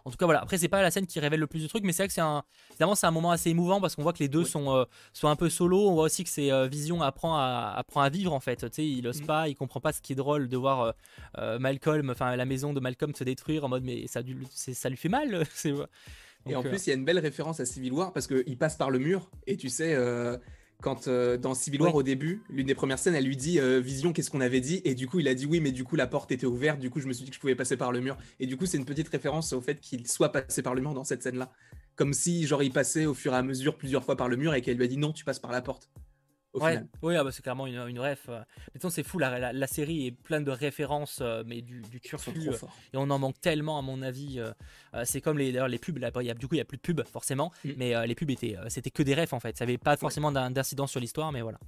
[0.06, 0.40] En tout cas, voilà.
[0.40, 2.14] Après, c'est pas la scène qui révèle le plus de trucs, mais c'est vrai que
[2.14, 4.72] c'est un, évidemment, c'est un moment assez émouvant parce qu'on voit que les deux sont,
[4.72, 5.88] euh, sont un peu solo.
[5.88, 8.56] On voit aussi que c'est euh, Vision apprend à, apprend à vivre en fait.
[8.56, 9.26] Tu sais, il ose mm.
[9.26, 10.94] pas, il comprend pas ce qui est drôle de voir
[11.38, 14.20] euh, Malcolm, enfin la maison de Malcolm se détruire en mode mais ça,
[14.54, 15.44] ça lui fait mal.
[16.46, 18.76] et en plus, il y a une belle référence à Civil War parce qu'il passe
[18.76, 19.96] par le mur et tu sais
[20.82, 23.80] quand euh, dans Civil War au début, l'une des premières scènes, elle lui dit euh,
[23.80, 24.82] Vision, qu'est-ce qu'on avait dit?
[24.84, 26.78] Et du coup, il a dit oui, mais du coup, la porte était ouverte.
[26.78, 28.16] Du coup, je me suis dit que je pouvais passer par le mur.
[28.40, 30.94] Et du coup, c'est une petite référence au fait qu'il soit passé par le mur
[30.94, 31.50] dans cette scène-là.
[31.96, 34.54] Comme si, genre, il passait au fur et à mesure plusieurs fois par le mur
[34.54, 35.88] et qu'elle lui a dit non, tu passes par la porte
[36.60, 38.26] ouais, Oui, ah bah, c'est clairement une, une ref.
[38.28, 38.42] Euh.
[38.74, 42.30] Mettons, c'est fou, la, la, série est pleine de références, euh, mais du, du turfu.
[42.30, 42.52] Euh,
[42.92, 44.40] et on en manque tellement, à mon avis.
[45.04, 46.82] c'est comme les, les pubs, là, y a, du coup, il n'y a plus de
[46.82, 47.70] pubs, forcément, mm.
[47.76, 49.56] mais les pubs étaient, c'était que des refs, en fait.
[49.56, 51.58] Ça n'avait pas forcément d'incidence sur l'histoire, mais voilà.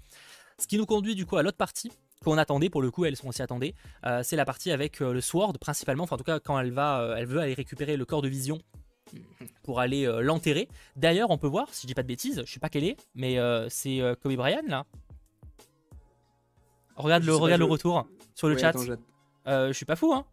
[0.59, 1.93] Ce qui nous conduit, du coup, à l'autre partie
[2.25, 3.77] qu'on attendait pour le coup elles sont aussi attendaient
[4.25, 7.27] c'est la partie avec le sword principalement enfin en tout cas quand elle va elle
[7.27, 8.59] veut aller récupérer le corps de vision
[9.63, 10.69] pour aller euh, l'enterrer.
[10.97, 12.97] D'ailleurs, on peut voir, si je dis pas de bêtises, je sais pas quelle est,
[13.15, 14.87] mais euh, c'est euh, Kobe Bryant là.
[16.97, 18.73] Regarde, le, regarde le retour sur le chat.
[19.47, 20.25] je suis pas fou, hein.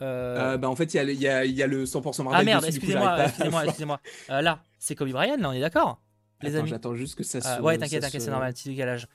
[0.00, 2.40] bah en fait, il y, y, a le 100% Marvel.
[2.40, 4.00] Ah merde, excusez-moi, excusez-moi, excusez-moi.
[4.28, 6.00] là, c'est Kobe Bryant, là, on est d'accord
[6.42, 6.68] Les amis.
[6.68, 7.62] J'attends juste que ça se.
[7.62, 9.06] ouais, t'inquiète, t'inquiète, c'est normal, petit décalage.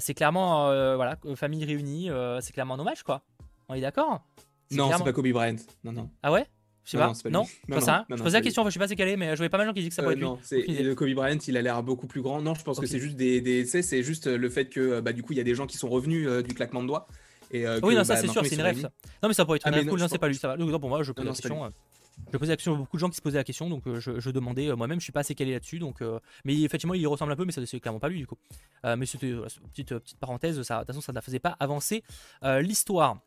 [0.00, 0.66] c'est clairement,
[0.96, 2.10] voilà, famille réunie,
[2.40, 3.22] c'est clairement un hommage, quoi.
[3.68, 4.24] On est d'accord?
[4.72, 5.56] Non, c'est pas Kobe Bryant.
[5.84, 6.10] Non, non.
[6.22, 6.46] Ah ouais?
[6.84, 7.12] Je sais pas.
[7.30, 8.06] Non, non, ça.
[8.08, 9.70] je posais la question, je sais pas c'est calé, mais je voyais pas mal de
[9.70, 12.06] gens qui disent que ça pourrait être Non, c'est Kobe Bryant, il a l'air beaucoup
[12.06, 12.40] plus grand.
[12.40, 15.22] Non, je pense que c'est juste des, des c'est juste le fait que bah du
[15.22, 17.06] coup il y a des gens qui sont revenus du claquement de doigts.
[17.52, 18.88] Et, oui, non, ça bah, c'est sûr, c'est une rêve.
[19.22, 19.98] Non, mais ça pourrait être une ah, rêve cool.
[19.98, 20.36] Non, c'est pas lui.
[20.36, 20.78] Ça va.
[20.78, 21.72] pour moi, je pose la question.
[22.32, 24.00] Je posais la question à beaucoup de gens qui se posaient la question, donc euh,
[24.00, 27.06] je, demandais euh, moi-même, je suis pas assez calé là-dessus, donc euh, mais effectivement il
[27.06, 28.38] ressemble un peu, mais ça c'est clairement pas lui du coup.
[28.84, 32.02] mais c'était une petite petite parenthèse, ça, de toute façon ça ne faisait pas avancer
[32.42, 33.18] l'histoire.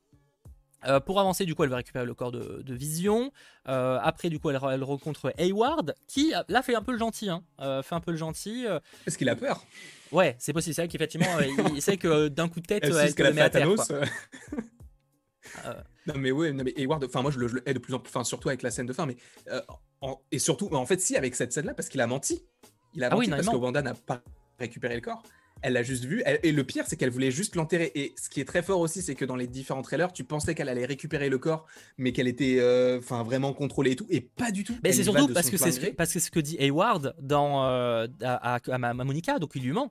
[1.05, 3.31] Pour avancer, du coup, elle va récupérer le corps de, Vision.
[3.65, 7.43] après, du coup, elle, rencontre Hayward, qui là fait un peu le gentil, hein.
[7.83, 8.65] fait un peu le gentil.
[9.05, 9.63] Est-ce qu'il a peur
[10.11, 10.75] Ouais, c'est possible.
[10.75, 11.39] C'est vrai qu'effectivement,
[11.75, 13.67] il, sait que d'un coup de tête, elle, te met à terre.
[15.65, 15.73] Euh,
[16.07, 18.09] non mais ouais, non mais Hayward, enfin moi je le, hais de plus en plus,
[18.09, 19.17] enfin surtout avec la scène de fin, mais
[19.49, 19.61] euh,
[20.31, 22.43] et surtout, en fait si avec cette scène-là parce qu'il a menti,
[22.93, 24.21] il a ah menti parce que Wanda n'a pas
[24.59, 25.21] récupéré le corps.
[25.63, 26.23] Elle l'a juste vu.
[26.25, 27.91] et le pire, c'est qu'elle voulait juste l'enterrer.
[27.95, 30.53] Et ce qui est très fort aussi, c'est que dans les différents trailers, tu pensais
[30.55, 31.65] qu'elle allait récupérer le corps,
[31.97, 34.05] mais qu'elle était euh, vraiment contrôlée et tout.
[34.09, 34.75] Et pas du tout.
[34.83, 37.63] Mais c'est surtout parce que c'est ce que, parce que ce que dit Hayward dans,
[37.63, 39.89] à, à, Monica, donc il lui ment.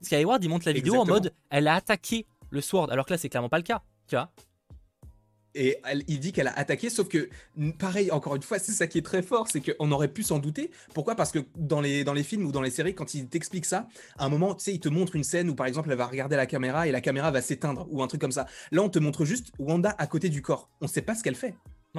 [0.00, 3.12] Parce qu'Hayward, il montre la vidéo en mode elle a attaqué le Sword, alors que
[3.12, 3.82] là, c'est clairement pas le cas.
[4.08, 4.32] Tu vois
[5.54, 5.78] et
[6.08, 7.28] il dit qu'elle a attaqué, sauf que,
[7.78, 10.38] pareil, encore une fois, c'est ça qui est très fort, c'est qu'on aurait pu s'en
[10.38, 10.70] douter.
[10.94, 11.14] Pourquoi?
[11.14, 13.88] Parce que dans les, dans les films ou dans les séries, quand il t'explique ça,
[14.18, 16.06] à un moment, tu sais, il te montre une scène où, par exemple, elle va
[16.06, 18.46] regarder la caméra et la caméra va s'éteindre, ou un truc comme ça.
[18.70, 20.70] Là, on te montre juste Wanda à côté du corps.
[20.80, 21.54] On sait pas ce qu'elle fait.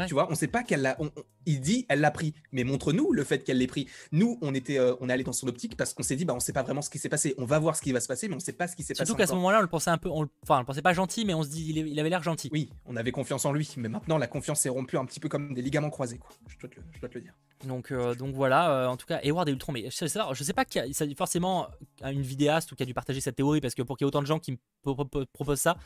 [0.07, 0.97] Tu vois, on sait pas qu'elle l'a.
[1.45, 3.87] il dit, elle l'a pris, mais montre-nous le fait qu'elle l'ait pris.
[4.11, 6.33] Nous, on était, euh, on est allé dans son optique parce qu'on s'est dit, bah,
[6.33, 7.35] on sait pas vraiment ce qui s'est passé.
[7.37, 8.93] On va voir ce qui va se passer, mais on sait pas ce qui s'est
[8.93, 9.05] passé.
[9.05, 10.93] Surtout qu'à ce moment-là, on le pensait un peu, on, enfin, on le pensait pas
[10.93, 12.49] gentil, mais on se dit, il, avait l'air gentil.
[12.51, 15.29] Oui, on avait confiance en lui, mais maintenant la confiance s'est rompue un petit peu
[15.29, 16.29] comme des ligaments croisés, quoi.
[16.47, 16.69] Je dois
[17.09, 17.33] te le, dire.
[17.65, 18.71] Donc, euh, donc voilà.
[18.71, 21.03] Euh, en tout cas, Edward et Ultron, mais je sais, je sais pas qu'il y
[21.03, 21.67] a, forcément
[22.03, 24.09] une vidéaste ou qui a dû partager cette théorie parce que pour qu'il y ait
[24.09, 25.77] autant de gens qui me proposent ça,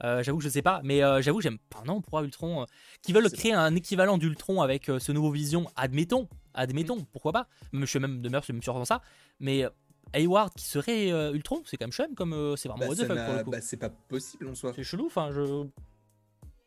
[0.00, 1.58] j'avoue que je sais pas, mais j'avoue j'aime.
[1.70, 2.66] pas non, pourquoi Ultron
[3.02, 4.28] qui veulent créer un équivalent du
[4.60, 7.06] avec euh, ce nouveau vision, admettons, admettons, mm.
[7.12, 7.48] pourquoi pas.
[7.72, 9.02] Je suis même de je suis même sûr dans ça.
[9.40, 9.70] Mais euh,
[10.14, 13.76] Hayward qui serait euh, Ultron, c'est quand même chum, comme c'est vraiment bah, bah, c'est
[13.76, 14.72] pas possible en soi.
[14.74, 15.66] C'est chelou, enfin je.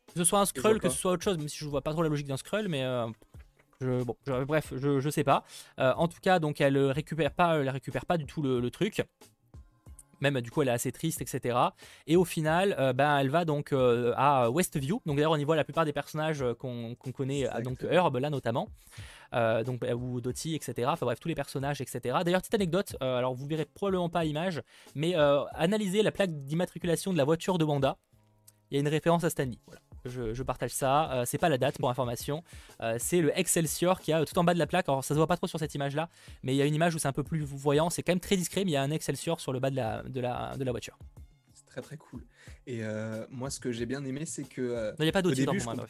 [0.07, 1.91] Que ce soit un Skrull, que ce soit autre chose, même si je vois pas
[1.91, 2.86] trop la logique d'un Skrull, mais
[3.82, 4.15] je, bon,
[4.47, 5.43] bref, je, je, sais pas.
[5.78, 9.05] en tout cas, donc elle récupère pas, elle récupère pas du tout le truc
[10.21, 11.57] même du coup elle est assez triste, etc.
[12.07, 15.01] Et au final, euh, ben, elle va donc euh, à Westview.
[15.05, 18.30] Donc d'ailleurs on y voit la plupart des personnages euh, qu'on connaît, donc Herb là
[18.30, 18.69] notamment,
[19.34, 20.89] donc ou Dottie, etc.
[20.91, 22.19] Enfin bref tous les personnages, etc.
[22.23, 24.61] D'ailleurs petite anecdote, alors vous verrez probablement pas l'image,
[24.95, 27.97] mais analysez la plaque d'immatriculation de la voiture de Wanda.
[28.71, 29.59] Il y a une référence à Stanley.
[29.67, 31.12] Voilà je, partage ça.
[31.12, 32.43] Euh, c'est pas la date pour information.
[32.82, 34.88] Euh, c'est le Excelsior qui a tout en bas de la plaque.
[34.89, 36.10] Alors ça se voit pas trop sur cette image là,
[36.43, 37.89] mais il y a une image où c'est un peu plus voyant.
[37.89, 39.76] C'est quand même très discret, mais il y a un Excelsior sur le bas de
[39.76, 40.97] la, de la, de la voiture.
[41.53, 42.24] C'est très très cool.
[42.68, 44.93] Et euh, moi, ce que j'ai bien aimé, c'est que.
[44.99, 45.88] il n'y a pas d'autre pour moi.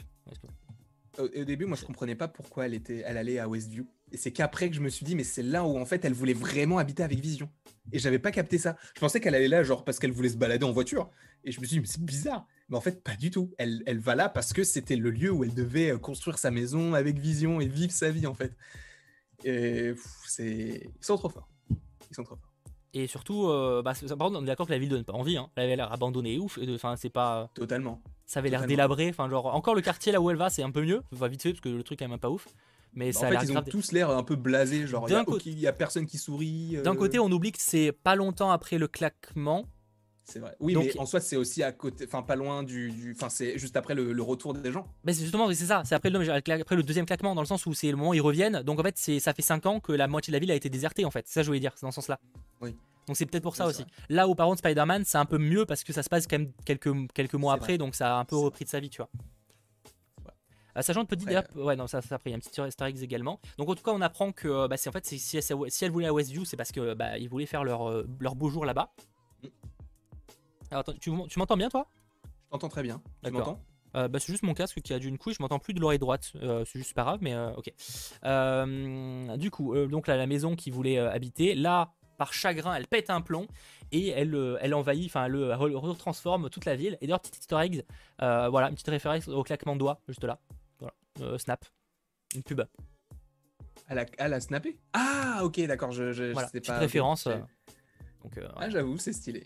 [1.18, 3.88] Au, début, moi, je comprenais pas pourquoi elle était, elle allait à Westview.
[4.12, 6.14] Et c'est qu'après que je me suis dit, mais c'est là où en fait, elle
[6.14, 7.50] voulait vraiment habiter avec Vision.
[7.92, 8.76] Et j'avais pas capté ça.
[8.96, 11.10] Je pensais qu'elle allait là, genre parce qu'elle voulait se balader en voiture.
[11.44, 12.48] Et je me suis dit, mais c'est bizarre.
[12.70, 13.54] Mais en fait, pas du tout.
[13.58, 16.52] Elle, elle va là parce que c'était le lieu où elle devait euh, construire sa
[16.52, 18.56] maison avec vision et vivre sa vie, en fait.
[19.44, 19.94] Et
[20.26, 20.90] c'est...
[21.00, 21.48] Ils sont trop forts.
[21.70, 22.52] Ils sont trop forts.
[22.96, 25.36] Et surtout, euh, bah, par contre, on est d'accord que la ville donne pas envie.
[25.36, 25.50] Hein.
[25.58, 26.58] Elle avait l'air abandonnée ouf.
[26.70, 27.50] Enfin, c'est pas.
[27.54, 28.02] Totalement.
[28.26, 29.10] Ça avait l'air délabré.
[29.10, 31.04] Enfin, genre, encore le quartier là où elle va, c'est un peu mieux.
[31.12, 32.48] Va vite fait parce que le truc est même pas ouf.
[32.94, 34.88] Mais bah, ça en fait, ils ont tous l'air un peu blasés.
[34.88, 35.10] Genre,
[35.46, 36.78] il y, a personne qui sourit.
[36.86, 36.98] D'un euh.
[36.98, 39.66] côté, on oublie que c'est pas longtemps après le claquement.
[40.26, 40.56] C'est vrai.
[40.60, 43.78] Oui, mais en soi, c'est aussi à côté, enfin pas loin du, enfin c'est juste
[43.78, 44.88] après le, retour des gens.
[45.04, 45.84] Mais c'est justement, c'est ça.
[45.86, 48.14] C'est après le, après le deuxième claquement, dans le sens où c'est le moment où
[48.16, 48.64] ils reviennent.
[48.64, 50.56] Donc en fait, c'est ça fait 5 ans que la moitié de la ville a
[50.56, 51.28] été désertée en fait.
[51.28, 52.20] Ça je voulais dire, c'est dans ce sens-là.
[52.60, 52.76] Oui.
[53.08, 53.86] Donc c'est peut-être pour ça aussi.
[54.10, 56.40] Là où par contre Spider-Man, c'est un peu mieux parce que ça se passe quand
[56.40, 58.98] même quelques, quelques mois après, donc ça a un peu repris de sa vie, tu
[58.98, 59.10] vois.
[60.78, 62.86] Euh, sachant de petit ouais non ça, ça après il y a un petit Easter
[62.86, 63.40] eggs également.
[63.58, 65.92] Donc en tout cas on apprend que euh, bah, c'est en fait si, si, elle
[65.92, 68.66] voulait à Westview c'est parce que bah, ils voulaient faire leur, euh, leur beau jour
[68.66, 68.92] là-bas.
[70.76, 71.88] Alors attends, tu, tu m'entends bien toi?
[72.26, 73.02] Je t'entends très bien.
[73.24, 73.62] Tu m'entends?
[73.94, 76.00] Bah, c'est juste mon casque qui a dû une couille, je m'entends plus de l'oreille
[76.00, 77.72] droite, c'est juste pas grave, mais ok.
[79.40, 83.22] du coup, donc là, la maison qui voulait habiter, là, par chagrin, elle pète un
[83.22, 83.48] plomb
[83.94, 86.98] et elle, elle envahit, enfin, elle, elle, retransforme toute la ville.
[87.00, 87.84] Et d'ailleurs, petit easter
[88.20, 90.40] voilà, une petite référence au claquement de doigts, juste là.
[91.22, 91.66] Euh, snap.
[92.36, 92.62] Une pub.
[93.88, 94.78] Elle a, elle a snappé?
[94.94, 95.92] Ah, ok, d'accord.
[95.92, 97.28] Je, je, voilà, petite pas, référence.
[97.28, 97.38] Euh,
[98.24, 99.46] donc, euh, ah, j'avoue, c'est stylé.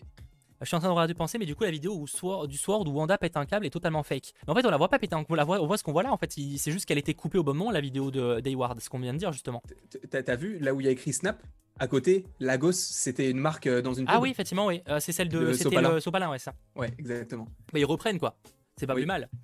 [0.60, 2.58] Je suis en train de regarder penser, mais du coup, la vidéo où Sword, du
[2.58, 4.32] Sword où Wanda pète un câble est totalement fake.
[4.46, 5.84] Mais en fait, on la voit pas péter un câble, on, voit, on voit ce
[5.84, 6.12] qu'on voit là.
[6.12, 8.88] En fait, c'est juste qu'elle était coupée au bon moment, la vidéo de d'Hayward, ce
[8.90, 9.62] qu'on vient de dire justement.
[10.10, 11.42] T'as vu là où il y a écrit Snap
[11.78, 14.04] à côté, Lagos, c'était une marque dans une.
[14.06, 14.82] Ah oui, effectivement, oui.
[14.98, 15.52] c'est celle de.
[15.54, 16.54] C'était le Sopalin, ouais, ça.
[16.76, 17.48] Ouais, exactement.
[17.72, 18.36] Mais ils reprennent, quoi.
[18.76, 19.28] C'est pas plus mal.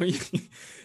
[0.00, 0.18] Oui.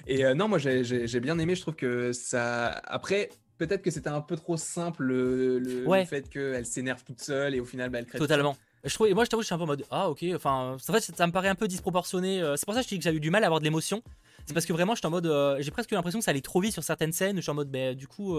[0.07, 1.55] Et non, moi j'ai bien aimé.
[1.55, 2.67] Je trouve que ça.
[2.67, 7.61] Après, peut-être que c'était un peu trop simple le, fait qu'elle s'énerve toute seule et
[7.61, 8.19] au final, bah, elle crée.
[8.19, 8.57] Totalement.
[8.83, 10.25] Je moi, je t'avoue, je suis un peu en mode ah ok.
[10.35, 12.41] Enfin, en fait, ça me paraît un peu disproportionné.
[12.57, 14.01] C'est pour ça que je dis que j'ai eu du mal à avoir de l'émotion.
[14.45, 16.73] C'est parce que vraiment, je en mode, j'ai presque l'impression que ça allait trop vite
[16.73, 17.37] sur certaines scènes.
[17.37, 18.37] Je suis en mode, bah, du coup,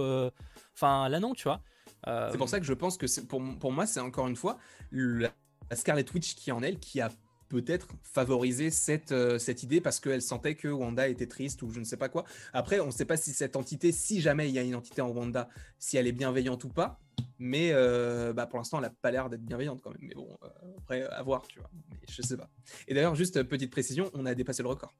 [0.74, 1.60] enfin là non, tu vois.
[2.06, 4.58] C'est pour ça que je pense que pour, pour moi, c'est encore une fois
[4.92, 5.30] la
[5.76, 7.10] Scarlet Witch qui est en elle qui a
[7.48, 11.78] peut-être favoriser cette, euh, cette idée parce qu'elle sentait que Wanda était triste ou je
[11.78, 12.24] ne sais pas quoi.
[12.52, 15.02] Après, on ne sait pas si cette entité, si jamais il y a une entité
[15.02, 16.98] en Wanda, si elle est bienveillante ou pas.
[17.38, 19.98] Mais euh, bah pour l'instant, elle n'a pas l'air d'être bienveillante quand même.
[20.02, 21.70] Mais bon, euh, après, à voir, tu vois.
[21.90, 22.48] Mais je sais pas.
[22.88, 24.94] Et d'ailleurs, juste petite précision, on a dépassé le record.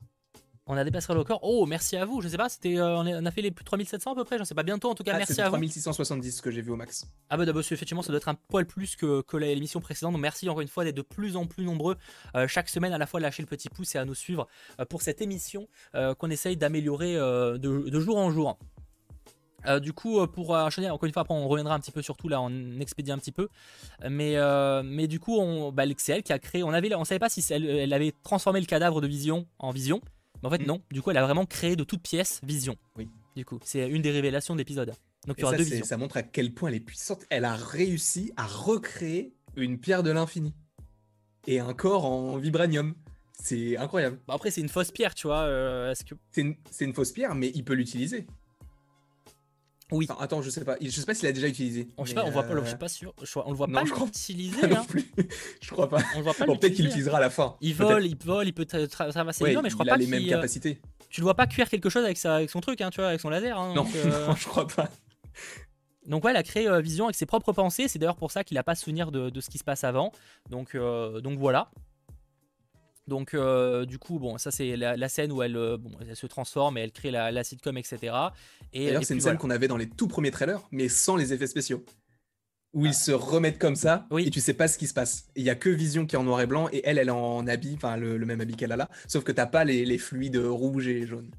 [0.67, 1.41] On a dépassé le record.
[1.43, 2.23] Oh, merci à vous.
[2.23, 4.39] Je sais pas, c'était, euh, on, a fait les plus 3700 à peu près.
[4.39, 4.89] Je sais pas bientôt.
[4.89, 7.07] En tout cas, ah, merci à 3670 que j'ai vu au max.
[7.29, 10.13] Ah bah, effectivement, ça doit être un poil plus que, que l'émission précédente.
[10.13, 11.97] Donc merci encore une fois d'être de plus en plus nombreux
[12.35, 14.47] euh, chaque semaine à la fois lâcher le petit pouce et à nous suivre
[14.81, 15.69] euh, pour cette émission
[16.19, 18.59] qu'on essaye d'améliorer de, jour en jour.
[19.81, 22.29] Du coup, pour enchaîner, encore une fois, après on reviendra un petit peu sur tout
[22.29, 23.49] là, on expédie un petit peu.
[24.09, 24.37] Mais,
[24.85, 27.65] mais du coup, on, bah, qui a créé, on avait, on savait pas si elle,
[27.65, 30.01] elle, avait transformé le cadavre de Vision en Vision
[30.45, 30.67] en fait, mm.
[30.67, 30.83] non.
[30.91, 32.77] Du coup, elle a vraiment créé de toutes pièces Vision.
[32.97, 33.09] Oui.
[33.37, 34.93] Du coup, c'est une des révélations de l'épisode.
[35.27, 35.85] Donc, il y aura ça, deux visions.
[35.85, 37.25] Ça montre à quel point elle est puissante.
[37.31, 40.55] Elle a réussi à recréer une pierre de l'infini
[41.47, 42.95] et un corps en vibranium.
[43.33, 44.19] C'est incroyable.
[44.29, 45.41] Bah, après, c'est une fausse pierre, tu vois.
[45.41, 48.27] Euh, est-ce que c'est une, une, fausse pierre, mais il peut l'utiliser.
[49.93, 50.09] Oui.
[50.19, 50.77] attends, je sais pas.
[50.81, 51.89] Je sais pas s'il a déjà utilisé.
[51.99, 53.15] On, sais pas, on voit pas, je suis pas sûr.
[53.45, 54.65] on le voit pas je crois utiliser.
[54.65, 54.87] Hein.
[55.61, 55.99] je crois pas.
[56.15, 56.47] On le voit pas.
[56.47, 57.57] Bon, peut-être qu'il l'utilisera à la fin.
[57.61, 59.97] Il vole, il vole, il peut traverser les mais je crois il pas.
[59.97, 60.81] Il a les mêmes euh, capacités.
[61.11, 63.09] Tu le vois pas cuire quelque chose avec, sa, avec son truc, hein, tu vois,
[63.09, 63.59] avec son laser.
[63.59, 64.89] Hein, non, euh, je crois pas.
[66.07, 67.87] Donc ouais, il a créé euh, Vision avec ses propres pensées.
[67.87, 70.13] C'est d'ailleurs pour ça qu'il a pas souvenir de, de, ce qui se passe avant.
[70.51, 71.71] Donc, donc voilà.
[73.07, 76.27] Donc euh, du coup, bon, ça c'est la, scène où elle, euh, bon, elle se
[76.27, 77.99] transforme et elle crée la, sitcom, etc.
[78.73, 81.33] Et d'ailleurs, c'est une scène qu'on avait dans les tout premiers trailers, mais sans les
[81.33, 81.85] effets spéciaux.
[82.73, 82.93] Où ils ah.
[82.93, 85.29] se remettent comme ça et tu sais pas ce qui se passe.
[85.37, 87.13] Il y a que Vision qui est en noir et blanc et elle, elle est
[87.13, 89.99] en habit, enfin le, même habit qu'elle a là, sauf que t'as pas les, les
[89.99, 91.31] fluides rouges et jaunes.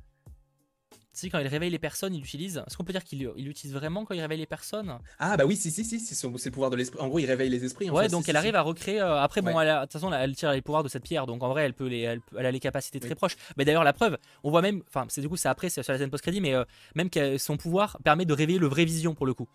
[1.16, 2.64] Tu quand il réveille les personnes, il utilise.
[2.68, 5.00] Est-ce qu'on peut dire qu'il l'utilise vraiment quand il réveille les personnes?
[5.18, 7.00] Ah bah oui, si, si, si, c'est le pouvoir de l'esprit.
[7.00, 7.90] En gros, il réveille les esprits.
[7.90, 9.00] ouais, donc elle arrive à recréer.
[9.00, 11.50] Euh, après, bon, de toute façon, elle tire les pouvoirs de cette pierre, donc en
[11.50, 13.36] vrai, elle peut les, elle, a les capacités très proches.
[13.58, 15.94] Mais d'ailleurs, la preuve, on voit même, enfin, c'est du coup, c'est après, c'est sur
[15.94, 19.16] la scène post-crédit, mais euh, même que son pouvoir permet de réveiller le vrai Vision
[19.16, 19.48] pour le coup.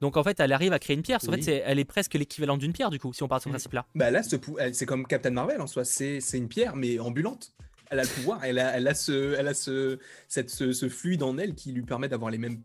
[0.00, 1.18] Donc en fait, elle arrive à créer une pierre.
[1.26, 3.48] En fait, elle est presque l'équivalent d'une pierre du coup, si on part de ce
[3.48, 3.52] mm.
[3.52, 3.86] principe-là.
[3.94, 5.84] Bah là, c'est comme Captain Marvel en soi.
[5.84, 7.52] C'est une pierre, mais ambulante
[7.90, 11.22] elle a le pouvoir, elle a, elle a ce, elle a ce, cette, ce, fluide
[11.22, 12.62] en elle qui lui permet d'avoir les mêmes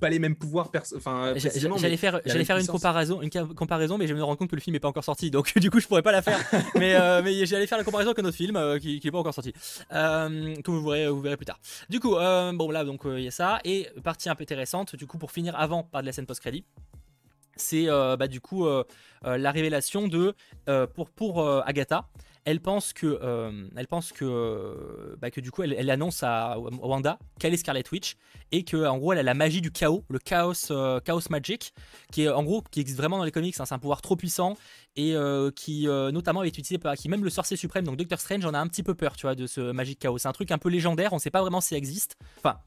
[0.00, 4.14] pas les mêmes pouvoirs enfin j'allais faire j'allais faire une comparaison une comparaison mais je
[4.14, 6.02] me rends compte que le film n'est pas encore sorti donc du coup je pourrais
[6.02, 6.40] pas la faire.
[6.76, 9.18] Mais euh, mais j'allais faire la comparaison avec notre film euh, qui, qui est pas
[9.18, 9.52] encore sorti.
[9.92, 11.60] Euh, que vous verrez vous verrez plus tard.
[11.90, 15.06] Du coup bon là donc il y a ça et partie un peu intéressante du
[15.06, 16.64] coup pour finir avant par de la scène post crédit
[17.56, 18.66] c'est bah, du coup
[19.22, 20.34] la révélation de
[20.94, 22.08] pour pour Agatha
[22.44, 27.18] elle pense que, euh, elle pense que, bah, que du coup, elle, annonce à Wanda
[27.38, 28.16] qu'elle est Scarlet Witch
[28.50, 31.74] et que en gros, elle a la magie du chaos, le chaos, euh, chaos magic,
[32.12, 33.54] qui est en gros qui existe vraiment dans les comics.
[33.58, 34.56] Hein, c'est un pouvoir trop puissant
[34.96, 38.44] et euh, qui notamment est utilisé par qui même le sorcier suprême, donc Doctor Strange,
[38.44, 40.18] en a un petit peu peur, tu vois, de ce magic chaos.
[40.18, 41.12] C'est un truc un peu légendaire.
[41.12, 42.16] On sait pas vraiment si ça existe.
[42.38, 42.58] Enfin,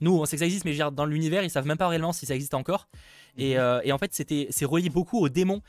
[0.00, 2.26] nous, on sait que ça existe, mais dans l'univers, ils savent même pas réellement si
[2.26, 2.88] ça existe encore.
[3.36, 3.80] Et, mhm.
[3.84, 5.62] et en fait, c'était, c'est relié beaucoup au démon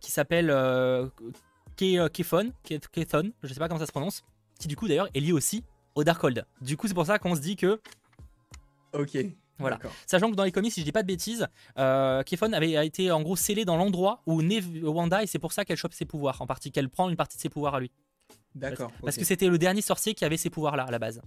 [0.00, 0.50] qui s'appelle
[1.78, 4.24] Kefon, Kethon, je sais pas comment ça se prononce,
[4.58, 5.64] qui du coup d'ailleurs est lié aussi
[5.94, 6.44] au Darkhold.
[6.60, 7.80] Du coup, c'est pour ça qu'on se dit que.
[8.92, 9.16] Ok.
[9.58, 9.78] Voilà.
[10.06, 11.48] Sachant que dans les comics, si je dis pas de bêtises,
[11.78, 15.52] euh, Kefon avait été en gros scellé dans l'endroit où naît Wanda et c'est pour
[15.52, 17.80] ça qu'elle chope ses pouvoirs, en partie qu'elle prend une partie de ses pouvoirs à
[17.80, 17.90] lui.
[18.54, 18.92] D'accord.
[19.02, 21.20] Parce, que c'était le dernier sorcier qui avait ces pouvoirs-là à la base.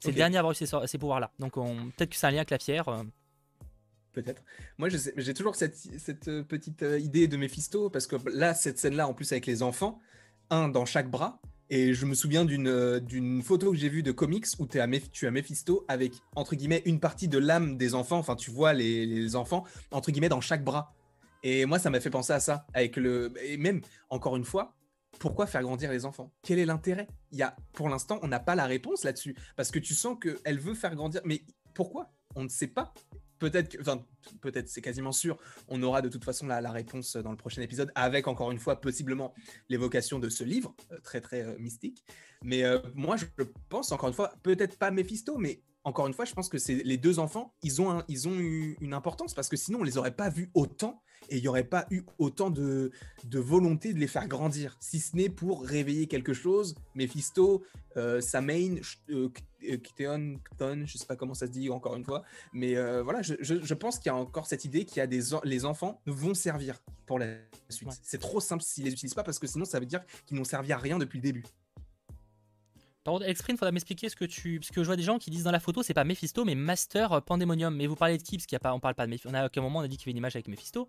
[0.00, 1.30] C'est le dernier à avoir eu ces, pouvoirs-là.
[1.38, 2.88] Donc peut-être que c'est un lien avec la pierre.
[2.88, 3.02] Euh.
[4.12, 4.42] Peut-être.
[4.76, 9.08] Moi, j'ai toujours cette, euh, petite euh, idée de Mephisto, parce que là, cette scène-là,
[9.08, 10.00] en plus avec les enfants,
[10.50, 14.12] un dans chaque bras, et je me souviens d'une euh, photo que j'ai vue de
[14.12, 18.36] comics où tu as Mephisto avec, entre guillemets, une partie de l'âme des enfants, enfin,
[18.36, 20.94] tu vois les, enfants, entre guillemets, dans chaque bras.
[21.42, 23.32] Et moi, ça m'a fait penser à ça, avec le...
[23.42, 23.80] Et même,
[24.10, 24.76] encore une fois,
[25.18, 26.30] pourquoi faire grandir les enfants?
[26.42, 27.08] Quel est l'intérêt?
[27.30, 30.74] Il Pour l'instant, on n'a pas la réponse là-dessus, parce que tu sens qu'elle veut
[30.74, 31.42] faire grandir, mais
[31.72, 32.12] pourquoi?
[32.34, 32.92] On ne sait pas
[33.42, 34.04] peut-être enfin,
[34.40, 35.36] peut-être, c'est quasiment sûr,
[35.68, 38.80] on aura de toute façon la, réponse dans le prochain épisode, avec encore une fois
[38.80, 39.34] possiblement
[39.68, 42.04] l'évocation de ce livre euh, très très euh, mystique.
[42.44, 43.24] Mais euh, moi, je
[43.68, 46.84] pense encore une fois, peut-être pas Mephisto, mais encore une fois, je pense que c'est
[46.84, 49.98] les deux enfants, ils ont, ils ont eu une importance parce que sinon, on les
[49.98, 52.90] aurait pas vus autant et il n'y aurait pas eu autant de,
[53.24, 56.74] de volonté de les faire grandir, si ce n'est pour réveiller quelque chose.
[56.94, 57.64] Mephisto,
[57.96, 58.76] euh, Samain,
[59.10, 59.28] euh,
[59.60, 60.36] Kiteon,
[60.84, 62.22] je sais pas comment ça se dit encore une fois,
[62.52, 65.06] mais euh, voilà, je, je, pense qu'il y a encore cette idée qu'il y a
[65.06, 67.26] des les enfants vont servir pour la
[67.68, 67.88] suite.
[68.02, 70.44] C'est trop simple s'ils les utilisent pas parce que sinon ça veut dire qu'ils n'ont
[70.44, 71.44] servi à rien depuis le début.
[73.04, 74.60] Par contre, il faudra m'expliquer ce que tu.
[74.60, 76.54] Parce que je vois des gens qui disent dans la photo, c'est pas Mephisto, mais
[76.54, 77.74] Master Pandemonium.
[77.74, 78.36] Mais vous parlez de qui?
[78.36, 79.28] Parce qu'il y a pas, on parle pas de Mephisto.
[79.28, 80.88] On a à aucun moment on a dit qu'il y avait une image avec Mephisto.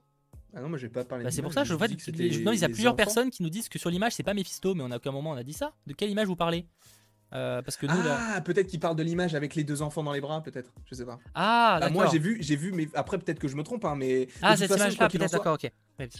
[0.55, 1.87] Ah non, moi j'ai pas parlé bah, C'est pour ça, je vois.
[1.87, 4.75] non, il y a plusieurs personnes qui nous disent que sur l'image, c'est pas Mephisto,
[4.75, 5.73] mais on a à aucun moment on a dit ça.
[5.87, 6.67] De quelle image vous parlez?
[7.33, 10.11] Euh, parce que nous, ah, peut-être qu'il parle de l'image avec les deux enfants dans
[10.11, 10.71] les bras, peut-être.
[10.85, 11.17] Je sais pas.
[11.33, 13.95] Ah, bah, Moi, j'ai vu, j'ai vu, mais après, peut-être que je me trompe, hein,
[13.95, 14.27] mais.
[14.41, 15.71] Ah, cette image-là, peut-être, d'accord, ok.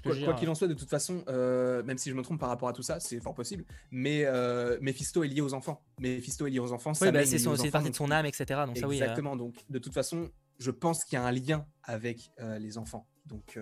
[0.01, 2.67] quoi qu'il en soit, de toute façon, euh, même si je me trompe par rapport
[2.67, 3.63] à tout ça, c'est fort possible.
[3.91, 5.83] Mais euh, Mephisto est lié aux enfants.
[5.99, 6.93] Mephisto est lié aux enfants.
[6.99, 8.61] Oui, bah, c'est partie de son âme, etc.
[8.65, 9.35] Donc, ça, oui, Exactement.
[9.35, 13.07] Donc, de toute façon, je pense qu'il y a un lien avec les enfants.
[13.25, 13.57] Donc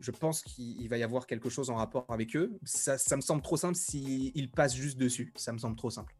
[0.00, 2.58] je pense qu'il va y avoir quelque chose en rapport avec eux.
[2.64, 5.32] Ça, ça me semble trop simple s'ils passent juste dessus.
[5.36, 6.14] Ça me semble trop simple.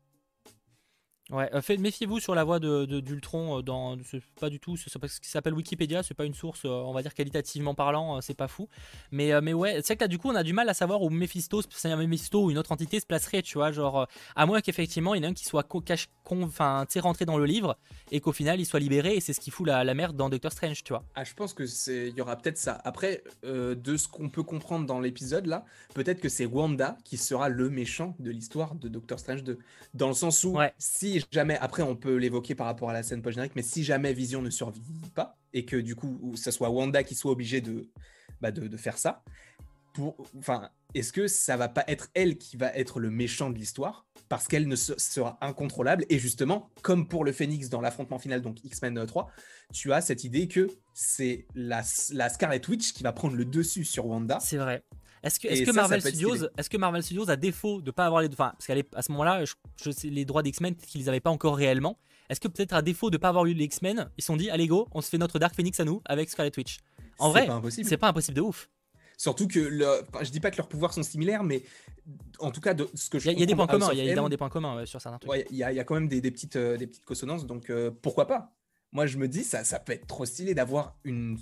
[1.31, 3.59] Ouais, euh, méfiez-vous sur la voix de, d'Ultron.
[3.59, 3.99] Euh, dans,
[4.41, 4.89] pas du tout, ce
[5.21, 8.49] qui s'appelle Wikipédia, c'est pas une source, euh, on va dire qualitativement parlant, c'est pas
[8.49, 8.69] fou.
[9.11, 11.11] Mais, mais ouais, c'est que là, du coup, on a du mal à savoir où
[11.11, 13.73] Mephisto, c'est un Mephisto ou une autre entité se placerait, tu vois.
[13.73, 14.07] Genre,
[14.37, 17.45] à moins qu'effectivement, il y en ait un qui soit cache, enfin, rentré dans le
[17.45, 17.77] livre
[18.11, 20.53] et qu'au final, il soit libéré et c'est ce qui fout la, merde dans Doctor
[20.53, 21.05] Strange, tu vois.
[21.15, 22.81] Ah, je pense que c'est, il y aura peut-être ça.
[22.85, 27.51] Après, de ce qu'on peut comprendre dans l'épisode là, peut-être que c'est Wanda qui sera
[27.51, 29.59] le méchant de l'histoire de Doctor Strange 2.
[29.93, 33.23] Dans le sens où, si jamais, après on peut l'évoquer par rapport à la scène
[33.23, 34.83] post-générique, mais si jamais Vision ne survit
[35.15, 37.89] pas, et que du coup, ça soit Wanda qui soit obligée de,
[38.41, 39.23] bah de, faire ça,
[39.95, 43.59] pour, enfin, est-ce que ça va pas être elle qui va être le méchant de
[43.59, 48.43] l'histoire parce qu'elle ne sera incontrôlable et justement comme pour le Phoenix dans l'affrontement final
[48.43, 49.29] donc X-Men 3 euh,
[49.73, 51.83] tu as cette idée que c'est la,
[52.13, 54.39] la Scarlet Witch qui va prendre le dessus sur Wanda.
[54.41, 54.83] C'est vrai
[55.23, 58.23] est-ce que, est que, Marvel Studios, est-ce que Marvel Studios, a défaut de pas avoir
[58.23, 61.57] les, enfin, parce qu'à ce moment-là, je, sais, les droits d'X-Men qu'ils n'avaient pas encore
[61.57, 61.99] réellement.
[62.29, 64.51] Est-ce que peut-être à défaut de pas avoir eu les X-Men, ils se sont dit,
[64.51, 66.79] allez go, on se fait notre Dark Phoenix à nous avec Scarlet Witch.
[67.19, 68.69] En vrai, c'est pas impossible de ouf.
[69.17, 69.87] Surtout que, le,
[70.23, 71.65] je dis pas que leurs pouvoirs sont similaires, mais
[72.39, 74.01] en tout cas, de, ce que je Il y, a des points communs, il y
[74.01, 75.47] a évidemment des points communs sur certains trucs.
[75.51, 78.55] Il y, a quand même des, petites, euh, des petites consonances, donc euh, pourquoi pas?
[78.93, 81.37] Moi, je me dis, ça, ça peut être trop stylé d'avoir une,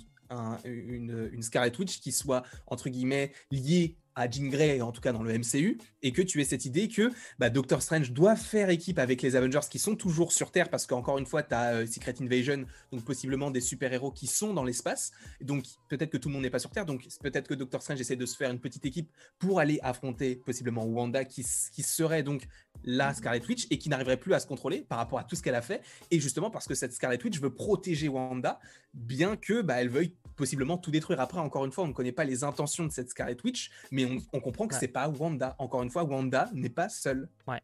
[0.63, 5.13] une, une Scarlet Witch qui soit, entre guillemets, liée à Jean Grey, en tout cas
[5.13, 8.69] dans le MCU, et que tu aies cette idée que bah, Doctor Strange doit faire
[8.69, 11.75] équipe avec les Avengers qui sont toujours sur Terre, parce qu'encore une fois, tu as
[11.75, 16.29] euh, Secret Invasion, donc possiblement des super-héros qui sont dans l'espace, donc peut-être que tout
[16.29, 18.49] le monde n'est pas sur Terre, donc peut-être que Doctor Strange essaie de se faire
[18.49, 22.47] une petite équipe pour aller affronter possiblement Wanda, qui, qui serait donc
[22.83, 25.43] la Scarlet Witch, et qui n'arriverait plus à se contrôler par rapport à tout ce
[25.43, 28.59] qu'elle a fait, et justement parce que cette Scarlet Witch veut protéger Wanda,
[28.95, 31.19] bien que bah, elle veuille possiblement tout détruire.
[31.19, 34.07] Après, encore une fois, on ne connaît pas les intentions de cette Scarlet Witch, mais
[34.31, 35.55] on, comprend que c'est pas Wanda.
[35.59, 37.27] Encore une fois, Wanda n'est pas seule.
[37.47, 37.61] Ouais.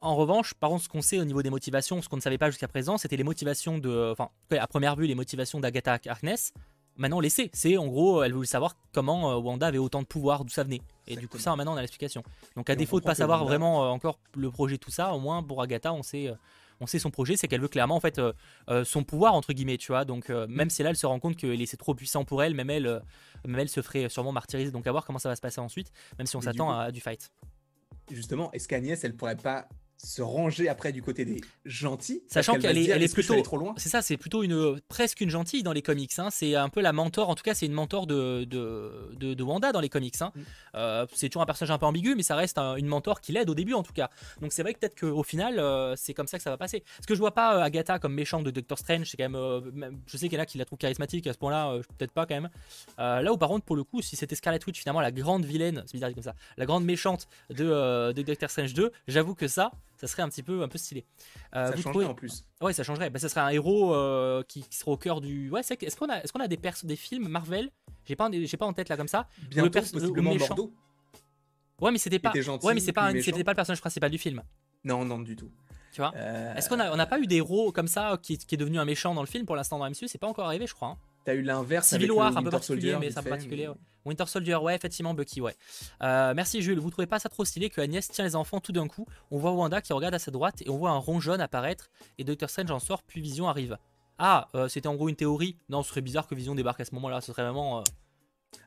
[0.00, 2.38] En revanche, par contre, ce qu'on sait au niveau des motivations, ce qu'on ne savait
[2.38, 4.10] pas jusqu'à présent, c'était les motivations de.
[4.10, 6.52] Enfin, à première vue, les motivations d'Agatha Harkness.
[6.96, 7.50] Maintenant, on sait.
[7.52, 10.64] C'est en gros, elle voulait savoir comment euh, Wanda avait autant de pouvoir, d'où ça
[10.64, 10.82] venait.
[11.06, 12.22] Et du coup, ça, maintenant, on a l'explication.
[12.56, 15.42] Donc, à défaut de pas savoir vraiment euh, encore le projet, tout ça, au moins
[15.42, 16.32] pour Agatha, on sait.
[16.80, 18.32] On sait son projet, c'est qu'elle veut clairement en fait euh,
[18.68, 20.04] euh, son pouvoir entre guillemets, tu vois.
[20.04, 22.54] Donc euh, même si là elle se rend compte qu'il est trop puissant pour elle,
[22.54, 23.02] même elle,
[23.46, 24.70] même elle se ferait sûrement martyriser.
[24.70, 27.00] Donc à voir comment ça va se passer ensuite, même si on s'attend à, du
[27.00, 27.30] fight.
[28.10, 29.68] Justement, est-ce qu'Agnès elle pourrait pas
[30.04, 32.22] se ranger après du côté des gentils.
[32.26, 33.74] Sachant qu'elle est, elle est plutôt trop loin?
[33.76, 36.12] C'est ça, c'est plutôt une presque une gentille dans les comics.
[36.18, 36.28] Hein.
[36.30, 39.72] C'est un peu la mentor, en tout cas, c'est une mentor de, de, de, Wanda
[39.72, 40.20] dans les comics.
[40.20, 40.32] Hein.
[40.34, 40.40] Mm.
[40.76, 43.50] Euh, c'est toujours un personnage un peu ambigu, mais ça reste une mentor qui l'aide
[43.50, 44.10] au début en tout cas.
[44.40, 46.82] Donc c'est vrai que peut-être qu'au final, euh, c'est comme ça que ça va passer.
[46.96, 49.08] Parce que je vois pas euh, Agatha comme méchante de Doctor Strange.
[49.10, 51.38] C'est quand même, je sais qu'il y en a qui la trouvent charismatique à ce
[51.38, 52.50] point-là, peut-être pas quand même.
[52.98, 55.82] là où par contre, pour le coup, si c'était Scarlet Witch finalement la grande vilaine,
[55.86, 59.72] c'est bizarre comme ça, la grande méchante de, de Doctor Strange 2, j'avoue que ça
[60.00, 61.04] ça serait un petit peu un peu stylé.
[61.54, 62.44] Euh, ça changerait en plus.
[62.62, 63.10] Ouais, ça changerait.
[63.10, 65.50] Bah, ça serait un héros euh, qui, serait au cœur du.
[65.50, 67.70] Ouais, est-ce qu'on a, est-ce qu'on a des des films Marvel?
[68.06, 69.28] J'ai pas, j'ai pas en tête là comme ça.
[69.50, 70.72] Bientôt, le possiblement Bordeaux.
[71.82, 72.32] Ouais, mais c'était pas.
[72.32, 74.42] ouais, mais c'est pas, c'était pas le personnage principal du film.
[74.84, 75.50] Non, non, du tout.
[75.92, 76.12] Tu vois?
[76.16, 78.58] Euh, Est-ce qu'on a, on a pas eu des héros comme ça qui, qui, est
[78.58, 80.74] devenu un méchant dans le film pour l'instant dans MCU C'est pas encore arrivé, je
[80.74, 80.88] crois.
[80.88, 80.98] Hein.
[81.24, 81.88] T'as eu l'inverse.
[81.88, 83.68] Civil War, un peu particulier, mais c'est un peu particulier.
[84.04, 85.54] Winter Soldier, ouais, effectivement, Bucky, ouais.
[86.02, 88.72] Euh, merci Jules, vous trouvez pas ça trop stylé que Agnès tient les enfants tout
[88.72, 89.06] d'un coup?
[89.30, 91.90] On voit Wanda qui regarde à sa droite et on voit un rond jaune apparaître
[92.16, 93.76] et Doctor Strange en sort, puis Vision arrive.
[94.18, 95.56] Ah, euh, c'était en gros une théorie.
[95.68, 97.80] Non, ce serait bizarre que Vision débarque à ce moment-là, ce serait vraiment.
[97.80, 97.82] Euh,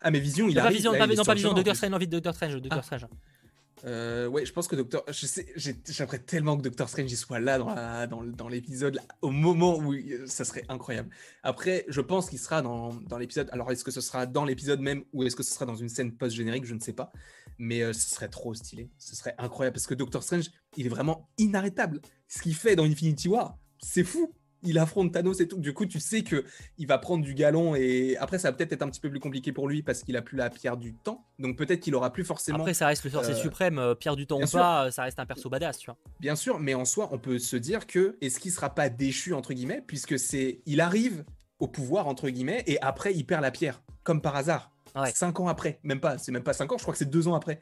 [0.01, 0.63] ah, mais Vision, il a.
[0.63, 2.83] Pas Vision, non, pas Vision, Doctor Strange, non, vite, Doctor Strange, Doctor ah.
[2.83, 3.05] Strange.
[3.85, 5.03] Euh, ouais, je pense que Docteur.
[5.07, 9.93] Je sais, j'aimerais tellement que Doctor Strange soit là dans, dans, l'épisode, au moment où
[10.25, 11.09] ça serait incroyable.
[11.43, 13.49] Après, je pense qu'il sera dans, dans l'épisode.
[13.51, 15.89] Alors, est-ce que ce sera dans l'épisode même ou est-ce que ce sera dans une
[15.89, 17.11] scène post-générique Je ne sais pas.
[17.57, 18.89] Mais euh, ce serait trop stylé.
[18.97, 22.01] Ce serait incroyable parce que Doctor Strange, il est vraiment inarrêtable.
[22.27, 24.33] Ce qu'il fait dans Infinity War, c'est fou
[24.63, 25.57] il affronte Thanos et tout.
[25.57, 26.45] Du coup, tu sais que
[26.77, 29.19] il va prendre du galon et après, ça va peut-être être un petit peu plus
[29.19, 31.25] compliqué pour lui parce qu'il a plus la pierre du temps.
[31.39, 32.59] Donc peut-être qu'il aura plus forcément.
[32.59, 35.19] Après, ça reste le sorcier euh, suprême, euh, pierre du temps ou pas, ça reste
[35.19, 35.97] un perso badass, tu vois.
[36.19, 39.33] Bien sûr, mais en soi, on peut se dire que est-ce qu'il sera pas déchu
[39.33, 41.23] entre guillemets puisque c'est, il arrive
[41.59, 44.71] au pouvoir entre guillemets et après il perd la pierre comme par hasard.
[45.13, 47.27] Cinq ans après, même pas, c'est même pas cinq ans, je crois que c'est deux
[47.27, 47.59] ans après.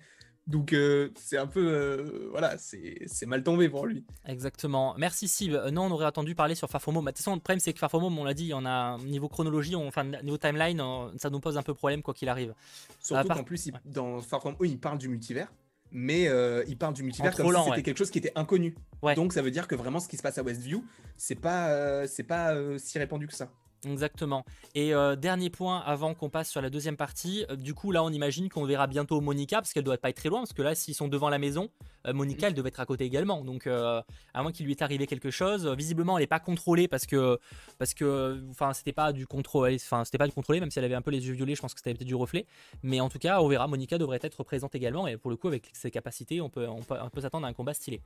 [0.52, 4.03] Donc euh, c'est un peu euh, voilà, c'est mal tombé pour lui.
[4.28, 4.94] Exactement.
[4.98, 5.56] Merci Steve.
[5.56, 7.06] Euh, non, on aurait attendu parler sur Far From Home.
[7.06, 8.98] De toute façon, le problème c'est que Far From Home, on l'a dit, on a
[8.98, 10.84] niveau chronologie, on, enfin niveau timeline,
[11.18, 12.53] ça nous pose un peu problème quoi qu'il arrive.
[12.99, 15.52] Surtout qu'en plus, dans Far From Home, il parle du multivers,
[15.91, 16.30] mais
[16.68, 18.76] il parle du multivers comme si c'était quelque chose qui était inconnu.
[19.15, 20.84] Donc ça veut dire que vraiment ce qui se passe à Westview,
[21.18, 23.49] c'est pas c'est pas si répandu que ça.
[23.86, 24.45] Exactement.
[24.76, 28.03] Et euh, dernier point avant qu'on passe sur la deuxième partie, euh, du coup là
[28.03, 30.62] on imagine qu'on verra bientôt Monica parce qu'elle doit pas être très loin parce que
[30.62, 31.70] là s'ils sont devant la maison,
[32.06, 33.44] euh, Monica elle devait être à côté également.
[33.44, 34.03] Donc à
[34.36, 37.40] moins qu'il lui est arrivé quelque chose, visiblement elle n'est pas contrôlée parce que
[37.80, 40.86] parce que enfin c'était pas du contrôle, enfin c'était pas du contrôlé même si elle
[40.86, 42.45] avait un peu les yeux violets, je pense que c'était peut-être du reflet.
[42.84, 45.48] Mais en tout cas on verra Monica devrait être présente également et pour le coup
[45.48, 48.02] avec ses capacités on peut on peut, s'attendre à un combat stylé.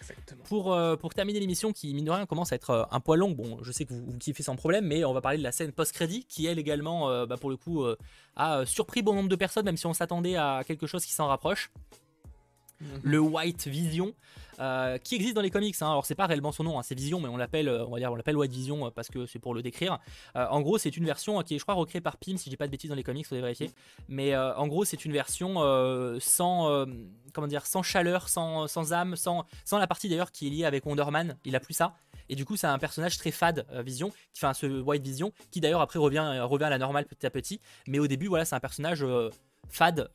[0.00, 0.42] Exactement.
[0.44, 3.58] Pour pour terminer l'émission qui mine de rien commence à être un poil long, bon
[3.62, 5.72] je sais que vous, vous kiffez sans problème mais on va parler de la scène
[5.72, 7.96] post-crédit qui, elle également, euh, bah, pour le coup, euh,
[8.34, 11.12] a euh, surpris bon nombre de personnes, même si on s'attendait à quelque chose qui
[11.12, 11.70] s'en rapproche.
[12.80, 13.00] Mhm.
[13.02, 14.14] Le White Vision,
[15.04, 15.74] qui existe dans les comics.
[15.80, 15.90] Hein.
[15.90, 18.10] Alors c'est pas réellement son nom, hein, c'est Vision, mais on l'appelle, on va dire,
[18.10, 19.98] on l'appelle White Vision parce que c'est pour le décrire.
[20.34, 22.66] en gros, c'est une version qui est, je crois, recréée par Pym, si j'ai pas
[22.66, 23.70] de bêtises dans les comics, faut vérifier.
[24.08, 25.54] Mais en gros, c'est une version
[26.20, 26.86] sans,
[27.32, 30.64] comment dire, sans chaleur, sans, sans âme, sans, sans la partie d'ailleurs qui est liée
[30.64, 31.36] avec Wonder Man.
[31.44, 31.96] Il a plus ça.
[32.28, 35.32] Et du coup, c'est un personnage très fade, euh, Vision, qui fait ce White Vision,
[35.50, 37.60] qui d'ailleurs après revient, euh, revient à la normale petit à petit.
[37.86, 39.30] Mais au début, voilà, c'est un personnage euh,
[39.68, 40.10] fade,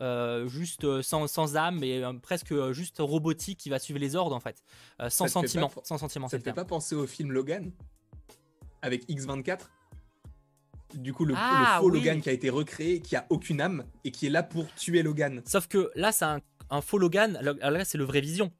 [0.48, 4.62] juste sans, sans, âme et presque juste robotique qui va suivre les ordres en fait,
[5.10, 6.28] sans, sentiment, sans sentiment.
[6.28, 7.72] Ça ne fait pas penser au film Logan
[8.82, 9.62] avec X24
[10.94, 14.12] du coup, le, ah faux Logan qui a été recréé, qui a aucune âme et
[14.12, 15.42] qui est là pour tuer Logan.
[15.46, 16.40] Sauf que là, c'est un,
[16.70, 17.40] un, faux Logan.
[17.42, 18.52] Là, c'est le vrai Vision.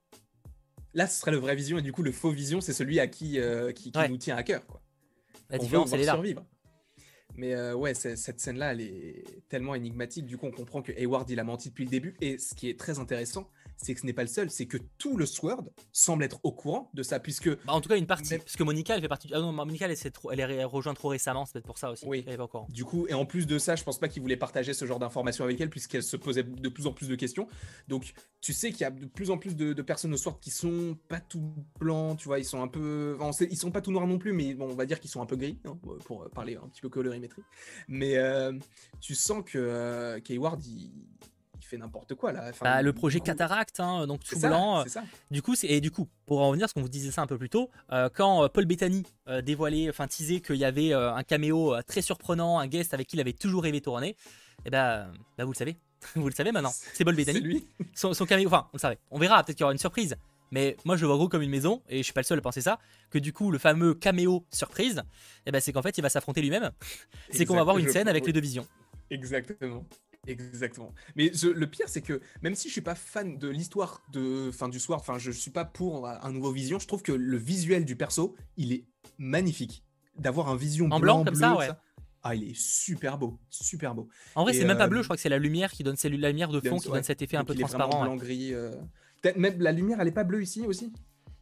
[0.98, 3.06] Là, ce serait le vrai Vision, et du coup, le faux Vision, c'est celui à
[3.06, 4.66] qui, euh, qui, nous tient à cœur.
[4.66, 4.82] Quoi.
[5.52, 6.14] La différence, elle est là.
[6.14, 6.44] Survivre.
[7.36, 10.26] Mais euh, ouais, cette scène-là, elle est tellement énigmatique.
[10.26, 12.16] Du coup, on comprend que Hayward, il a menti depuis le début.
[12.20, 13.48] Et ce qui est très intéressant,
[13.78, 16.52] c'est que ce n'est pas le seul, c'est que tout le Sword semble être au
[16.52, 17.50] courant de ça, puisque...
[17.66, 19.30] Bah, en tout cas, une partie, parce que Monica, elle fait partie...
[19.34, 20.32] Ah non, Monica, elle, est, trop...
[20.32, 22.06] elle est rejointe trop récemment, c'est peut-être pour ça aussi.
[22.08, 22.24] Oui.
[22.28, 22.68] Elle est pas au courant.
[22.70, 25.00] Du coup, et en plus de ça, je pense pas qu'il voulait partager ce genre
[25.00, 27.48] d'informations avec elle, puisqu'elle se posait de plus en plus de questions.
[27.88, 30.52] Donc, tu sais qu'il y a de plus en plus de, personnes au Sword qui
[30.52, 33.18] sont pas tout blancs, tu vois, ils sont un peu...
[33.50, 35.26] ils sont pas tout noirs non plus, mais bon, on va dire qu'ils sont un
[35.26, 37.44] peu gris, hein, pour parler un petit peu colorimétrie.
[37.88, 38.54] Mais euh,
[39.00, 40.92] tu sens que euh, Kayward, il
[41.68, 42.52] fait n'importe quoi là.
[42.62, 44.86] Bah, le projet Cataract, hein, donc tout blanc.
[44.88, 45.04] Ça.
[45.30, 47.38] Du coup, et du coup, pour en revenir, ce qu'on vous disait ça un peu
[47.38, 51.24] plus tôt, euh, quand euh, Paul Bettany euh, dévoilait, enfin teasait qu'il y avait un
[51.24, 54.16] caméo très surprenant, un guest avec qui il avait toujours rêvé tourner, et
[54.66, 55.78] eh ben, bah, vous le savez,
[56.16, 57.42] vous le savez maintenant, c'est Paul Bettany.
[57.42, 57.68] lui.
[57.94, 59.00] Son, caméo, enfin, on le savait.
[59.12, 60.16] On verra, peut-être qu'il y aura une surprise.
[60.50, 62.38] Mais moi je le vois gros comme une maison, et je suis pas le seul
[62.38, 62.80] à penser ça,
[63.10, 65.04] que du coup le fameux caméo surprise,
[65.46, 66.72] eh ben, c'est qu'en fait il va s'affronter lui-même.
[67.32, 68.66] c'est qu'on va avoir une scène avec les deux visions.
[69.10, 69.84] Exactement.
[70.28, 70.94] Exactement.
[71.16, 74.70] Mais le pire, c'est que même si je suis pas fan de l'histoire de fin
[74.70, 77.86] du soir, enfin je suis pas pour un nouveau Vision, je trouve que le visuel
[77.86, 78.86] du perso, il est
[79.18, 79.84] magnifique.
[80.18, 81.70] D'avoir un Vision en blanc, comme ça, ouais.
[82.24, 84.10] ah, il est super beau, super beau.
[84.36, 85.96] En vrai, c'est même pas bleu, euh, je crois que c'est la lumière qui donne,
[86.04, 88.04] la lumière de fond qui donne cet effet un peu transparent.
[88.04, 88.54] Blanc gris.
[88.54, 88.72] Euh.
[89.22, 90.92] Peut-être même la lumière, elle est pas bleue ici aussi?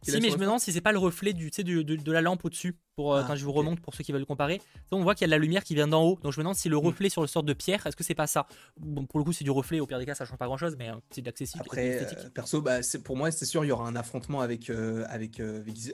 [0.06, 2.20] Si, mais je me demande si c'est pas le reflet du, de, de, de la
[2.20, 2.76] lampe au-dessus.
[2.94, 4.60] Pour, euh, ah, quand je vous remonte pour ceux qui veulent comparer.
[4.90, 6.18] On voit qu'il y a de la lumière qui vient d'en haut.
[6.22, 6.86] Donc je me demande si le hmm.
[6.86, 8.46] reflet sur le sort de pierre, est-ce que c'est pas ça?
[8.78, 9.80] Bon, pour le coup, c'est du reflet.
[9.80, 11.62] Au pire des cas, ça change pas grand-chose, mais euh, c'est de l'accessible.
[11.62, 14.70] Après, euh, perso, bah, pour moi, c'est sûr, il y aura un affrontement avec,
[15.08, 15.42] avec,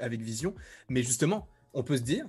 [0.00, 0.54] avec Vision.
[0.88, 2.24] Mais justement, on peut se dire,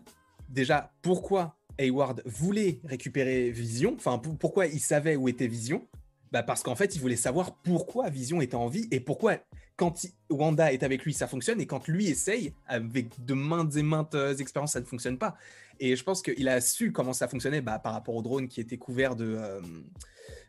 [0.50, 3.94] déjà, pourquoi Hayward voulait récupérer Vision?
[3.96, 5.88] Enfin, pourquoi il savait où était Vision?
[6.32, 9.38] Bah parce qu'en fait, il voulait savoir pourquoi Vision était en vie et pourquoi
[9.76, 13.84] quand Wanda est avec lui, ça fonctionne, et quand lui essaye, avec de maintes et
[13.84, 15.36] maintes euh, expériences, ça ne fonctionne pas.
[15.80, 18.62] Et je pense qu'il a su comment ça fonctionnait bah, par rapport au drone qui
[18.62, 19.62] était couvert de, euh,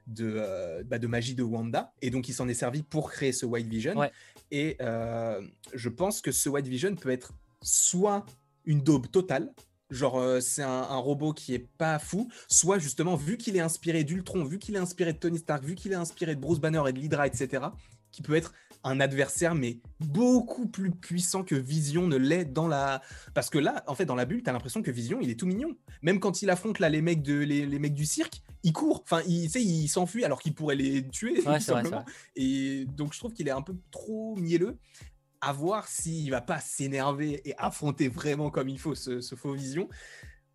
[0.06, 1.92] de, euh, bah, de, magie de Wanda.
[2.02, 3.94] Et donc, il s'en est servi pour créer ce White Vision.
[4.50, 7.32] Et je pense que ce White Vision peut être
[7.62, 8.26] soit
[8.66, 9.52] une daube totale,
[9.90, 14.04] genre c'est un, un, robot qui est pas fou, soit justement, vu qu'il est inspiré
[14.04, 16.82] d'Ultron, vu qu'il est inspiré de Tony Stark, vu qu'il est inspiré de Bruce Banner
[16.86, 17.64] et de l'Hydra, etc.,
[18.14, 18.54] qui peut être
[18.84, 23.02] un adversaire, mais beaucoup plus puissant que Vision ne l'est dans la.
[23.32, 25.46] Parce que là, en fait, dans la bulle, t'as l'impression que Vision, il est tout
[25.46, 25.74] mignon.
[26.02, 29.02] Même quand il affronte là les mecs de les, les mecs du cirque, il court.
[29.04, 31.40] Enfin, il, il s'enfuit alors qu'il pourrait les tuer.
[31.46, 32.04] Ouais, simplement.
[32.36, 34.76] Et donc, je trouve qu'il est un peu trop mielleux.
[35.40, 39.52] À voir s'il va pas s'énerver et affronter vraiment comme il faut ce, ce faux
[39.52, 39.88] Vision.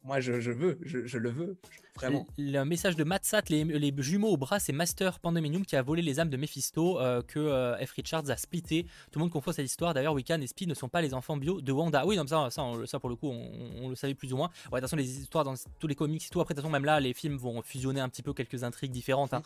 [0.10, 1.56] Moi, je, veux, je, le veux.
[1.94, 2.26] Vraiment.
[2.40, 6.02] Le message de Matsat, les, les jumeaux au bras, c'est Master Pandemonium qui a volé
[6.02, 7.92] les âmes de Mephisto, euh, que euh, F.
[7.92, 8.88] Richards a splitté.
[9.12, 9.94] Tout le monde confond cette histoire.
[9.94, 12.08] D'ailleurs, Wiccan et Speed ne sont pas les enfants bio de Wanda.
[12.08, 14.50] Oui, non, ça, ça, ça pour le coup, on, le savait plus ou moins.
[14.72, 16.64] Ouais, de toute façon, les histoires dans tous les comics et tout, après, de toute
[16.64, 19.36] façon, même là, les films vont fusionner un petit peu quelques intrigues différentes.
[19.36, 19.44] Hein.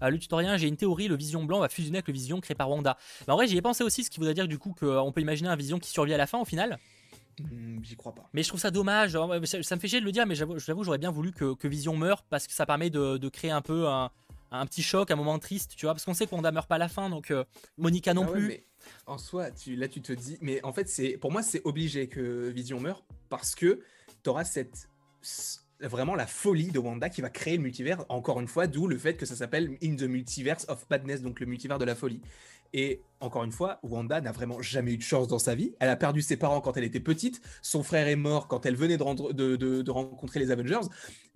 [0.00, 2.54] Euh, le tutoriel, j'ai une théorie le Vision blanc va fusionner avec le Vision créé
[2.54, 2.96] par Wanda.
[3.26, 5.20] Mais en vrai, j'y ai pensé aussi, ce qui voudrait dire du coup qu'on peut
[5.20, 6.78] imaginer un Vision qui survit à la fin au final.
[7.40, 8.28] Hmm, j'y crois pas.
[8.32, 9.12] Mais je trouve ça dommage.
[9.44, 12.22] Ça, me fait chier de le dire, mais j'avoue, j'aurais bien voulu que, Vision meure
[12.24, 14.10] parce que ça permet de, créer un peu un,
[14.66, 15.94] petit choc, un moment triste, tu vois.
[15.94, 17.44] Parce qu'on sait qu'on ne meurt pas à la fin, donc euh,
[17.76, 18.60] Monica non ah plus.
[19.06, 20.38] en soi, tu, là, tu te dis.
[20.40, 23.80] Mais en fait, c'est pour moi, c'est obligé que Vision meure parce que
[24.22, 24.88] tu auras cette
[25.80, 28.96] vraiment la folie de Wanda qui va créer le multivers, encore une fois, d'où le
[28.96, 32.20] fait que ça s'appelle In the Multiverse of Badness, donc le multivers de la folie.
[32.74, 35.74] Et encore une fois, Wanda n'a vraiment jamais eu de chance dans sa vie.
[35.78, 37.40] Elle a perdu ses parents quand elle était petite.
[37.62, 40.80] Son frère est mort quand elle venait de, rencontrer les Avengers.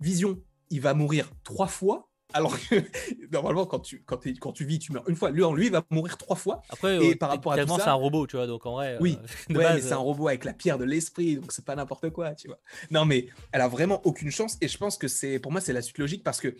[0.01, 0.37] Vision,
[0.69, 2.09] il va mourir trois fois.
[2.33, 2.75] Alors que
[3.31, 5.31] normalement, quand tu, quand, quand tu vis, tu meurs une fois.
[5.31, 6.61] Lui, lui, il va mourir trois fois.
[6.69, 8.45] Après, et euh, par rapport à tout ça, c'est un robot, tu vois.
[8.45, 11.51] Donc en vrai, oui, euh, mais c'est un robot avec la pierre de l'esprit, donc
[11.53, 12.59] c'est pas n'importe quoi, tu vois.
[12.91, 14.57] Non, mais elle a vraiment aucune chance.
[14.61, 16.53] Et je pense que c'est, pour moi, c'est la suite logique parce que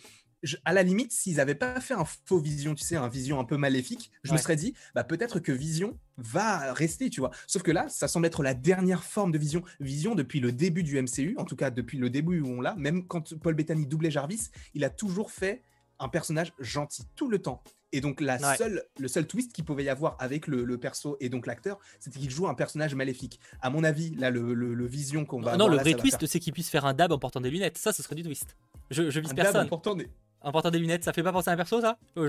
[0.66, 3.44] à la limite, s'ils n'avaient pas fait un faux Vision, tu sais, un Vision un
[3.44, 7.32] peu maléfique, je me serais dit, bah, peut-être que Vision va rester, tu vois.
[7.48, 9.64] Sauf que là, ça semble être la dernière forme de Vision.
[9.80, 12.76] Vision, depuis le début du MCU, en tout cas depuis le début où on l'a,
[12.76, 15.64] même quand Paul Bettany doublait Jarvis, il a toujours fait
[16.00, 17.62] un personnage gentil, tout le temps.
[17.92, 21.30] Et donc, la seule, le seul twist qu'il pouvait y avoir avec le, perso et
[21.30, 23.40] donc l'acteur, c'était qu'il joue un personnage maléfique.
[23.62, 25.58] À mon avis, là, le, Vision qu'on va.
[25.58, 27.78] Non, le vrai twist, c'est qu'il puisse faire un dab en portant des lunettes.
[27.78, 28.56] Ça, ce serait du twist.
[28.92, 29.54] Je, je vise un personne.
[29.54, 30.08] Dab en portant des...
[30.42, 31.98] En portant des lunettes, ça fait pas penser à un perso ça?
[32.16, 32.26] Oh,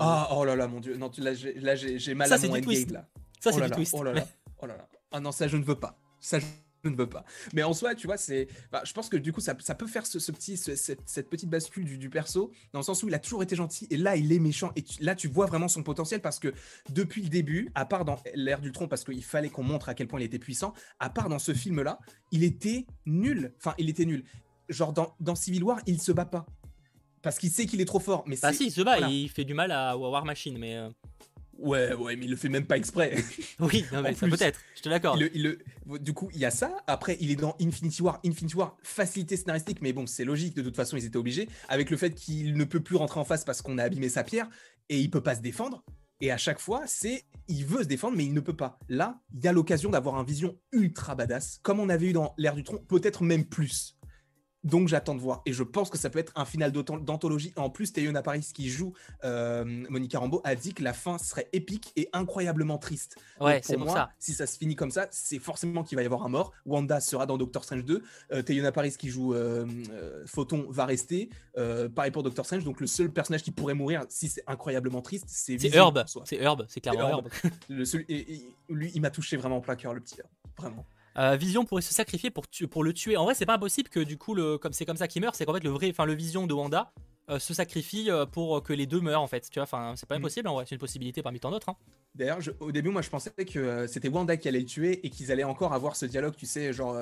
[0.00, 3.08] Ah oh là là mon dieu, non là j'ai mal à mon endgame là.
[3.40, 3.94] Ça c'est oh du twist.
[3.96, 4.26] Oh là là,
[4.60, 4.88] oh là là.
[5.12, 5.96] Ah non ça je ne veux pas.
[6.20, 6.46] Ça je
[6.88, 7.24] ne veux pas.
[7.54, 9.86] Mais en soi, tu vois, c'est, bah, je pense que du coup, ça, ça peut
[9.86, 13.18] faire ce, petit, cette, petite bascule du, du, perso, dans le sens où il a
[13.18, 14.70] toujours été gentil et là, il est méchant.
[14.76, 16.52] Et là, tu vois vraiment son potentiel parce que
[16.90, 19.94] depuis le début, à part dans l'ère du tronc, parce qu'il fallait qu'on montre à
[19.94, 21.98] quel point il était puissant, à part dans ce film-là,
[22.30, 23.54] il était nul.
[23.58, 24.24] Enfin, il était nul.
[24.68, 26.46] Genre dans, dans Civil War, il se bat pas
[27.28, 28.24] parce qu'il sait qu'il est trop fort.
[28.26, 30.76] Mais bah si, il se bat, il fait du mal à War Machine, mais.
[30.76, 30.88] Euh.
[31.58, 33.22] Ouais, ouais, mais il le fait même pas exprès.
[33.60, 35.22] oui, non, mais ça peut-être, je te l'accorde.
[36.00, 36.74] Du coup, il y a ça.
[36.86, 38.18] Après, il est dans Infinity War.
[38.24, 41.50] Infinity War, facilité scénaristique, mais bon, c'est logique, de toute façon, ils étaient obligés.
[41.68, 44.24] Avec le fait qu'il ne peut plus rentrer en face parce qu'on a abîmé sa
[44.24, 44.48] pierre
[44.88, 45.84] et il peut pas se défendre.
[46.22, 48.78] Et à chaque fois, c'est il veut se défendre, mais il ne peut pas.
[48.88, 52.32] Là, il y a l'occasion d'avoir un vision ultra badass, comme on avait eu dans
[52.38, 53.97] l'ère du tronc, peut-être même plus.
[54.64, 55.42] Donc j'attends de voir.
[55.46, 57.52] Et je pense que ça peut être un final d'anthologie.
[57.56, 58.92] En plus, Théona Paris, qui joue
[59.24, 63.16] euh, Monica Rambeau, a dit que la fin serait épique et incroyablement triste.
[63.40, 64.10] Ouais, c'est pour ça.
[64.18, 66.52] Si ça se finit comme ça, c'est forcément qu'il va y avoir un mort.
[66.66, 68.02] Wanda sera dans Doctor Strange 2.
[68.32, 71.30] Euh, Paris, qui joue euh, euh, Photon, va rester.
[71.94, 72.64] pareil pour Doctor Strange.
[72.64, 76.04] Donc le seul personnage qui pourrait mourir, si c'est incroyablement triste, c'est Herb.
[76.24, 77.28] C'est Herb, c'est clairement Herb.
[78.68, 80.28] lui, il m'a touché vraiment en plein cœur, le petit Herb.
[80.56, 80.84] Vraiment.
[81.18, 83.16] Euh, Vision pourrait se sacrifier pour, pour le tuer.
[83.16, 85.34] En vrai, c'est pas impossible que du coup, le, comme c'est comme ça qu'il meurt,
[85.34, 86.92] c'est qu'en fait le vrai, enfin le Vision de Wanda
[87.28, 89.48] euh, se sacrifie euh, pour que les deux meurent en fait.
[89.50, 90.22] Tu vois, enfin c'est pas mm.
[90.22, 91.70] impossible en vrai, c'est une possibilité parmi tant d'autres.
[91.70, 91.76] Hein.
[92.14, 95.32] D'ailleurs, au début, moi je pensais que c'était Wanda qui allait le tuer et qu'ils
[95.32, 96.96] allaient encore avoir ce dialogue, tu sais, genre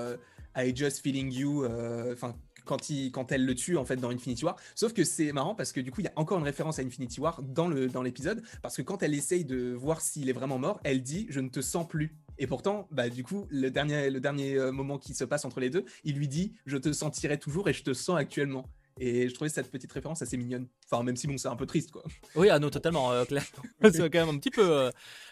[0.56, 1.64] I just feeling you,
[2.12, 2.34] enfin
[2.64, 4.56] quand, il, quand elle le tue en fait dans Infinity War.
[4.74, 6.82] Sauf que c'est marrant parce que du coup il y a encore une référence à
[6.82, 10.34] Infinity War dans le dans l'épisode parce que quand elle essaye de voir s'il est
[10.34, 12.14] vraiment mort, elle dit je ne te sens plus.
[12.38, 15.60] Et pourtant, bah, du coup, le dernier, le dernier euh, moment qui se passe entre
[15.60, 18.66] les deux, il lui dit Je te sentirai toujours et je te sens actuellement.
[18.98, 20.68] Et je trouvais cette petite référence assez mignonne.
[20.90, 22.02] Enfin, même si bon, c'est un peu triste, quoi.
[22.34, 23.24] Oui, ah non, totalement, euh,
[23.92, 24.90] c'est quand même un petit peu, euh,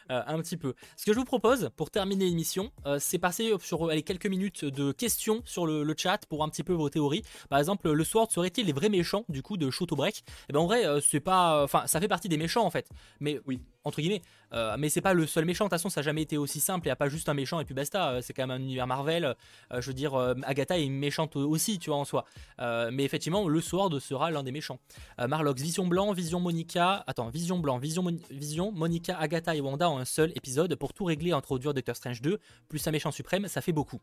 [0.08, 0.74] un petit peu.
[0.96, 4.92] Ce que je vous propose pour terminer l'émission, c'est passer sur les quelques minutes de
[4.92, 7.22] questions sur le, chat pour un petit peu vos théories.
[7.48, 10.18] Par exemple, le Sword serait-il les vrais méchants du coup de Shoot Break?
[10.18, 12.88] Et eh ben en vrai, c'est pas, enfin, ça fait partie des méchants en fait.
[13.20, 14.22] Mais oui, entre guillemets.
[14.52, 16.60] Euh, mais c'est pas le seul méchant, de toute façon ça n'a jamais été aussi
[16.60, 18.52] simple, il n'y a pas juste un méchant et puis basta, euh, c'est quand même
[18.52, 20.14] un univers Marvel, euh, je veux dire,
[20.44, 22.24] Agatha est méchante aussi, tu vois, en soi.
[22.58, 24.78] mais effectivement, le Sword sera l'un des méchants.
[25.52, 30.04] Vision Blanc, Vision Monica, attends, Vision Blanc, Vision, Vision, Monica, Agatha et Wanda en un
[30.04, 32.38] seul épisode pour tout régler et introduire Doctor Strange 2,
[32.68, 34.00] plus un méchant suprême, ça fait beaucoup.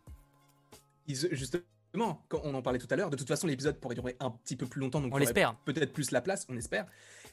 [1.07, 4.31] Justement, quand on en parlait tout à l'heure, de toute façon, l'épisode pourrait durer un
[4.31, 5.55] petit peu plus longtemps, donc on l'espère.
[5.65, 6.85] Peut-être plus la place, on espère.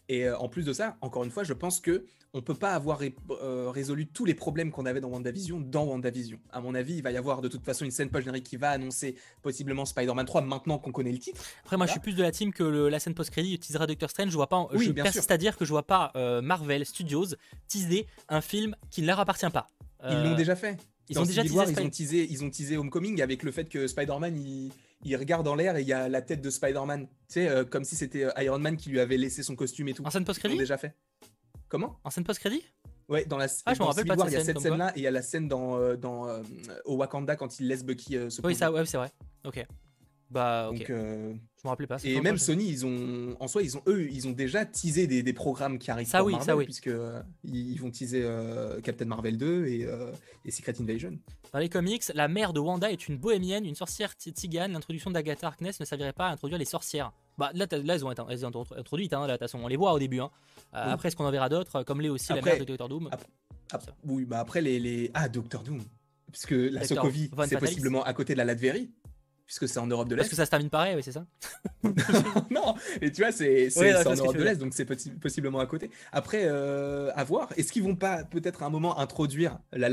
[0.08, 2.04] Et euh, en plus de ça, encore une fois, je pense que
[2.34, 6.38] on peut pas avoir euh, résolu tous les problèmes qu'on avait dans WandaVision dans WandaVision.
[6.50, 8.70] À mon avis, il va y avoir de toute façon une scène post-générique qui va
[8.70, 11.40] annoncer possiblement Spider-Man 3 maintenant qu'on connaît le titre.
[11.62, 14.30] Après, moi, je suis plus de la team que la scène post-crédit utilisera Doctor Strange.
[14.30, 17.26] Je vois pas, oui, je persiste à dire que je vois pas euh, Marvel Studios
[17.66, 19.66] teaser un film qui ne leur appartient pas.
[20.08, 20.78] Ils l'ont déjà fait.
[21.08, 23.86] Ils ont déjà teasé, ils ont teasé, ils ont teasé Homecoming avec le fait que
[23.86, 24.70] Spider-Man il
[25.04, 27.06] il regarde en l'air et il y a la tête de Spider-Man.
[27.06, 29.88] Tu sais, euh, comme si c'était euh, Iron Man qui lui avait laissé son costume
[29.88, 30.04] et tout.
[30.04, 30.94] En scène post-crédit déjà fait.
[31.68, 31.98] Comment?
[32.04, 32.64] En scène post-crédit?
[33.08, 35.02] Ouais, dans la ah, je me rappelle pas il y a cette scène-là et il
[35.02, 36.26] y a la scène dans, euh, dans
[36.84, 39.10] au Wakanda quand il laisse Bucky se Oui, ça, ouais, c'est vrai.
[39.44, 39.64] Ok.
[40.30, 40.78] Bah, ok.
[40.78, 41.96] Donc, euh, je me rappelais pas.
[42.04, 45.22] Et même Sony, ils ont, en soi, ils ont eux, ils ont déjà teasé des,
[45.22, 46.64] des programmes qui arrivent ça, oui, ça, oui.
[46.64, 49.88] puisque euh, ils vont teaser euh, Captain Marvel 2 et,
[50.44, 51.18] et, Secret Invasion.
[51.52, 54.72] Dans les comics, la mère de Wanda est une bohémienne, une sorcière tzigane.
[54.72, 57.12] L'introduction d'Agatha Harkness ne servirait pas à introduire les sorcières.
[57.38, 59.68] Bah là, là elles ont été, elles ont introduites, hein, là, de toute façon, on
[59.68, 60.20] les voit au début.
[60.20, 60.30] Hein.
[60.72, 63.08] Après, est-ce qu'on en verra d'autres, comme les aussi, la mère de Doctor Doom?
[64.04, 65.10] Oui, bah après les, les...
[65.14, 65.82] Ah, Doctor Doom
[66.32, 68.90] Puisque la Sokovie, c'est possiblement à côté de la Latverie
[69.48, 70.20] puisque c'est en Europe de l'Est.
[70.20, 71.24] Parce que ça se termine pareil, oui, c'est ça
[72.50, 73.70] Non, et tu vois, c'est
[74.06, 75.90] en Europe de l'Est, donc c'est possiblement à côté.
[76.12, 77.48] Après, euh, à voir.
[77.56, 79.88] Est-ce qu'ils vont pas peut-être à un moment introduire la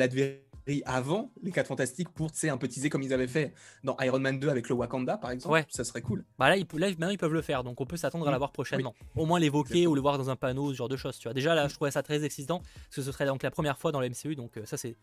[0.86, 4.40] Avant les 4 Fantastiques pour un peu teaser comme ils avaient fait dans Iron Man
[4.40, 5.66] 2 avec le Wakanda, par exemple Ouais.
[5.70, 6.26] Ça serait cool.
[6.40, 8.40] Bah là, ils, maintenant, ils peuvent le faire, donc on peut s'attendre à la mm.
[8.40, 8.94] voir prochainement.
[9.16, 11.34] Au moins l'évoquer ou le voir dans un panneau, ce genre de choses, tu vois.
[11.34, 13.92] Déjà, là, je trouvais ça très excitant, parce que ce serait donc la première fois
[13.92, 14.96] dans le MCU, donc euh, ça, c'est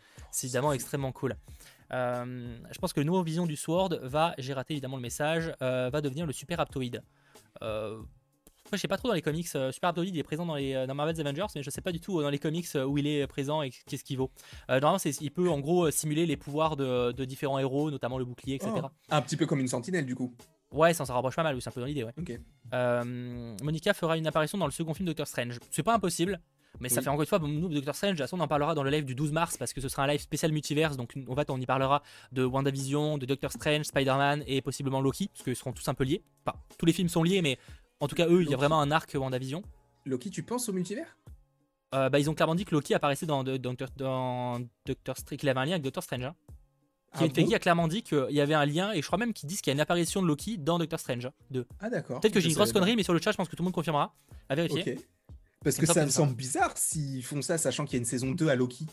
[0.43, 1.37] évidemment extrêmement cool.
[1.93, 5.53] Euh, je pense que le nouveau vision du Sword va, j'ai raté évidemment le message,
[5.63, 7.03] euh, va devenir le Super Aptoid.
[7.63, 8.01] Euh,
[8.71, 9.49] je sais pas trop dans les comics.
[9.49, 12.01] Super Aptoid il est présent dans, les, dans Marvel's Avengers, mais je sais pas du
[12.01, 14.31] tout dans les comics où il est présent et qu'est-ce qu'il vaut.
[14.69, 18.73] normalement, il peut en gros simuler les pouvoirs de, différents héros, notamment le bouclier, etc.
[19.11, 20.35] un petit peu comme une sentinelle du coup.
[20.73, 23.05] Ouais, ça s'en rapproche pas mal, c'est un peu dans l'idée, ouais.
[23.63, 25.59] Monica fera une apparition dans le second film Doctor Strange.
[25.71, 26.41] C'est pas impossible.
[26.81, 29.05] Mais ça fait encore une fois, nous, Doctor Strange, on en parlera dans le live
[29.05, 30.97] du 12 mars parce que ce sera un live spécial multiverse.
[30.97, 32.03] Donc en fait, on y parlera
[32.33, 36.05] de WandaVision, de Doctor Strange, Spider-Man et possiblement Loki, parce qu'ils seront tous un peu
[36.05, 36.23] liés.
[36.47, 37.59] Enfin, tous les films sont liés, mais
[38.03, 39.63] en tout cas, eux, il y a vraiment un arc WandaVision.
[40.07, 41.17] Loki, tu penses au multivers?
[41.95, 45.49] Euh, bah, Ils ont clairement dit que Loki apparaissait dans, Doctor, dans Doctor Strange, qu'il
[45.49, 46.25] avait un lien avec Doctor Strange.
[46.25, 46.35] Hein.
[47.17, 49.49] Qui ah a clairement dit qu'il y avait un lien, et je crois même qu'ils
[49.49, 51.65] disent qu'il y a une apparition de Loki dans Doctor Strange 2.
[51.79, 52.19] Ah d'accord.
[52.19, 53.67] Peut-être que j'ai une grosse connerie, mais sur le chat, je pense que tout le
[53.67, 54.13] monde confirmera.
[54.49, 54.99] À vérifier.
[55.63, 58.33] Parce que ça me semble bizarre s'ils font ça sachant qu'il y a une saison
[58.33, 58.87] 2 à Loki.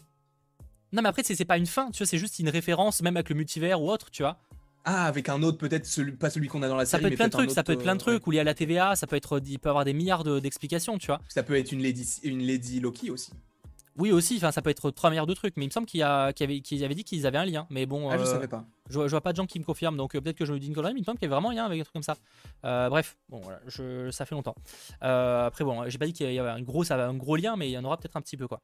[0.91, 3.29] Non, mais après, c'est pas une fin, tu vois, c'est juste une référence, même avec
[3.29, 4.37] le multivers ou autre, tu vois.
[4.85, 7.03] Ah, avec un autre, peut-être celui, pas celui qu'on a dans la série.
[7.03, 8.43] Ça peut être plein de trucs, ça peut être plein de trucs, ou lié à
[8.43, 11.19] la TVA, ça peut être, il peut avoir des milliards d'explications, tu vois.
[11.27, 13.31] Ça peut être une Lady, une Lady Loki aussi.
[13.97, 16.01] Oui, aussi, enfin, ça peut être trois milliards de trucs, mais il me semble qu'il
[16.01, 17.67] avait, dit qu'ils avaient un lien.
[17.69, 18.09] Mais bon.
[18.09, 18.65] Ah, je euh, savais pas.
[18.89, 20.67] Je, vois pas de gens qui me confirment, donc euh, peut-être que je me dis
[20.67, 21.93] une connerie, mais il me semble qu'il y avait vraiment un lien avec un truc
[21.93, 22.17] comme ça.
[22.65, 23.59] Euh, bref, bon, voilà,
[24.11, 24.55] ça fait longtemps.
[25.01, 27.73] après, bon, j'ai pas dit qu'il y avait un gros, un gros lien, mais il
[27.73, 28.61] y en aura peut-être un petit peu, quoi.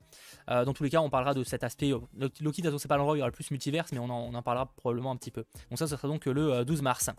[0.48, 1.92] dans tous les cas, on parlera de cet aspect.
[2.42, 4.42] Loki, de c'est pas l'endroit où il y aura le plus multiverse, mais on en,
[4.42, 5.46] parlera probablement un petit peu.
[5.70, 7.10] Donc, ça, ce sera donc le 12 mars.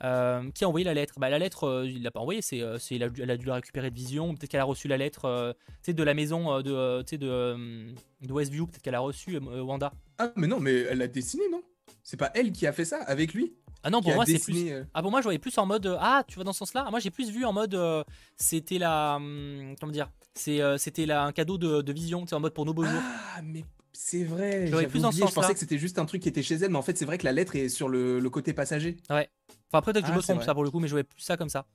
[0.00, 1.14] qui a envoyé la lettre?
[1.18, 3.90] Bah, La lettre, il l'a pas envoyée, c'est, elle, a, elle, a, dû la récupérer
[3.90, 4.34] de Vision.
[4.34, 5.56] Peut-être qu'elle a reçu la lettre
[5.86, 9.92] de la maison de, de, de Westview, peut-être qu'elle a reçu Wanda.
[10.18, 11.62] Ah, mais non, mais elle a dessiné, non?
[12.02, 13.54] C'est pas elle qui a fait ça avec lui
[13.86, 14.72] ah non, pour moi, c'est plus.
[14.72, 15.86] Euh, ah, pour moi, je voyais plus en mode.
[15.86, 17.74] Euh, ah, tu vas dans ce sens-là Moi, j'ai plus vu en mode.
[17.74, 18.02] Euh,
[18.36, 19.14] c'était la.
[19.14, 23.00] Hum, comment dire C'était un cadeau de, vision, en mode pour nos beaux jours.
[23.36, 23.64] Ah, mais
[23.96, 24.66] c'est vrai.
[24.66, 26.78] J'avais plus oublié, Je pensais que c'était juste un truc qui était chez elle, mais
[26.78, 28.96] en fait, c'est vrai que la lettre est sur le, le côté passager.
[29.10, 29.28] Ouais.
[29.68, 31.04] Enfin, après, peut-être que je me ah, trompe ça pour le coup, mais je voyais
[31.04, 31.66] plus ça comme ça.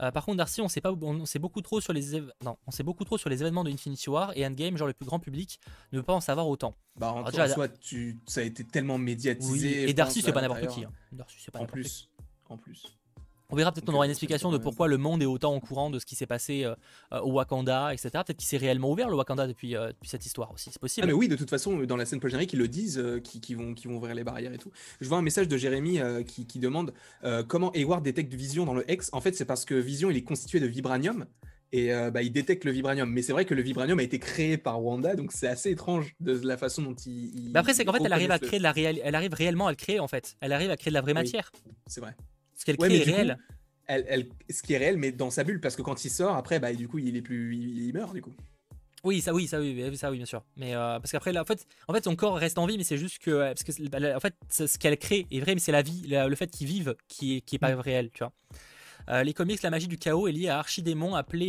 [0.00, 2.70] Euh, par contre, Darcy, on sait pas, on sait beaucoup trop sur les, non, on
[2.70, 5.18] sait beaucoup trop sur les événements de Infinity War et Endgame, genre le plus grand
[5.18, 5.60] public
[5.92, 6.74] ne veut pas en savoir autant.
[6.96, 9.88] Bah, en, soit, tu, ça a été tellement médiatisé.
[9.88, 10.84] et Darcy, c'est pas n'importe qui.
[10.84, 10.92] Hein.
[11.12, 12.08] Darcy, c'est pas en plus,
[12.48, 12.95] en plus.
[13.50, 15.90] On verra peut-être qu'on aura une explication de pourquoi le monde est autant au courant
[15.90, 16.74] de ce qui s'est passé euh,
[17.12, 18.10] euh, au Wakanda, etc.
[18.12, 21.04] Peut-être qu'il s'est réellement ouvert le Wakanda depuis, euh, depuis cette histoire aussi, c'est possible.
[21.04, 23.74] Ah mais oui, de toute façon, dans la scène post-générique, ils le disent, qui, vont,
[23.74, 24.72] qui vont ouvrir les barrières et tout.
[25.00, 26.92] Je vois un message de Jérémy qui, qui, demande
[27.48, 29.10] comment Hayward détecte Vision dans le X.
[29.12, 31.26] En fait, c'est parce que Vision, il est constitué de vibranium.
[31.72, 33.10] Et bah, il détecte le vibranium.
[33.10, 36.14] Mais c'est vrai que le vibranium a été créé par Wanda, donc c'est assez étrange
[36.20, 37.50] de la façon dont il.
[37.52, 39.70] Mais après, c'est qu'en fait, elle arrive à créer de la elle arrive réellement à
[39.70, 40.36] le créer en fait.
[40.40, 41.52] Elle arrive à créer de la vraie matière.
[41.86, 42.14] C'est vrai.
[42.56, 43.38] Ce qu'elle crée est réel
[43.86, 46.58] elle, ce qui est réel, mais dans sa bulle, parce que quand il sort, après,
[46.58, 48.32] bah, du coup, il est plus, il, meurt, du coup.
[49.04, 50.42] Oui, ça, oui, ça, oui, ça, oui, bien sûr.
[50.56, 52.98] Mais euh, parce qu'après, en fait, en fait, son corps reste en vie, mais c'est
[52.98, 55.82] juste que, parce que, bah, en fait, ce qu'elle crée est vrai, mais c'est la
[55.82, 57.80] vie, le fait qu'il vive qui est, qui est pas mm.
[57.80, 58.32] réel, tu vois.
[59.08, 61.48] Les comics, la magie du chaos est liée à Archidémon appelé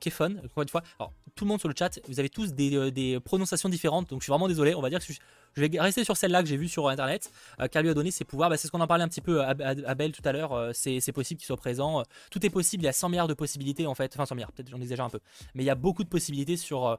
[0.00, 0.36] Kefon.
[0.44, 3.68] Encore une fois, alors, tout le monde sur le chat, vous avez tous des, prononciations
[3.68, 4.74] différentes, donc je suis vraiment désolé.
[4.74, 7.30] On va dire que je, vais rester sur celle-là que j'ai vue sur internet.
[7.70, 9.42] car lui a donné ses pouvoirs, bah, c'est ce qu'on en parlait un petit peu
[9.42, 9.54] à,
[9.94, 10.70] Belle tout à l'heure.
[10.74, 12.02] c'est possible qu'il soit présent.
[12.30, 14.12] Tout est possible, il y a 100 milliards de possibilités en fait.
[14.14, 15.20] Enfin, 100 milliards, peut-être j'en exagère un peu.
[15.54, 16.98] Mais il y a beaucoup de possibilités sur,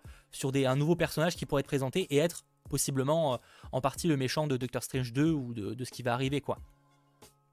[0.52, 3.40] des, un nouveau personnage qui pourrait être présenté et être possiblement
[3.72, 6.42] en partie le méchant de Doctor Strange 2 ou de, de ce qui va arriver
[6.42, 6.60] quoi.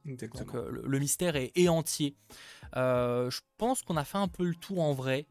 [0.04, 2.16] Donc euh, le, mystère est, entier.
[2.76, 5.26] Euh, je pense qu'on a fait un peu le tour en vrai.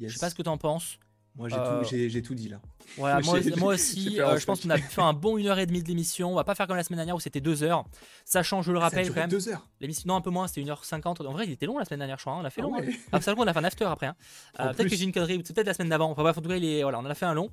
[0.00, 0.98] Je sais pas ce que tu en penses.
[1.34, 2.60] Moi j'ai tout, dit là.
[2.96, 3.20] Voilà,
[3.58, 6.32] moi, aussi, je pense qu'on a fait un bon 1h30 de l'émission.
[6.32, 7.84] On va pas faire comme la semaine dernière où c'était 2 heures.
[8.24, 9.30] Sachant, je le rappelle quand même.
[9.30, 9.68] 2 heures.
[9.80, 11.24] L'émission, non, un peu moins, c'était 1h50.
[11.24, 12.32] En vrai, il était long la semaine dernière, je crois.
[12.32, 12.40] Hein.
[12.42, 12.72] On a fait ah long.
[12.72, 12.88] Ouais.
[13.12, 13.34] Hein.
[13.36, 14.06] on a fait un after après.
[14.06, 14.16] Hein.
[14.56, 16.10] peut-être que j'ai une connerie, peut-être la semaine d'avant.
[16.10, 16.82] Enfin bref, en tout cas, il est...
[16.82, 17.50] voilà, on en a fait un long.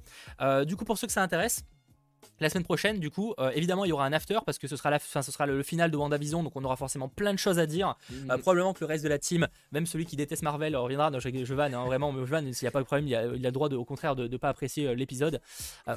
[0.66, 1.64] du coup, pour ceux que ça intéresse,
[2.40, 4.76] la semaine prochaine, du coup, euh, évidemment, il y aura un after parce que ce
[4.76, 7.60] sera, la, ce sera le, final de WandaVision, donc on aura forcément plein de choses
[7.60, 7.96] à dire.
[8.10, 8.32] Mmh.
[8.32, 11.10] Euh, probablement que le reste de la team, même celui qui déteste Marvel, reviendra.
[11.10, 13.16] Non, je, je vanne, hein, vraiment, je vanne, s'il n'y a pas de problème, il
[13.16, 15.40] a, il a le droit, de, au contraire, de ne pas apprécier euh, l'épisode.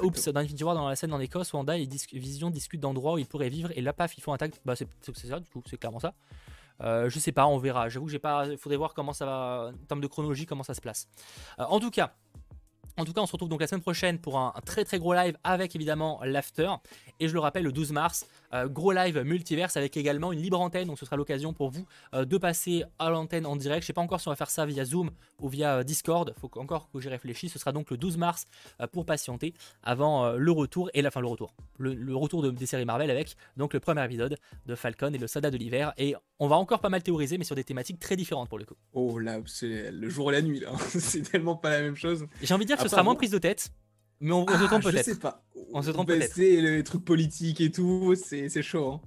[0.02, 3.18] oups, dans Infinity War, dans la scène en Écosse, Wanda et Vision discutent d'endroits où
[3.18, 4.52] ils pourraient vivre, et là, paf, ils font un tag.
[4.64, 4.86] Bah, c'est
[5.16, 6.14] ça, du coup, c'est clairement ça.
[6.80, 7.88] je sais pas, on verra.
[7.88, 8.46] J'avoue que j'ai pas.
[8.46, 11.08] Il faudrait voir comment ça va, en termes de chronologie, comment ça se place.
[11.58, 12.14] en tout cas,
[12.98, 15.14] en tout cas, on se retrouve donc la semaine prochaine pour un, très très gros
[15.14, 16.68] live avec évidemment l'after.
[17.20, 18.26] Et je le rappelle, le 12 mars,
[18.66, 20.88] gros live multiverse avec également une libre antenne.
[20.88, 23.82] Donc ce sera l'occasion pour vous euh, de passer à l'antenne en direct.
[23.82, 25.10] Je sais pas encore si on va faire ça via Zoom
[25.40, 26.34] ou via euh, Discord.
[26.40, 27.52] Faut encore que j'y réfléchisse.
[27.52, 28.46] Ce sera donc le 12 mars
[28.92, 31.54] pour patienter avant le retour et la fin le retour.
[31.78, 35.26] Le, retour de, des séries Marvel avec donc le premier épisode de Falcon et le
[35.26, 35.92] Soldat de l'hiver.
[35.98, 38.64] Et on va encore pas mal théoriser, mais sur des thématiques très différentes pour le
[38.64, 38.74] coup.
[38.92, 40.70] Oh là, c'est le jour et la nuit là.
[40.88, 42.26] c'est tellement pas la même chose.
[42.42, 43.70] J'ai envie de dire que ce sera moins prise de tête.
[44.20, 44.98] Mais on, se ah, trompe peut-être.
[44.98, 45.44] Je sais pas.
[45.72, 46.34] On se trompe peut-être.
[46.34, 48.92] C'est les trucs politiques et tout, c'est chaud.
[48.94, 49.00] Hein.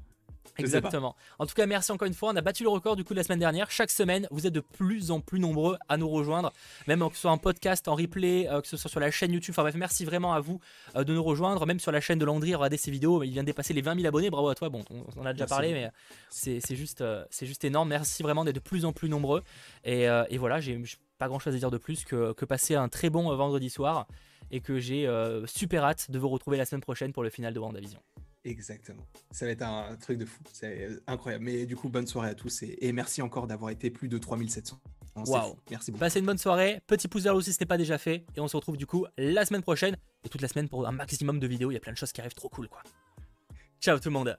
[0.58, 1.16] Exactement.
[1.40, 2.32] En tout cas, merci encore une fois.
[2.32, 3.72] On a battu le record du coup de la semaine dernière.
[3.72, 6.52] Chaque semaine, vous êtes de plus en plus nombreux à nous rejoindre,
[6.88, 9.32] même que ce soit en podcast, en replay, euh, que ce soit sur la chaîne
[9.32, 9.54] YouTube.
[9.54, 10.60] Enfin bref, merci vraiment à vous
[10.96, 11.66] euh, de nous rejoindre.
[11.66, 13.24] Même sur la chaîne de Landry, regarder ces vidéos.
[13.24, 14.30] Il vient de dépasser les 20 000 abonnés.
[14.30, 14.70] Bravo à toi.
[14.70, 15.90] Bon, on, en a déjà parlé, mais
[16.30, 17.90] c'est juste, euh, c'est juste énorme.
[17.90, 19.44] Merci vraiment d'être de plus en plus nombreux.
[19.84, 20.82] Et, et voilà, j'ai
[21.18, 24.08] pas grand chose à dire de plus que, que passer un très bon vendredi soir
[24.52, 27.54] et que j'ai euh, super hâte de vous retrouver la semaine prochaine pour le final
[27.54, 28.00] de WandaVision.
[28.44, 29.06] Exactement.
[29.32, 30.42] Ça va être un, truc de fou.
[30.52, 31.46] C'est incroyable.
[31.46, 34.80] Mais du coup, bonne soirée à tous et, merci encore d'avoir été plus de 3700.
[35.16, 35.58] Waouh.
[35.70, 36.00] Merci beaucoup.
[36.00, 36.82] Passez une bonne soirée.
[36.88, 38.26] Petit pouce vers le haut si ce n'est pas déjà fait.
[38.36, 40.92] Et on se retrouve du coup la semaine prochaine et toute la semaine pour un
[40.92, 41.70] maximum de vidéos.
[41.70, 42.82] Il y a plein de choses qui arrivent trop cool quoi.
[43.80, 44.38] Ciao tout le monde.